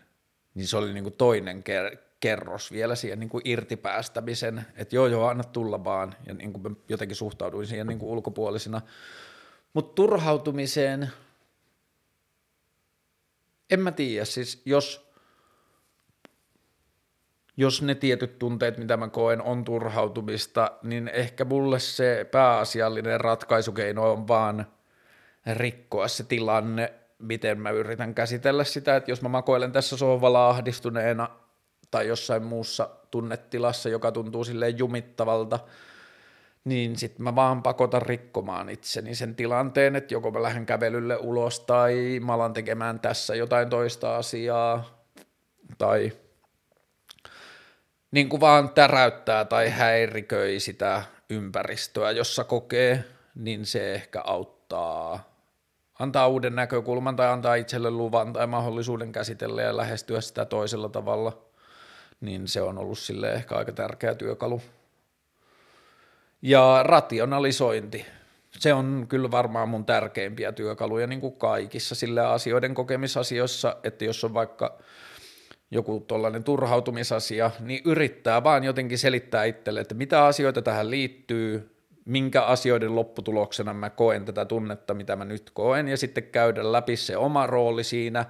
niin 0.54 0.68
se 0.68 0.78
oli 0.78 0.94
niin 0.94 1.04
kuin 1.04 1.16
toinen 1.18 1.64
ker- 1.64 1.98
kerros 2.20 2.72
vielä 2.72 2.96
siihen 2.96 3.20
niin 3.20 3.30
kuin 3.30 3.42
irtipäästämisen, 3.46 4.66
että 4.76 4.96
joo 4.96 5.08
joo, 5.08 5.28
anna 5.28 5.44
tulla 5.44 5.84
vaan, 5.84 6.16
ja 6.28 6.34
niin 6.34 6.54
kuin 6.54 6.64
mä 6.64 6.78
jotenkin 6.90 7.16
suhtauduin 7.16 7.68
siihen 7.68 7.88
niin 7.88 8.00
kuin 8.00 8.10
ulkopuolisena. 8.10 8.82
Mutta 9.74 9.96
turhautumiseen, 9.96 11.10
en 13.70 13.80
mä 13.80 13.92
tiedä, 13.92 14.26
siis 14.26 14.62
jos, 14.66 15.12
jos 17.58 17.82
ne 17.82 17.96
tietyt 17.96 18.40
tunteet, 18.40 18.78
mitä 18.78 18.98
mä 18.98 19.08
koen, 19.08 19.42
on 19.42 19.64
turhautumista, 19.64 20.72
niin 20.84 21.08
ehkä 21.08 21.46
mulle 21.46 21.80
se 21.80 22.28
pääasiallinen 22.32 23.22
ratkaisukeino 23.22 24.12
on 24.12 24.28
vaan 24.28 24.68
rikkoa 25.54 26.08
se 26.08 26.24
tilanne, 26.24 26.94
miten 27.20 27.62
mä 27.62 27.70
yritän 27.70 28.16
käsitellä 28.16 28.64
sitä, 28.64 28.96
että 28.96 29.12
jos 29.12 29.22
mä 29.22 29.30
makoilen 29.30 29.72
tässä 29.72 29.98
sohvalla 29.98 30.50
ahdistuneena 30.50 31.30
tai 31.92 32.08
jossain 32.08 32.44
muussa 32.44 32.90
tunnetilassa, 33.12 33.90
joka 33.90 34.12
tuntuu 34.12 34.44
silleen 34.44 34.78
jumittavalta, 34.78 35.60
niin 36.64 36.96
sitten 36.96 37.24
mä 37.24 37.36
vaan 37.36 37.64
pakotan 37.64 38.02
rikkomaan 38.02 38.70
itseni 38.70 39.16
sen 39.16 39.36
tilanteen, 39.36 39.96
että 39.96 40.14
joko 40.14 40.32
mä 40.32 40.44
lähden 40.44 40.66
kävelylle 40.66 41.18
ulos 41.18 41.60
tai 41.60 42.20
mä 42.26 42.34
alan 42.34 42.54
tekemään 42.54 43.00
tässä 43.00 43.36
jotain 43.36 43.70
toista 43.70 44.16
asiaa 44.16 45.06
tai 45.78 46.12
niin 48.16 48.30
kuin 48.30 48.42
vaan 48.42 48.70
täräyttää 48.70 49.46
tai 49.46 49.70
häiriköi 49.70 50.60
sitä 50.60 51.04
ympäristöä, 51.30 52.12
jossa 52.12 52.44
kokee, 52.44 53.04
niin 53.36 53.66
se 53.66 53.94
ehkä 53.94 54.22
auttaa 54.22 55.36
antaa 56.00 56.28
uuden 56.28 56.56
näkökulman 56.56 57.16
tai 57.16 57.28
antaa 57.28 57.56
itselle 57.56 57.92
luvan 57.92 58.34
tai 58.34 58.48
mahdollisuuden 58.48 59.12
käsitellä 59.12 59.62
ja 59.62 59.78
lähestyä 59.78 60.22
sitä 60.22 60.46
toisella 60.46 60.90
tavalla, 60.90 61.38
niin 62.22 62.48
se 62.48 62.62
on 62.62 62.78
ollut 62.78 63.00
sille 63.00 63.34
ehkä 63.34 63.56
aika 63.56 63.72
tärkeä 63.72 64.16
työkalu. 64.16 64.62
Ja 66.42 66.80
rationalisointi, 66.84 68.06
se 68.52 68.74
on 68.74 69.06
kyllä 69.10 69.32
varmaan 69.32 69.70
mun 69.70 69.86
tärkeimpiä 69.86 70.52
työkaluja 70.52 71.08
niin 71.08 71.22
kuin 71.22 71.36
kaikissa 71.36 71.96
sille 71.96 72.22
asioiden 72.22 72.74
kokemisasioissa, 72.74 73.78
että 73.84 74.06
jos 74.06 74.24
on 74.24 74.34
vaikka 74.34 74.78
joku 75.72 76.00
tuollainen 76.00 76.44
turhautumisasia, 76.44 77.52
niin 77.60 77.82
yrittää 77.86 78.44
vaan 78.44 78.64
jotenkin 78.64 78.98
selittää 78.98 79.44
itselle, 79.44 79.82
että 79.82 79.96
mitä 79.96 80.26
asioita 80.26 80.62
tähän 80.62 80.90
liittyy, 80.90 81.76
minkä 82.06 82.42
asioiden 82.42 82.96
lopputuloksena 82.96 83.74
mä 83.74 83.90
koen 83.90 84.26
tätä 84.26 84.46
tunnetta, 84.46 84.94
mitä 84.94 85.16
mä 85.16 85.26
nyt 85.26 85.50
koen, 85.54 85.88
ja 85.88 85.98
sitten 85.98 86.24
käydä 86.24 86.72
läpi 86.72 86.96
se 86.96 87.18
oma 87.18 87.48
rooli 87.48 87.84
siinä 87.84 88.26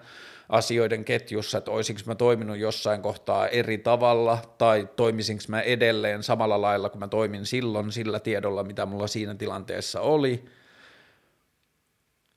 asioiden 0.50 1.06
ketjussa, 1.06 1.58
että 1.58 1.72
olisinko 1.72 2.02
mä 2.06 2.16
toiminut 2.16 2.58
jossain 2.58 3.02
kohtaa 3.02 3.48
eri 3.48 3.78
tavalla, 3.78 4.38
tai 4.58 4.90
toimisinko 4.96 5.44
mä 5.48 5.62
edelleen 5.62 6.24
samalla 6.24 6.62
lailla, 6.62 6.90
kun 6.90 7.00
mä 7.00 7.08
toimin 7.08 7.46
silloin 7.46 7.92
sillä 7.92 8.20
tiedolla, 8.20 8.64
mitä 8.64 8.86
mulla 8.86 9.08
siinä 9.08 9.36
tilanteessa 9.36 10.02
oli. 10.02 10.46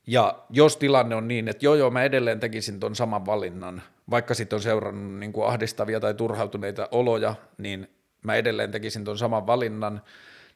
Ja 0.06 0.38
jos 0.50 0.76
tilanne 0.76 1.14
on 1.14 1.28
niin, 1.28 1.48
että 1.48 1.66
joo 1.66 1.74
joo, 1.74 1.90
mä 1.90 2.04
edelleen 2.04 2.40
tekisin 2.40 2.80
ton 2.80 2.96
saman 2.96 3.26
valinnan, 3.26 3.82
vaikka 4.10 4.34
sitten 4.34 4.56
on 4.56 4.62
seurannut 4.62 5.20
niin 5.20 5.32
kuin 5.32 5.46
ahdistavia 5.46 6.00
tai 6.00 6.14
turhautuneita 6.14 6.88
oloja, 6.90 7.34
niin 7.58 7.90
mä 8.22 8.34
edelleen 8.34 8.70
tekisin 8.70 9.04
ton 9.04 9.18
saman 9.18 9.46
valinnan, 9.46 10.02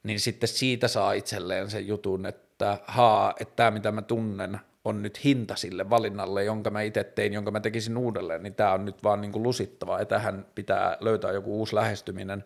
niin 0.02 0.20
sitten 0.20 0.48
siitä 0.48 0.88
saa 0.88 1.12
itselleen 1.12 1.70
sen 1.70 1.86
jutun, 1.86 2.26
että 2.26 2.78
haa, 2.86 3.34
että 3.40 3.56
tämä 3.56 3.70
mitä 3.70 3.92
mä 3.92 4.02
tunnen 4.02 4.60
on 4.84 5.02
nyt 5.02 5.24
hinta 5.24 5.56
sille 5.56 5.90
valinnalle, 5.90 6.44
jonka 6.44 6.70
mä 6.70 6.82
itse 6.82 7.04
tein, 7.04 7.32
jonka 7.32 7.50
mä 7.50 7.60
tekisin 7.60 7.96
uudelleen, 7.96 8.42
niin 8.42 8.54
tämä 8.54 8.72
on 8.72 8.84
nyt 8.84 9.02
vaan 9.02 9.20
niin 9.20 9.32
kuin 9.32 9.42
lusittavaa 9.42 9.98
ja 9.98 10.06
tähän 10.06 10.46
pitää 10.54 10.96
löytää 11.00 11.32
joku 11.32 11.58
uusi 11.58 11.74
lähestyminen. 11.74 12.44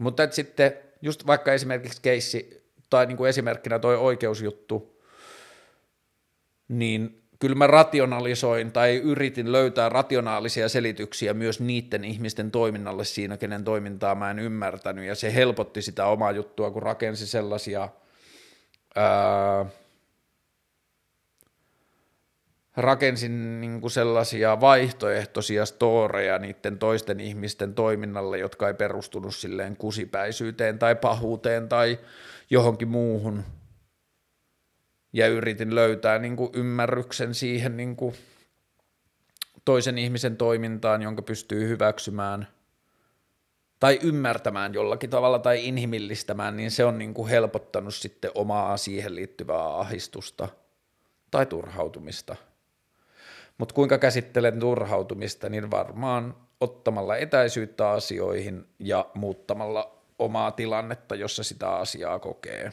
Mutta 0.00 0.22
että 0.22 0.36
sitten 0.36 0.72
just 1.02 1.26
vaikka 1.26 1.52
esimerkiksi 1.52 2.02
keissi 2.02 2.62
tai 2.90 3.06
niin 3.06 3.16
kuin 3.16 3.28
esimerkkinä 3.28 3.78
toi 3.78 3.96
oikeusjuttu, 3.96 5.02
niin 6.68 7.21
kyllä 7.42 7.56
mä 7.56 7.66
rationalisoin 7.66 8.72
tai 8.72 8.96
yritin 8.96 9.52
löytää 9.52 9.88
rationaalisia 9.88 10.68
selityksiä 10.68 11.34
myös 11.34 11.60
niiden 11.60 12.04
ihmisten 12.04 12.50
toiminnalle 12.50 13.04
siinä, 13.04 13.36
kenen 13.36 13.64
toimintaa 13.64 14.14
mä 14.14 14.30
en 14.30 14.38
ymmärtänyt, 14.38 15.04
ja 15.04 15.14
se 15.14 15.34
helpotti 15.34 15.82
sitä 15.82 16.06
omaa 16.06 16.32
juttua, 16.32 16.70
kun 16.70 16.82
rakensi 16.82 17.26
sellaisia 17.26 17.88
ää, 18.96 19.66
rakensin 22.76 23.60
niin 23.60 23.80
kuin 23.80 23.90
sellaisia 23.90 24.60
vaihtoehtoisia 24.60 25.66
storeja 25.66 26.38
niiden 26.38 26.78
toisten 26.78 27.20
ihmisten 27.20 27.74
toiminnalle, 27.74 28.38
jotka 28.38 28.68
ei 28.68 28.74
perustunut 28.74 29.34
silleen 29.34 29.76
kusipäisyyteen 29.76 30.78
tai 30.78 30.94
pahuuteen 30.94 31.68
tai 31.68 31.98
johonkin 32.50 32.88
muuhun, 32.88 33.44
ja 35.12 35.28
yritin 35.28 35.74
löytää 35.74 36.18
niin 36.18 36.36
kuin 36.36 36.50
ymmärryksen 36.54 37.34
siihen 37.34 37.76
niin 37.76 37.96
kuin 37.96 38.14
toisen 39.64 39.98
ihmisen 39.98 40.36
toimintaan, 40.36 41.02
jonka 41.02 41.22
pystyy 41.22 41.68
hyväksymään 41.68 42.46
tai 43.80 43.98
ymmärtämään 44.02 44.74
jollakin 44.74 45.10
tavalla 45.10 45.38
tai 45.38 45.66
inhimillistämään, 45.66 46.56
niin 46.56 46.70
se 46.70 46.84
on 46.84 46.98
niin 46.98 47.14
kuin 47.14 47.28
helpottanut 47.28 47.94
sitten 47.94 48.30
omaa 48.34 48.76
siihen 48.76 49.14
liittyvää 49.14 49.78
ahistusta 49.78 50.48
tai 51.30 51.46
turhautumista. 51.46 52.36
Mutta 53.58 53.74
kuinka 53.74 53.98
käsittelen 53.98 54.58
turhautumista, 54.58 55.48
niin 55.48 55.70
varmaan 55.70 56.36
ottamalla 56.60 57.16
etäisyyttä 57.16 57.90
asioihin 57.90 58.66
ja 58.78 59.06
muuttamalla 59.14 59.98
omaa 60.18 60.50
tilannetta, 60.50 61.14
jossa 61.14 61.42
sitä 61.42 61.70
asiaa 61.70 62.18
kokee. 62.18 62.72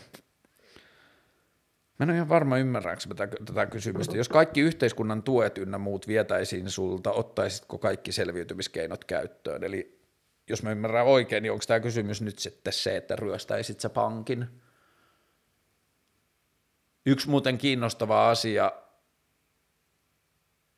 Mä 2.00 2.04
en 2.04 2.10
ole 2.10 2.16
ihan 2.16 2.30
varma, 2.30 2.58
ymmärränkö 2.58 3.04
tätä, 3.16 3.38
tätä 3.46 3.66
kysymystä. 3.66 4.18
Jos 4.18 4.30
kaikki 4.30 4.62
yhteiskunnan 4.62 5.24
tuet 5.24 5.58
ynnä 5.58 5.78
muut 5.78 6.08
vietäisiin 6.08 6.70
sulta, 6.70 7.12
ottaisitko 7.12 7.78
kaikki 7.78 8.12
selviytymiskeinot 8.12 9.06
käyttöön? 9.06 9.64
Eli 9.64 10.00
jos 10.50 10.64
mä 10.64 10.72
ymmärrän 10.72 11.06
oikein, 11.06 11.44
niin 11.44 11.52
onko 11.52 11.64
tämä 11.68 11.80
kysymys 11.80 12.22
nyt 12.22 12.40
sitten 12.40 12.74
se, 12.74 12.98
että 12.98 13.16
ryöstäisit 13.16 13.80
sä 13.80 13.90
pankin? 13.90 14.48
Yksi 17.06 17.30
muuten 17.30 17.58
kiinnostava 17.58 18.30
asia, 18.30 18.72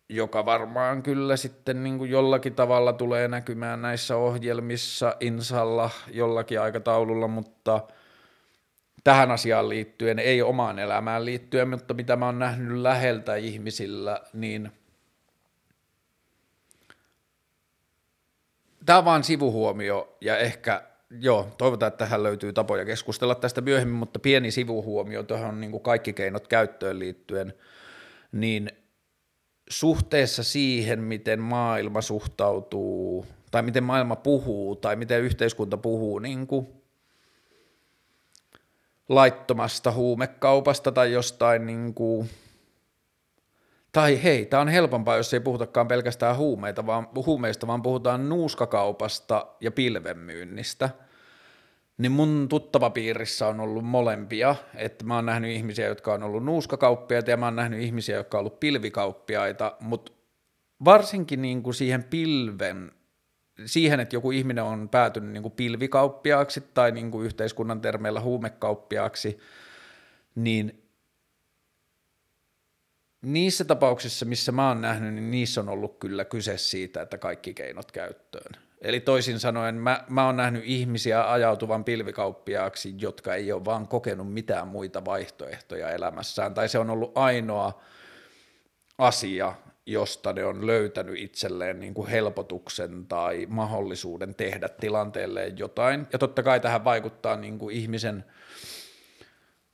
joka 0.10 0.46
varmaan 0.46 1.04
kyllä 1.04 1.38
sitten 1.38 1.84
niin 1.84 1.98
kuin 1.98 2.12
jollakin 2.12 2.56
tavalla 2.56 2.94
tulee 2.94 3.28
näkymään 3.28 3.82
näissä 3.82 4.18
ohjelmissa, 4.18 5.16
insalla 5.20 5.90
jollakin 6.12 6.62
aikataululla, 6.62 7.28
mutta– 7.28 7.82
tähän 9.04 9.32
asiaan 9.32 9.70
liittyen, 9.70 10.20
ei 10.20 10.42
omaan 10.42 10.80
elämään 10.80 11.26
liittyen, 11.26 11.70
mutta 11.70 11.94
mitä 11.94 12.16
mä 12.16 12.26
oon 12.26 12.40
nähnyt 12.40 12.78
läheltä 12.78 13.36
ihmisillä, 13.36 14.22
niin 14.34 14.72
tämä 18.86 19.00
on 19.00 19.06
vaan 19.06 19.24
sivuhuomio 19.24 20.18
ja 20.22 20.38
ehkä, 20.38 20.84
joo, 21.20 21.56
toivotaan, 21.58 21.88
että 21.88 22.06
tähän 22.06 22.24
löytyy 22.24 22.54
tapoja 22.54 22.86
keskustella 22.86 23.36
tästä 23.36 23.62
myöhemmin, 23.62 23.98
mutta 23.98 24.20
pieni 24.20 24.52
sivuhuomio 24.52 25.24
tuohon 25.24 25.62
niin 25.62 25.72
kuin 25.72 25.84
kaikki 25.84 26.14
keinot 26.14 26.48
käyttöön 26.48 27.00
liittyen, 27.00 27.54
niin 28.32 28.72
suhteessa 29.70 30.44
siihen, 30.44 31.00
miten 31.00 31.40
maailma 31.40 32.02
suhtautuu, 32.02 33.26
tai 33.52 33.62
miten 33.62 33.84
maailma 33.84 34.16
puhuu, 34.16 34.76
tai 34.76 34.96
miten 34.96 35.22
yhteiskunta 35.22 35.78
puhuu 35.78 36.20
niin 36.20 36.48
kuin 36.48 36.81
laittomasta 39.12 39.92
huumekaupasta 39.92 40.92
tai 40.92 41.12
jostain 41.12 41.66
niin 41.66 41.94
kuin, 41.94 42.30
tai 43.92 44.24
hei, 44.24 44.46
tämä 44.46 44.62
on 44.62 44.68
helpompaa, 44.68 45.18
jos 45.18 45.34
ei 45.34 45.40
puhutakaan 45.40 45.88
pelkästään 45.88 46.38
huumeita, 46.38 46.86
vaan, 46.86 47.08
huumeista, 47.26 47.68
vaan 47.68 47.82
puhutaan 47.82 48.30
nuuskakaupasta 48.30 49.48
ja 49.62 49.72
pilvenmyynnistä. 49.72 50.90
Niin 51.98 52.12
mun 52.12 52.48
tuttava 52.50 52.90
piirissä 52.90 53.48
on 53.48 53.60
ollut 53.60 53.86
molempia, 53.86 54.56
että 54.76 55.06
mä 55.06 55.16
oon 55.16 55.26
nähnyt 55.26 55.52
ihmisiä, 55.52 55.88
jotka 55.88 56.14
on 56.14 56.24
ollut 56.24 56.46
nuuskakauppiaita 56.46 57.32
ja 57.32 57.38
mä 57.38 57.46
oon 57.46 57.56
nähnyt 57.56 57.82
ihmisiä, 57.82 58.18
jotka 58.18 58.38
on 58.38 58.40
ollut 58.40 58.60
pilvikauppiaita, 58.60 59.76
mutta 59.80 60.12
varsinkin 60.86 61.42
niin 61.42 61.64
kuin 61.64 61.74
siihen 61.74 62.04
pilven 62.04 62.92
siihen, 63.66 64.00
että 64.00 64.16
joku 64.16 64.32
ihminen 64.32 64.64
on 64.64 64.90
päätynyt 64.90 65.32
niin 65.32 65.44
kuin 65.44 65.54
pilvikauppiaaksi 65.54 66.62
tai 66.74 66.92
niin 66.92 67.12
kuin 67.12 67.26
yhteiskunnan 67.26 67.82
termeillä 67.82 68.22
huumekauppiaaksi, 68.22 69.40
niin 70.36 70.84
niissä 73.22 73.66
tapauksissa, 73.66 74.26
missä 74.26 74.52
mä 74.52 74.68
oon 74.68 74.82
nähnyt, 74.82 75.14
niin 75.14 75.32
niissä 75.32 75.62
on 75.62 75.70
ollut 75.70 76.00
kyllä 76.00 76.26
kyse 76.26 76.58
siitä, 76.58 77.02
että 77.02 77.18
kaikki 77.18 77.54
keinot 77.54 77.92
käyttöön. 77.92 78.52
Eli 78.82 79.00
toisin 79.00 79.40
sanoen 79.40 79.76
mä, 79.76 80.04
mä 80.10 80.26
oon 80.26 80.38
nähnyt 80.38 80.64
ihmisiä 80.66 81.32
ajautuvan 81.32 81.84
pilvikauppiaaksi, 81.84 82.96
jotka 82.98 83.36
ei 83.36 83.52
ole 83.52 83.66
vaan 83.66 83.88
kokenut 83.88 84.34
mitään 84.34 84.68
muita 84.68 85.06
vaihtoehtoja 85.06 85.90
elämässään, 85.90 86.54
tai 86.54 86.70
se 86.70 86.80
on 86.80 86.90
ollut 86.90 87.12
ainoa 87.18 87.82
asia, 88.98 89.56
josta 89.86 90.34
ne 90.34 90.46
on 90.46 90.68
löytänyt 90.68 91.20
itselleen 91.20 91.80
niin 91.80 91.94
kuin 91.94 92.08
helpotuksen 92.08 93.08
tai 93.08 93.48
mahdollisuuden 93.50 94.36
tehdä 94.36 94.70
tilanteelleen 94.70 95.58
jotain. 95.58 96.08
Ja 96.14 96.20
totta 96.20 96.44
kai 96.44 96.60
tähän 96.60 96.84
vaikuttaa 96.84 97.36
niin 97.36 97.60
kuin 97.60 97.76
ihmisen 97.76 98.26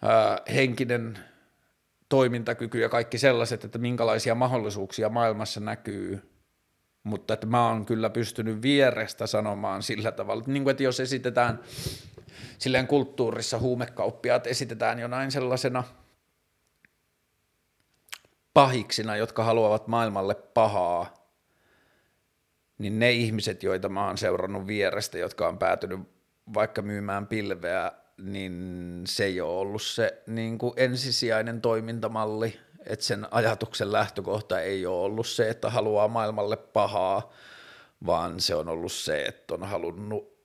ää, 0.01 0.41
henkinen 0.53 1.19
toimintakyky 2.09 2.79
ja 2.79 2.89
kaikki 2.89 3.17
sellaiset, 3.17 3.63
että 3.63 3.77
minkälaisia 3.77 4.35
mahdollisuuksia 4.35 5.09
maailmassa 5.09 5.59
näkyy, 5.59 6.21
mutta 7.03 7.33
että 7.33 7.47
mä 7.47 7.67
oon 7.67 7.85
kyllä 7.85 8.09
pystynyt 8.09 8.61
vierestä 8.61 9.27
sanomaan 9.27 9.83
sillä 9.83 10.11
tavalla, 10.11 10.39
että, 10.39 10.51
niin 10.51 10.63
kuin, 10.63 10.71
että 10.71 10.83
jos 10.83 10.99
esitetään 10.99 11.59
silleen 12.57 12.87
kulttuurissa 12.87 13.59
huumekauppiaat 13.59 14.47
esitetään 14.47 14.99
jonain 14.99 15.31
sellaisena– 15.31 15.83
pahiksina, 18.57 19.15
jotka 19.15 19.43
haluavat 19.43 19.87
maailmalle 19.87 20.35
pahaa, 20.35 21.13
niin 22.77 22.99
ne 22.99 23.11
ihmiset, 23.11 23.63
joita 23.63 23.89
mä 23.89 24.07
oon 24.07 24.17
seurannut 24.17 24.67
vierestä, 24.67 25.17
jotka 25.17 25.47
on 25.47 25.57
päätynyt 25.57 25.99
vaikka 26.53 26.81
myymään 26.81 27.27
pilveä, 27.27 27.91
niin 28.17 29.01
se 29.05 29.25
ei 29.25 29.41
ole 29.41 29.59
ollut 29.59 29.81
se 29.81 30.23
niin 30.27 30.57
kuin 30.57 30.73
ensisijainen 30.77 31.61
toimintamalli, 31.61 32.59
että 32.85 33.05
sen 33.05 33.27
ajatuksen 33.31 33.91
lähtökohta 33.91 34.61
ei 34.61 34.85
ole 34.85 35.05
ollut 35.05 35.27
se, 35.27 35.49
että 35.49 35.69
haluaa 35.69 36.07
maailmalle 36.07 36.57
pahaa, 36.57 37.31
vaan 38.05 38.41
se 38.41 38.55
on 38.55 38.69
ollut 38.69 38.91
se, 38.91 39.25
että 39.25 39.53
on 39.53 39.63
halunnut, 39.63 40.37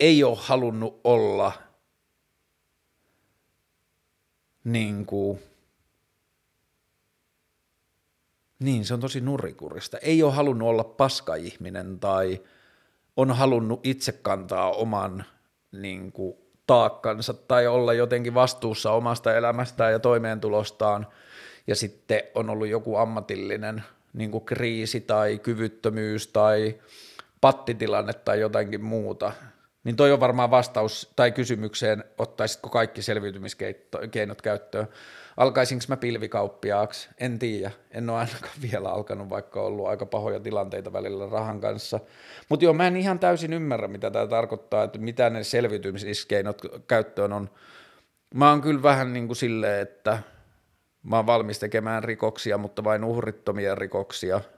ei 0.00 0.24
ole 0.24 0.38
halunnut 0.40 1.00
olla 1.04 1.52
niin 4.64 5.06
kuin 5.06 5.40
Niin, 8.58 8.84
se 8.84 8.94
on 8.94 9.00
tosi 9.00 9.20
nurikurista. 9.20 9.98
Ei 9.98 10.22
ole 10.22 10.32
halunnut 10.32 10.68
olla 10.68 10.84
paska-ihminen 10.84 12.00
tai 12.00 12.40
on 13.16 13.30
halunnut 13.30 13.80
itse 13.86 14.12
kantaa 14.12 14.70
oman 14.70 15.24
niin 15.72 16.12
kuin, 16.12 16.36
taakkansa 16.66 17.34
tai 17.34 17.66
olla 17.66 17.92
jotenkin 17.92 18.34
vastuussa 18.34 18.92
omasta 18.92 19.34
elämästään 19.34 19.92
ja 19.92 19.98
toimeentulostaan 19.98 21.06
ja 21.66 21.76
sitten 21.76 22.22
on 22.34 22.50
ollut 22.50 22.68
joku 22.68 22.96
ammatillinen 22.96 23.84
niin 24.12 24.30
kuin 24.30 24.44
kriisi 24.44 25.00
tai 25.00 25.38
kyvyttömyys 25.38 26.26
tai 26.26 26.80
pattitilanne 27.40 28.12
tai 28.12 28.40
jotakin 28.40 28.84
muuta, 28.84 29.32
niin 29.86 29.96
toi 29.96 30.12
on 30.12 30.20
varmaan 30.20 30.50
vastaus 30.50 31.12
tai 31.16 31.32
kysymykseen, 31.32 32.04
ottaisitko 32.18 32.68
kaikki 32.68 33.02
selviytymiskeinot 33.02 34.42
käyttöön 34.42 34.88
alkaisinko 35.36 35.84
mä 35.88 35.96
pilvikauppiaaksi, 35.96 37.08
en 37.18 37.38
tiedä, 37.38 37.70
en 37.90 38.10
ole 38.10 38.18
ainakaan 38.18 38.52
vielä 38.72 38.88
alkanut, 38.88 39.30
vaikka 39.30 39.60
on 39.60 39.66
ollut 39.66 39.86
aika 39.86 40.06
pahoja 40.06 40.40
tilanteita 40.40 40.92
välillä 40.92 41.26
rahan 41.30 41.60
kanssa. 41.60 42.00
Mutta 42.48 42.64
joo, 42.64 42.74
mä 42.74 42.86
en 42.86 42.96
ihan 42.96 43.18
täysin 43.18 43.52
ymmärrä, 43.52 43.88
mitä 43.88 44.10
tämä 44.10 44.26
tarkoittaa, 44.26 44.84
että 44.84 44.98
mitä 44.98 45.30
ne 45.30 45.44
selviytymiskeinot 45.44 46.62
käyttöön 46.88 47.32
on. 47.32 47.50
Mä 48.34 48.50
oon 48.50 48.60
kyllä 48.60 48.82
vähän 48.82 49.12
niin 49.12 49.26
kuin 49.26 49.36
silleen, 49.36 49.82
että 49.82 50.18
mä 51.02 51.16
oon 51.16 51.26
valmis 51.26 51.58
tekemään 51.58 52.04
rikoksia, 52.04 52.58
mutta 52.58 52.84
vain 52.84 53.04
uhrittomia 53.04 53.74
rikoksia– 53.74 54.40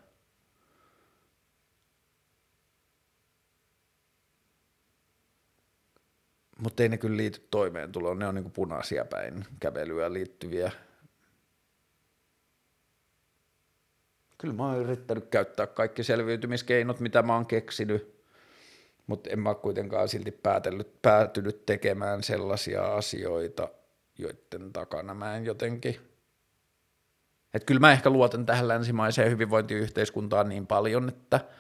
mutta 6.63 6.83
ei 6.83 6.89
ne 6.89 6.99
kyllä 6.99 7.17
liity 7.17 7.47
toimeentuloon, 7.51 8.19
ne 8.19 8.27
on 8.27 8.35
niin 8.35 8.51
punaisia 8.51 9.05
päin 9.05 9.45
kävelyä 9.61 10.13
liittyviä. 10.13 10.73
Kyllä 14.39 14.55
mä 14.55 14.67
oon 14.67 14.79
yrittänyt 14.79 15.27
käyttää 15.27 15.67
kaikki 15.67 16.05
selviytymiskeinot, 16.05 17.01
mitä 17.01 17.23
mä 17.23 17.35
oon 17.35 17.47
keksinyt, 17.47 18.25
mutta 19.07 19.31
en 19.31 19.39
mä 19.39 19.55
kuitenkaan 19.55 20.09
silti 20.09 20.31
päätellyt, 20.31 21.03
päätynyt 21.03 21.67
tekemään 21.67 22.23
sellaisia 22.23 22.95
asioita, 22.95 23.69
joiden 24.19 24.73
takana 24.73 25.15
mä 25.15 25.37
en 25.37 25.45
jotenkin... 25.45 25.97
Et 27.55 27.65
kyllä 27.65 27.81
mä 27.81 27.93
ehkä 27.93 28.11
luotan 28.11 28.47
tähän 28.47 28.69
länsimaiseen 28.69 29.31
hyvinvointiyhteiskuntaan 29.31 30.49
niin 30.49 30.67
paljon, 30.67 31.09
että– 31.09 31.41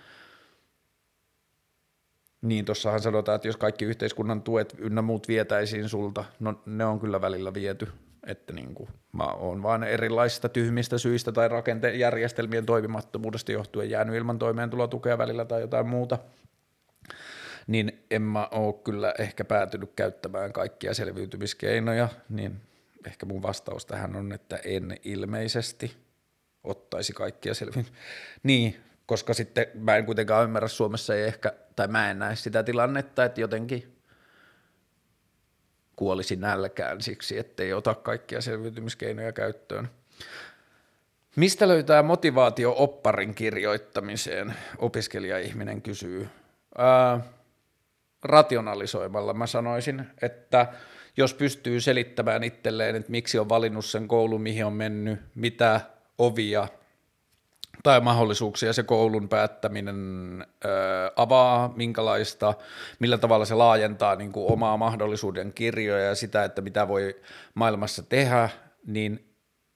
niin, 2.42 2.64
tuossahan 2.64 3.00
sanotaan, 3.00 3.36
että 3.36 3.48
jos 3.48 3.56
kaikki 3.56 3.84
yhteiskunnan 3.84 4.42
tuet 4.42 4.74
ynnä 4.78 5.02
muut 5.02 5.28
vietäisiin 5.28 5.88
sulta, 5.88 6.24
no 6.40 6.62
ne 6.66 6.84
on 6.84 7.00
kyllä 7.00 7.20
välillä 7.20 7.54
viety, 7.54 7.88
että 8.26 8.52
niin 8.52 8.74
kuin, 8.74 8.88
mä 9.12 9.24
oon 9.24 9.62
vaan 9.62 9.84
erilaisista 9.84 10.48
tyhmistä 10.48 10.98
syistä 10.98 11.32
tai 11.32 11.48
rakentejärjestelmien 11.48 12.66
toimimattomuudesta 12.66 13.52
johtuen 13.52 13.90
jäänyt 13.90 14.16
ilman 14.16 14.38
toimeentulotukea 14.38 15.18
välillä 15.18 15.44
tai 15.44 15.60
jotain 15.60 15.88
muuta, 15.88 16.18
niin 17.66 18.04
en 18.10 18.22
mä 18.22 18.48
oo 18.50 18.72
kyllä 18.72 19.14
ehkä 19.18 19.44
päätynyt 19.44 19.92
käyttämään 19.96 20.52
kaikkia 20.52 20.94
selviytymiskeinoja, 20.94 22.08
niin 22.28 22.60
ehkä 23.06 23.26
mun 23.26 23.42
vastaus 23.42 23.86
tähän 23.86 24.16
on, 24.16 24.32
että 24.32 24.56
en 24.56 24.96
ilmeisesti 25.04 25.96
ottaisi 26.64 27.12
kaikkia 27.12 27.54
selviytymiskeinoja. 27.54 28.08
Niin, 28.42 28.76
koska 29.06 29.34
sitten 29.34 29.66
mä 29.74 29.96
en 29.96 30.06
kuitenkaan 30.06 30.44
ymmärrä 30.44 30.68
Suomessa 30.68 31.14
ei 31.14 31.22
ehkä, 31.22 31.52
tai 31.78 31.88
mä 31.88 32.10
en 32.10 32.18
näe 32.18 32.36
sitä 32.36 32.62
tilannetta, 32.62 33.24
että 33.24 33.40
jotenkin 33.40 33.96
kuolisi 35.96 36.36
nälkään 36.36 37.00
siksi, 37.00 37.38
ettei 37.38 37.72
ota 37.72 37.94
kaikkia 37.94 38.40
selviytymiskeinoja 38.40 39.32
käyttöön. 39.32 39.88
Mistä 41.36 41.68
löytää 41.68 42.02
motivaatio 42.02 42.74
opparin 42.78 43.34
kirjoittamiseen, 43.34 44.54
opiskelija-ihminen 44.78 45.82
kysyy. 45.82 46.28
Ää, 46.78 47.20
rationalisoimalla 48.22 49.34
mä 49.34 49.46
sanoisin, 49.46 50.06
että 50.22 50.66
jos 51.16 51.34
pystyy 51.34 51.80
selittämään 51.80 52.44
itselleen, 52.44 52.96
että 52.96 53.10
miksi 53.10 53.38
on 53.38 53.48
valinnut 53.48 53.84
sen 53.84 54.08
koulun, 54.08 54.42
mihin 54.42 54.64
on 54.64 54.72
mennyt, 54.72 55.20
mitä 55.34 55.80
ovia 56.18 56.68
tai 57.82 58.00
mahdollisuuksia 58.00 58.72
se 58.72 58.82
koulun 58.82 59.28
päättäminen 59.28 59.96
ö, 60.64 60.68
avaa, 61.16 61.72
minkälaista, 61.76 62.54
millä 62.98 63.18
tavalla 63.18 63.44
se 63.44 63.54
laajentaa 63.54 64.16
niin 64.16 64.32
kuin 64.32 64.52
omaa 64.52 64.76
mahdollisuuden 64.76 65.52
kirjoja 65.52 66.04
ja 66.04 66.14
sitä, 66.14 66.44
että 66.44 66.60
mitä 66.60 66.88
voi 66.88 67.16
maailmassa 67.54 68.02
tehdä, 68.02 68.48
niin 68.86 69.28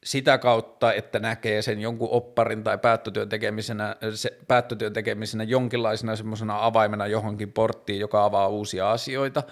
sitä 0.04 0.38
kautta, 0.38 0.92
että 0.92 1.18
näkee 1.18 1.62
sen 1.62 1.80
jonkun 1.80 2.08
opparin 2.10 2.64
tai 2.64 2.78
päättötyön 2.78 3.28
tekemisenä, 3.28 3.96
se, 4.14 4.38
päättötyön 4.48 4.92
tekemisenä 4.92 5.44
jonkinlaisena 5.44 6.16
semmoisena 6.16 6.64
avaimena 6.64 7.06
johonkin 7.06 7.52
porttiin, 7.52 8.00
joka 8.00 8.24
avaa 8.24 8.48
uusia 8.48 8.90
asioita, 8.90 9.42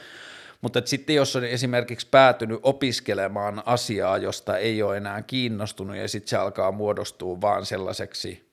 mutta 0.61 0.83
sitten 0.85 1.17
jos 1.17 1.37
on 1.37 1.45
esimerkiksi 1.45 2.07
päätynyt 2.11 2.61
opiskelemaan 2.63 3.63
asiaa, 3.67 4.19
josta 4.19 4.57
ei 4.57 4.83
ole 4.83 4.97
enää 4.97 5.23
kiinnostunut 5.23 5.97
ja 5.97 6.09
sitten 6.09 6.29
se 6.29 6.37
alkaa 6.37 6.73
muodostua 6.73 7.41
vaan 7.41 7.67
sellaiseksi, 7.67 8.51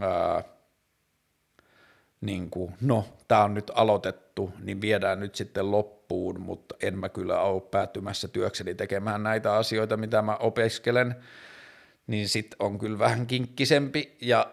ää, 0.00 0.44
niin 2.20 2.50
kuin, 2.50 2.74
no 2.80 3.04
tämä 3.28 3.44
on 3.44 3.54
nyt 3.54 3.70
aloitettu, 3.74 4.52
niin 4.62 4.80
viedään 4.80 5.20
nyt 5.20 5.34
sitten 5.34 5.70
loppuun, 5.70 6.40
mutta 6.40 6.74
en 6.82 6.98
mä 6.98 7.08
kyllä 7.08 7.40
ole 7.40 7.60
päätymässä 7.60 8.28
työkseni 8.28 8.74
tekemään 8.74 9.22
näitä 9.22 9.54
asioita, 9.54 9.96
mitä 9.96 10.22
mä 10.22 10.36
opiskelen, 10.36 11.16
niin 12.06 12.28
sitten 12.28 12.56
on 12.58 12.78
kyllä 12.78 12.98
vähän 12.98 13.26
kinkkisempi 13.26 14.16
ja 14.20 14.52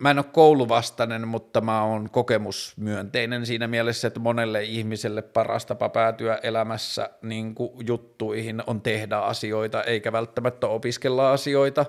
mä 0.00 0.10
en 0.10 0.18
ole 0.18 0.24
kouluvastainen, 0.32 1.28
mutta 1.28 1.60
mä 1.60 1.84
oon 1.84 2.10
kokemusmyönteinen 2.10 3.46
siinä 3.46 3.66
mielessä, 3.66 4.08
että 4.08 4.20
monelle 4.20 4.62
ihmiselle 4.62 5.22
paras 5.22 5.66
tapa 5.66 5.88
päätyä 5.88 6.38
elämässä 6.42 7.10
niin 7.22 7.54
juttuihin 7.86 8.62
on 8.66 8.80
tehdä 8.80 9.18
asioita, 9.18 9.82
eikä 9.82 10.12
välttämättä 10.12 10.66
opiskella 10.66 11.32
asioita, 11.32 11.86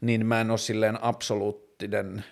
niin 0.00 0.26
mä 0.26 0.40
en 0.40 0.50
ole 0.50 0.58
silleen 0.58 1.04
absoluuttinen. 1.04 2.24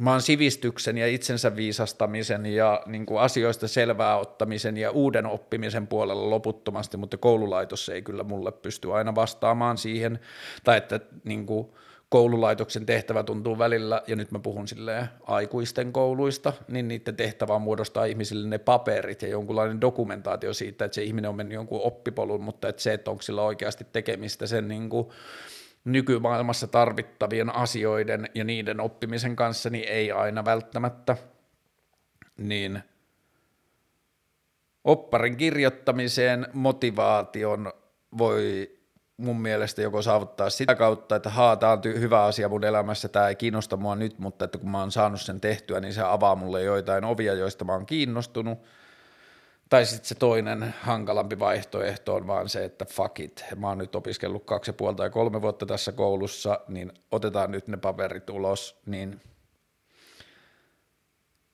Mä 0.00 0.10
oon 0.10 0.22
sivistyksen 0.22 0.98
ja 0.98 1.06
itsensä 1.06 1.56
viisastamisen 1.56 2.46
ja 2.46 2.82
niin 2.86 3.06
kuin 3.06 3.20
asioista 3.20 3.68
selvää 3.68 4.16
ottamisen 4.16 4.76
ja 4.76 4.90
uuden 4.90 5.26
oppimisen 5.26 5.86
puolella 5.86 6.30
loputtomasti, 6.30 6.96
mutta 6.96 7.16
koululaitos 7.16 7.88
ei 7.88 8.02
kyllä 8.02 8.24
mulle 8.24 8.52
pysty 8.52 8.92
aina 8.92 9.14
vastaamaan 9.14 9.78
siihen, 9.78 10.20
tai 10.64 10.76
että 10.76 11.00
niin 11.24 11.46
kuin, 11.46 11.68
koululaitoksen 12.10 12.86
tehtävä 12.86 13.22
tuntuu 13.22 13.58
välillä, 13.58 14.02
ja 14.06 14.16
nyt 14.16 14.32
mä 14.32 14.38
puhun 14.38 14.68
silleen 14.68 15.08
aikuisten 15.22 15.92
kouluista, 15.92 16.52
niin 16.68 16.88
niiden 16.88 17.16
tehtävä 17.16 17.54
on 17.54 17.62
muodostaa 17.62 18.04
ihmisille 18.04 18.48
ne 18.48 18.58
paperit 18.58 19.22
ja 19.22 19.28
jonkunlainen 19.28 19.80
dokumentaatio 19.80 20.54
siitä, 20.54 20.84
että 20.84 20.94
se 20.94 21.02
ihminen 21.02 21.28
on 21.28 21.36
mennyt 21.36 21.54
jonkun 21.54 21.80
oppipolun, 21.82 22.42
mutta 22.42 22.68
että 22.68 22.82
se, 22.82 22.92
että 22.92 23.10
onko 23.10 23.22
sillä 23.22 23.42
oikeasti 23.42 23.86
tekemistä 23.92 24.46
sen 24.46 24.68
niin 24.68 24.90
kuin 24.90 25.08
nykymaailmassa 25.84 26.66
tarvittavien 26.66 27.54
asioiden 27.54 28.28
ja 28.34 28.44
niiden 28.44 28.80
oppimisen 28.80 29.36
kanssa, 29.36 29.70
niin 29.70 29.88
ei 29.88 30.12
aina 30.12 30.44
välttämättä, 30.44 31.16
niin 32.36 32.82
opparin 34.84 35.36
kirjoittamiseen 35.36 36.46
motivaation 36.52 37.72
voi 38.18 38.70
mun 39.20 39.40
mielestä 39.40 39.82
joko 39.82 40.02
saavuttaa 40.02 40.50
sitä 40.50 40.74
kautta, 40.74 41.16
että 41.16 41.30
haa, 41.30 41.56
tämä 41.56 41.72
on 41.72 41.80
hyvä 41.84 42.24
asia 42.24 42.48
mun 42.48 42.64
elämässä, 42.64 43.08
tämä 43.08 43.28
ei 43.28 43.36
kiinnosta 43.36 43.76
mua 43.76 43.96
nyt, 43.96 44.18
mutta 44.18 44.44
että 44.44 44.58
kun 44.58 44.70
mä 44.70 44.80
oon 44.80 44.92
saanut 44.92 45.20
sen 45.20 45.40
tehtyä, 45.40 45.80
niin 45.80 45.94
se 45.94 46.02
avaa 46.02 46.36
mulle 46.36 46.62
joitain 46.62 47.04
ovia, 47.04 47.34
joista 47.34 47.64
mä 47.64 47.72
oon 47.72 47.86
kiinnostunut, 47.86 48.58
tai 49.68 49.86
sitten 49.86 50.08
se 50.08 50.14
toinen 50.14 50.74
hankalampi 50.80 51.38
vaihtoehto 51.38 52.14
on 52.14 52.26
vaan 52.26 52.48
se, 52.48 52.64
että 52.64 52.84
fuck 52.84 53.20
it, 53.20 53.44
mä 53.56 53.68
oon 53.68 53.78
nyt 53.78 53.94
opiskellut 53.94 54.44
kaksi 54.44 54.68
ja 54.68 54.72
puoli 54.72 54.96
tai 54.96 55.10
kolme 55.10 55.42
vuotta 55.42 55.66
tässä 55.66 55.92
koulussa, 55.92 56.60
niin 56.68 56.92
otetaan 57.10 57.50
nyt 57.50 57.68
ne 57.68 57.76
paperit 57.76 58.30
ulos, 58.30 58.80
niin 58.86 59.20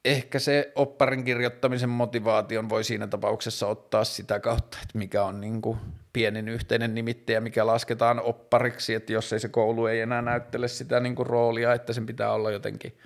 ehkä 0.04 0.38
se 0.38 0.72
opparin 0.74 1.24
kirjoittamisen 1.24 1.88
motivaation 1.88 2.68
voi 2.68 2.84
siinä 2.84 3.06
tapauksessa 3.06 3.66
ottaa 3.66 4.04
sitä 4.04 4.40
kautta, 4.40 4.78
että 4.82 4.98
mikä 4.98 5.24
on 5.24 5.40
niin 5.40 5.62
kuin 5.62 5.78
pienin 6.16 6.48
yhteinen 6.48 6.94
nimittäjä, 6.94 7.40
mikä 7.40 7.66
lasketaan 7.66 8.20
oppariksi, 8.20 8.94
että 8.94 9.12
jos 9.12 9.32
ei 9.32 9.40
se 9.40 9.48
koulu 9.48 9.86
ei 9.86 10.00
enää 10.00 10.22
näyttele 10.22 10.68
sitä 10.68 11.00
niin 11.00 11.14
kuin 11.14 11.26
roolia, 11.26 11.72
että 11.72 11.92
sen 11.92 12.06
pitää 12.06 12.32
olla 12.32 12.50
jotenkin 12.50 12.98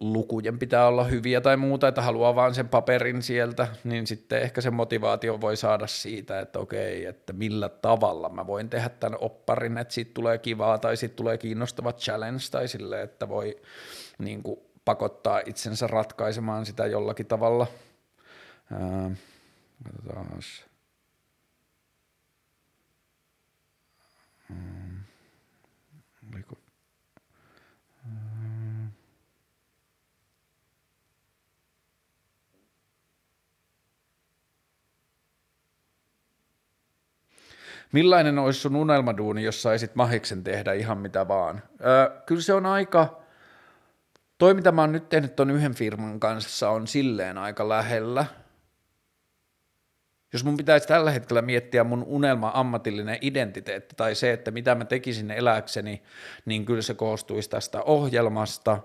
lukujen 0.00 0.58
pitää 0.58 0.86
olla 0.86 1.04
hyviä 1.04 1.40
tai 1.40 1.56
muuta, 1.56 1.88
että 1.88 2.02
haluaa 2.02 2.34
vaan 2.34 2.54
sen 2.54 2.68
paperin 2.68 3.22
sieltä, 3.22 3.68
niin 3.84 4.06
sitten 4.06 4.42
ehkä 4.42 4.60
se 4.60 4.70
motivaatio 4.70 5.40
voi 5.40 5.56
saada 5.56 5.86
siitä, 5.86 6.40
että 6.40 6.58
okei, 6.58 7.06
että 7.06 7.32
millä 7.32 7.68
tavalla 7.68 8.28
mä 8.28 8.46
voin 8.46 8.70
tehdä 8.70 8.88
tämän 8.88 9.18
opparin, 9.20 9.78
että 9.78 9.94
siitä 9.94 10.10
tulee 10.14 10.38
kivaa 10.38 10.78
tai 10.78 10.96
siitä 10.96 11.16
tulee 11.16 11.38
kiinnostava 11.38 11.92
challenge 11.92 12.42
tai 12.50 12.68
sille, 12.68 13.02
että 13.02 13.28
voi 13.28 13.56
niin 14.18 14.42
kuin, 14.42 14.60
pakottaa 14.84 15.42
itsensä 15.46 15.86
ratkaisemaan 15.86 16.66
sitä 16.66 16.86
jollakin 16.86 17.26
tavalla. 17.26 17.66
Ää. 18.72 19.10
Hmm. 24.48 24.98
Oliko 26.32 26.56
Millainen 37.92 38.38
olisi 38.38 38.60
sun 38.60 38.76
unelmaduuni, 38.76 39.42
jos 39.42 39.62
saisit 39.62 39.94
mahiksen 39.94 40.44
tehdä 40.44 40.72
ihan 40.72 40.98
mitä 40.98 41.28
vaan? 41.28 41.62
Öö, 41.86 42.20
kyllä 42.26 42.42
se 42.42 42.52
on 42.52 42.66
aika, 42.66 43.22
toi 44.38 44.54
mitä 44.54 44.72
mä 44.72 44.80
oon 44.80 44.92
nyt 44.92 45.08
tehnyt 45.08 45.36
ton 45.36 45.50
yhden 45.50 45.74
firman 45.74 46.20
kanssa 46.20 46.70
on 46.70 46.86
silleen 46.86 47.38
aika 47.38 47.68
lähellä. 47.68 48.26
Jos 50.32 50.44
mun 50.44 50.56
pitäisi 50.56 50.88
tällä 50.88 51.10
hetkellä 51.10 51.42
miettiä 51.42 51.84
mun 51.84 52.04
unelma 52.06 52.50
ammatillinen 52.54 53.18
identiteetti 53.20 53.94
tai 53.96 54.14
se, 54.14 54.32
että 54.32 54.50
mitä 54.50 54.74
mä 54.74 54.84
tekisin 54.84 55.30
eläkseni, 55.30 56.02
niin 56.44 56.64
kyllä 56.64 56.82
se 56.82 56.94
koostuisi 56.94 57.50
tästä 57.50 57.82
ohjelmasta– 57.82 58.78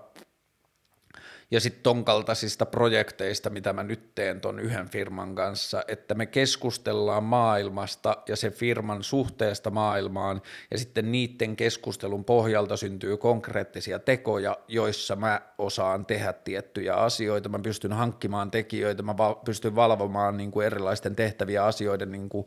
ja 1.54 1.60
sitten 1.60 1.82
ton 1.82 2.04
kaltaisista 2.04 2.66
projekteista, 2.66 3.50
mitä 3.50 3.72
mä 3.72 3.82
nyt 3.82 4.14
teen 4.14 4.40
ton 4.40 4.58
yhden 4.60 4.88
firman 4.88 5.34
kanssa, 5.34 5.84
että 5.88 6.14
me 6.14 6.26
keskustellaan 6.26 7.24
maailmasta 7.24 8.16
ja 8.28 8.36
se 8.36 8.50
firman 8.50 9.02
suhteesta 9.02 9.70
maailmaan 9.70 10.42
ja 10.70 10.78
sitten 10.78 11.12
niiden 11.12 11.56
keskustelun 11.56 12.24
pohjalta 12.24 12.76
syntyy 12.76 13.16
konkreettisia 13.16 13.98
tekoja, 13.98 14.56
joissa 14.68 15.16
mä 15.16 15.40
osaan 15.58 16.06
tehdä 16.06 16.32
tiettyjä 16.32 16.94
asioita, 16.94 17.48
mä 17.48 17.58
pystyn 17.58 17.92
hankkimaan 17.92 18.50
tekijöitä, 18.50 19.02
mä 19.02 19.14
pystyn 19.44 19.76
valvomaan 19.76 20.36
niin 20.36 20.50
kuin 20.50 20.66
erilaisten 20.66 21.16
tehtäviä 21.16 21.64
asioiden 21.64 22.12
niin 22.12 22.28
kuin 22.28 22.46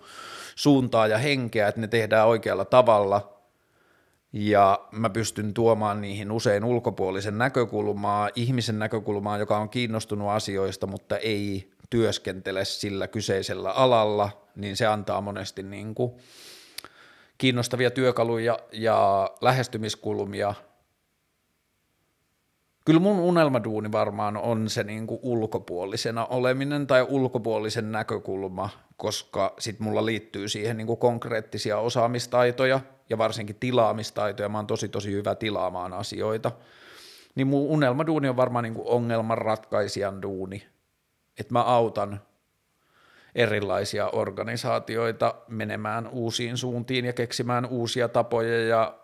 suuntaa 0.55 1.07
ja 1.07 1.17
henkeä, 1.17 1.67
että 1.67 1.81
ne 1.81 1.87
tehdään 1.87 2.27
oikealla 2.27 2.65
tavalla– 2.65 3.33
ja 4.33 4.87
mä 4.91 5.09
pystyn 5.09 5.53
tuomaan 5.53 6.01
niihin 6.01 6.31
usein 6.31 6.63
ulkopuolisen 6.63 7.37
näkökulmaa, 7.37 8.29
ihmisen 8.35 8.79
näkökulmaa, 8.79 9.37
joka 9.37 9.57
on 9.57 9.69
kiinnostunut 9.69 10.29
asioista, 10.29 10.87
mutta 10.87 11.17
ei 11.17 11.69
työskentele 11.89 12.65
sillä 12.65 13.07
kyseisellä 13.07 13.71
alalla, 13.71 14.41
niin 14.55 14.77
se 14.77 14.85
antaa 14.85 15.21
monesti 15.21 15.63
niin 15.63 15.95
kuin 15.95 16.11
kiinnostavia 17.37 17.91
työkaluja 17.91 18.59
ja 18.71 19.29
lähestymiskulmia. 19.41 20.53
Kyllä 22.85 22.99
mun 22.99 23.19
unelmaduuni 23.19 23.91
varmaan 23.91 24.37
on 24.37 24.69
se 24.69 24.83
niin 24.83 25.07
kuin 25.07 25.19
ulkopuolisena 25.23 26.25
oleminen 26.25 26.87
tai 26.87 27.05
ulkopuolisen 27.09 27.91
näkökulma, 27.91 28.69
koska 28.97 29.53
sit 29.59 29.79
mulla 29.79 30.05
liittyy 30.05 30.47
siihen 30.47 30.77
niin 30.77 30.87
kuin 30.87 30.99
konkreettisia 30.99 31.79
osaamistaitoja– 31.79 32.79
ja 33.09 33.17
varsinkin 33.17 33.55
tilaamistaitoja, 33.59 34.49
mä 34.49 34.57
oon 34.57 34.67
tosi 34.67 34.89
tosi 34.89 35.11
hyvä 35.11 35.35
tilaamaan 35.35 35.93
asioita, 35.93 36.51
niin 37.35 37.47
mun 37.47 37.69
unelmaduuni 37.69 38.29
on 38.29 38.37
varmaan 38.37 38.63
niin 38.63 38.73
kuin 38.73 38.87
ongelmanratkaisijan 38.87 40.21
duuni, 40.21 40.67
että 41.39 41.53
mä 41.53 41.63
autan 41.63 42.21
erilaisia 43.35 44.09
organisaatioita 44.09 45.35
menemään 45.47 46.07
uusiin 46.07 46.57
suuntiin 46.57 47.05
ja 47.05 47.13
keksimään 47.13 47.65
uusia 47.65 48.09
tapoja 48.09 48.67
ja 48.67 48.99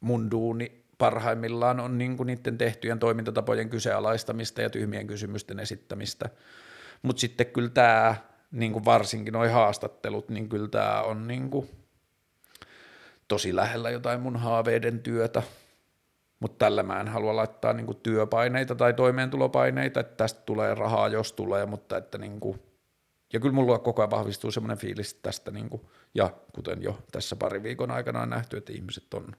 mun 0.00 0.30
duuni 0.30 0.84
parhaimmillaan 0.98 1.80
on 1.80 1.98
niin 1.98 2.16
kuin 2.16 2.26
niiden 2.26 2.58
tehtyjen 2.58 2.98
toimintatapojen 2.98 3.70
kyseenalaistamista 3.70 4.62
ja 4.62 4.70
tyhmien 4.70 5.06
kysymysten 5.06 5.60
esittämistä. 5.60 6.28
Mutta 7.02 7.20
sitten 7.20 7.46
kyllä 7.46 7.68
tämä, 7.68 8.14
niin 8.52 8.84
varsinkin 8.84 9.32
nuo 9.32 9.48
haastattelut, 9.48 10.28
niin 10.28 10.48
kyllä 10.48 10.68
tämä 10.68 11.02
on 11.02 11.26
niin 11.28 11.50
kuin 11.50 11.70
tosi 13.30 13.56
lähellä 13.56 13.90
jotain 13.90 14.20
mun 14.20 14.36
haaveiden 14.36 15.00
työtä, 15.00 15.42
mutta 16.40 16.64
tällä 16.64 16.82
mä 16.82 17.00
en 17.00 17.08
halua 17.08 17.36
laittaa 17.36 17.72
niinku 17.72 17.94
työpaineita 17.94 18.74
tai 18.74 18.94
toimeentulopaineita, 18.94 20.00
että 20.00 20.16
tästä 20.16 20.40
tulee 20.46 20.74
rahaa, 20.74 21.08
jos 21.08 21.32
tulee, 21.32 21.66
mutta 21.66 21.96
että 21.96 22.18
niinku, 22.18 22.58
ja 23.32 23.40
kyllä 23.40 23.54
mulla 23.54 23.78
koko 23.78 24.02
ajan 24.02 24.10
vahvistuu 24.10 24.50
semmoinen 24.50 24.78
fiilis 24.78 25.14
tästä, 25.14 25.50
niinku, 25.50 25.90
ja 26.14 26.30
kuten 26.54 26.82
jo 26.82 26.98
tässä 27.12 27.36
pari 27.36 27.62
viikon 27.62 27.90
aikana 27.90 28.22
on 28.22 28.30
nähty, 28.30 28.56
että 28.56 28.72
ihmiset 28.72 29.14
on 29.14 29.36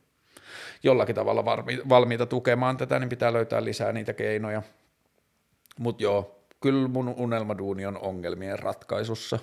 jollakin 0.83 1.15
tavalla 1.15 1.45
valmiita 1.89 2.25
tukemaan 2.25 2.77
tätä, 2.77 2.99
niin 2.99 3.09
pitää 3.09 3.33
löytää 3.33 3.63
lisää 3.63 3.91
niitä 3.91 4.13
keinoja. 4.13 4.61
Mutta 5.79 6.03
joo, 6.03 6.45
kyllä 6.61 6.87
mun 6.87 7.13
unelmaduuni 7.17 7.85
on 7.85 7.97
ongelmien 7.97 8.59
ratkaisussa. 8.59 9.39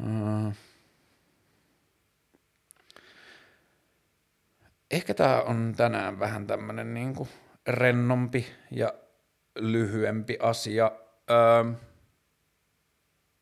Uh. 0.00 0.52
Ehkä 4.92 5.14
tämä 5.14 5.42
on 5.42 5.74
tänään 5.76 6.18
vähän 6.18 6.46
tämmöinen 6.46 6.94
niin 6.94 7.14
rennompi 7.66 8.46
ja 8.70 8.94
lyhyempi 9.58 10.36
asia. 10.40 10.92
Öö, 11.30 11.72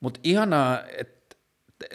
Mutta 0.01 0.21
ihanaa, 0.23 0.83
että 0.99 1.37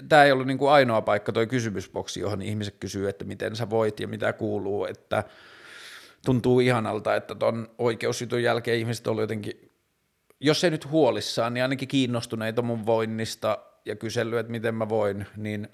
tämä 0.10 0.24
ei 0.24 0.32
ollut 0.32 0.47
niin 0.47 0.58
kuin 0.58 0.72
ainoa 0.72 1.01
paikka 1.01 1.32
toi 1.32 1.47
kysymysboksi, 1.47 2.20
johon 2.20 2.41
ihmiset 2.41 2.76
kysyy, 2.80 3.10
että 3.10 3.26
miten 3.26 3.56
sä 3.56 3.70
voit 3.70 3.99
ja 3.99 4.08
mitä 4.08 4.34
kuuluu, 4.34 4.86
että 4.86 5.24
tuntuu 6.26 6.60
ihanalta, 6.60 7.16
että 7.16 7.36
ton 7.36 7.70
oikeusjutun 7.78 8.43
jälkeen 8.43 8.80
ihmiset 8.80 9.08
on 9.08 9.18
jotenkin, 9.18 9.72
jos 10.39 10.64
ei 10.64 10.72
nyt 10.72 10.89
huolissaan, 10.89 11.53
niin 11.53 11.62
ainakin 11.62 11.88
kiinnostuneita 11.88 12.62
mun 12.62 12.86
voinnista 12.86 13.58
ja 13.86 13.95
kysellyt, 13.95 14.39
että 14.39 14.51
miten 14.51 14.76
mä 14.76 14.89
voin, 14.89 15.26
niin 15.38 15.68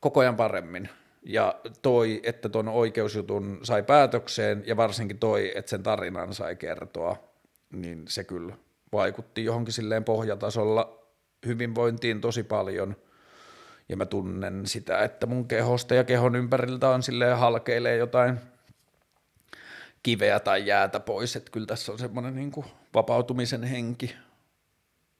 koko 0.00 0.20
ajan 0.20 0.36
paremmin 0.36 0.88
ja 1.28 1.60
toi, 1.82 2.20
että 2.22 2.48
tuon 2.48 2.68
oikeusjutun 2.68 3.60
sai 3.62 3.82
päätökseen 3.82 4.62
ja 4.66 4.76
varsinkin 4.76 5.18
toi, 5.18 5.52
että 5.54 5.70
sen 5.70 5.82
tarinan 5.82 6.34
sai 6.34 6.56
kertoa, 6.56 7.16
niin 7.72 8.04
se 8.08 8.24
kyllä 8.24 8.54
vaikutti 8.92 9.44
johonkin 9.44 9.72
silleen 9.72 10.04
pohjatasolla 10.04 10.98
hyvinvointiin 11.46 12.20
tosi 12.20 12.42
paljon. 12.42 12.96
Ja 13.88 13.96
mä 13.96 14.06
tunnen 14.06 14.66
sitä, 14.66 15.04
että 15.04 15.26
mun 15.26 15.48
kehosta 15.48 15.94
ja 15.94 16.04
kehon 16.04 16.36
ympäriltä 16.36 16.88
on 16.88 17.02
silleen 17.02 17.38
halkeilee 17.38 17.96
jotain 17.96 18.40
kiveä 20.02 20.40
tai 20.40 20.66
jäätä 20.66 21.00
pois, 21.00 21.36
että 21.36 21.50
kyllä 21.50 21.66
tässä 21.66 21.92
on 21.92 21.98
semmoinen 21.98 22.34
niin 22.34 22.52
vapautumisen 22.94 23.62
henki 23.62 24.14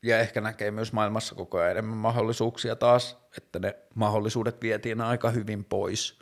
ja 0.03 0.19
ehkä 0.19 0.41
näkee 0.41 0.71
myös 0.71 0.93
maailmassa 0.93 1.35
koko 1.35 1.59
ajan 1.59 1.71
enemmän 1.71 1.97
mahdollisuuksia 1.97 2.77
taas, 2.77 3.19
että 3.37 3.59
ne 3.59 3.77
mahdollisuudet 3.95 4.63
vietiin 4.63 5.01
aika 5.01 5.31
hyvin 5.31 5.65
pois. 5.65 6.19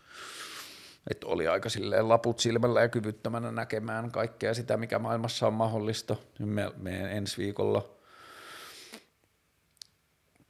Että 1.11 1.27
oli 1.27 1.49
aika 1.49 1.68
silleen 1.68 2.09
laput 2.09 2.39
silmällä 2.39 2.81
ja 2.81 2.89
kyvyttömänä 2.89 3.53
näkemään 3.53 4.11
kaikkea 4.11 4.55
sitä, 4.55 4.77
mikä 4.77 4.99
maailmassa 4.99 5.47
on 5.47 5.53
mahdollista. 5.53 6.16
Me, 6.39 6.72
me 6.77 7.16
ensi 7.16 7.39
viikolla 7.39 7.97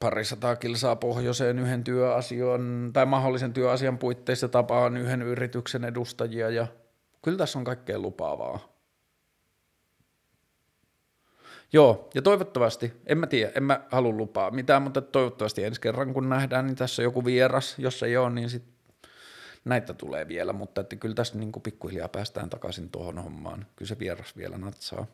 parisataa 0.00 0.56
kilsaa 0.56 0.96
pohjoiseen 0.96 1.58
yhden 1.58 1.84
työasian 1.84 2.90
tai 2.92 3.06
mahdollisen 3.06 3.52
työasian 3.52 3.98
puitteissa 3.98 4.48
tapaan 4.48 4.96
yhden 4.96 5.22
yrityksen 5.22 5.84
edustajia 5.84 6.50
ja 6.50 6.66
kyllä 7.22 7.38
tässä 7.38 7.58
on 7.58 7.64
kaikkea 7.64 7.98
lupaavaa. 7.98 8.75
Joo, 11.72 12.10
ja 12.14 12.22
toivottavasti, 12.22 12.92
en 13.06 13.18
mä 13.18 13.26
tiedä, 13.26 13.52
en 13.54 13.62
mä 13.62 13.80
halua 13.90 14.12
lupaa 14.12 14.50
mitään, 14.50 14.82
mutta 14.82 15.02
toivottavasti 15.02 15.64
ensi 15.64 15.80
kerran 15.80 16.14
kun 16.14 16.28
nähdään, 16.28 16.66
niin 16.66 16.76
tässä 16.76 17.02
on 17.02 17.04
joku 17.04 17.24
vieras, 17.24 17.74
jos 17.78 18.02
ei 18.02 18.16
ole, 18.16 18.30
niin 18.30 18.50
sitten 18.50 18.76
näitä 19.64 19.94
tulee 19.94 20.28
vielä, 20.28 20.52
mutta 20.52 20.80
että 20.80 20.96
kyllä 20.96 21.14
tässä 21.14 21.38
niin 21.38 21.52
pikkuhiljaa 21.62 22.08
päästään 22.08 22.50
takaisin 22.50 22.90
tuohon 22.90 23.18
hommaan. 23.18 23.66
Kyllä 23.76 23.88
se 23.88 23.98
vieras 23.98 24.36
vielä 24.36 24.58
natsaa. 24.58 25.06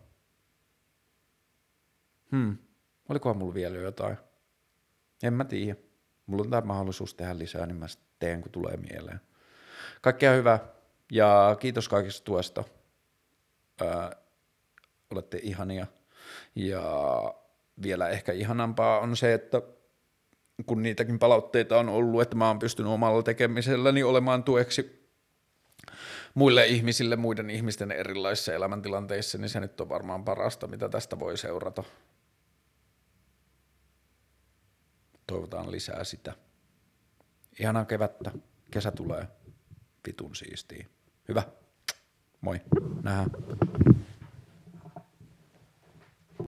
Hmm, 2.30 2.58
olikohan 3.08 3.36
mulla 3.36 3.54
vielä 3.54 3.78
jotain? 3.78 4.16
En 5.22 5.34
mä 5.34 5.44
tiedä. 5.44 5.80
Mulla 6.26 6.42
on 6.44 6.50
tämä 6.50 6.66
mahdollisuus 6.66 7.14
tehdä 7.14 7.38
lisää, 7.38 7.66
niin 7.66 7.76
mä 7.76 7.86
teen, 8.18 8.42
kun 8.42 8.52
tulee 8.52 8.76
mieleen. 8.76 9.20
Kaikkea 10.00 10.32
hyvää 10.32 10.58
ja 11.12 11.56
kiitos 11.60 11.88
kaikista 11.88 12.24
tuesta. 12.24 12.64
Ää, 13.80 14.16
olette 15.10 15.40
ihania. 15.42 15.86
Ja 16.54 16.82
vielä 17.82 18.08
ehkä 18.08 18.32
ihanampaa 18.32 18.98
on 18.98 19.16
se, 19.16 19.34
että 19.34 19.62
kun 20.66 20.82
niitäkin 20.82 21.18
palautteita 21.18 21.78
on 21.78 21.88
ollut, 21.88 22.22
että 22.22 22.36
mä 22.36 22.48
oon 22.48 22.58
pystynyt 22.58 22.92
omalla 22.92 23.22
tekemiselläni 23.22 24.02
olemaan 24.02 24.44
tueksi 24.44 25.02
muille 26.34 26.66
ihmisille, 26.66 27.16
muiden 27.16 27.50
ihmisten 27.50 27.92
erilaisissa 27.92 28.54
elämäntilanteissa, 28.54 29.38
niin 29.38 29.48
se 29.48 29.60
nyt 29.60 29.80
on 29.80 29.88
varmaan 29.88 30.24
parasta, 30.24 30.66
mitä 30.66 30.88
tästä 30.88 31.18
voi 31.18 31.36
seurata. 31.36 31.84
Toivotaan 35.26 35.72
lisää 35.72 36.04
sitä. 36.04 36.32
Ihanaa 37.60 37.84
kevättä. 37.84 38.30
Kesä 38.70 38.90
tulee. 38.90 39.28
Vitun 40.06 40.36
siistii. 40.36 40.86
Hyvä. 41.28 41.42
Moi. 42.40 42.60
Nähdään. 43.02 43.30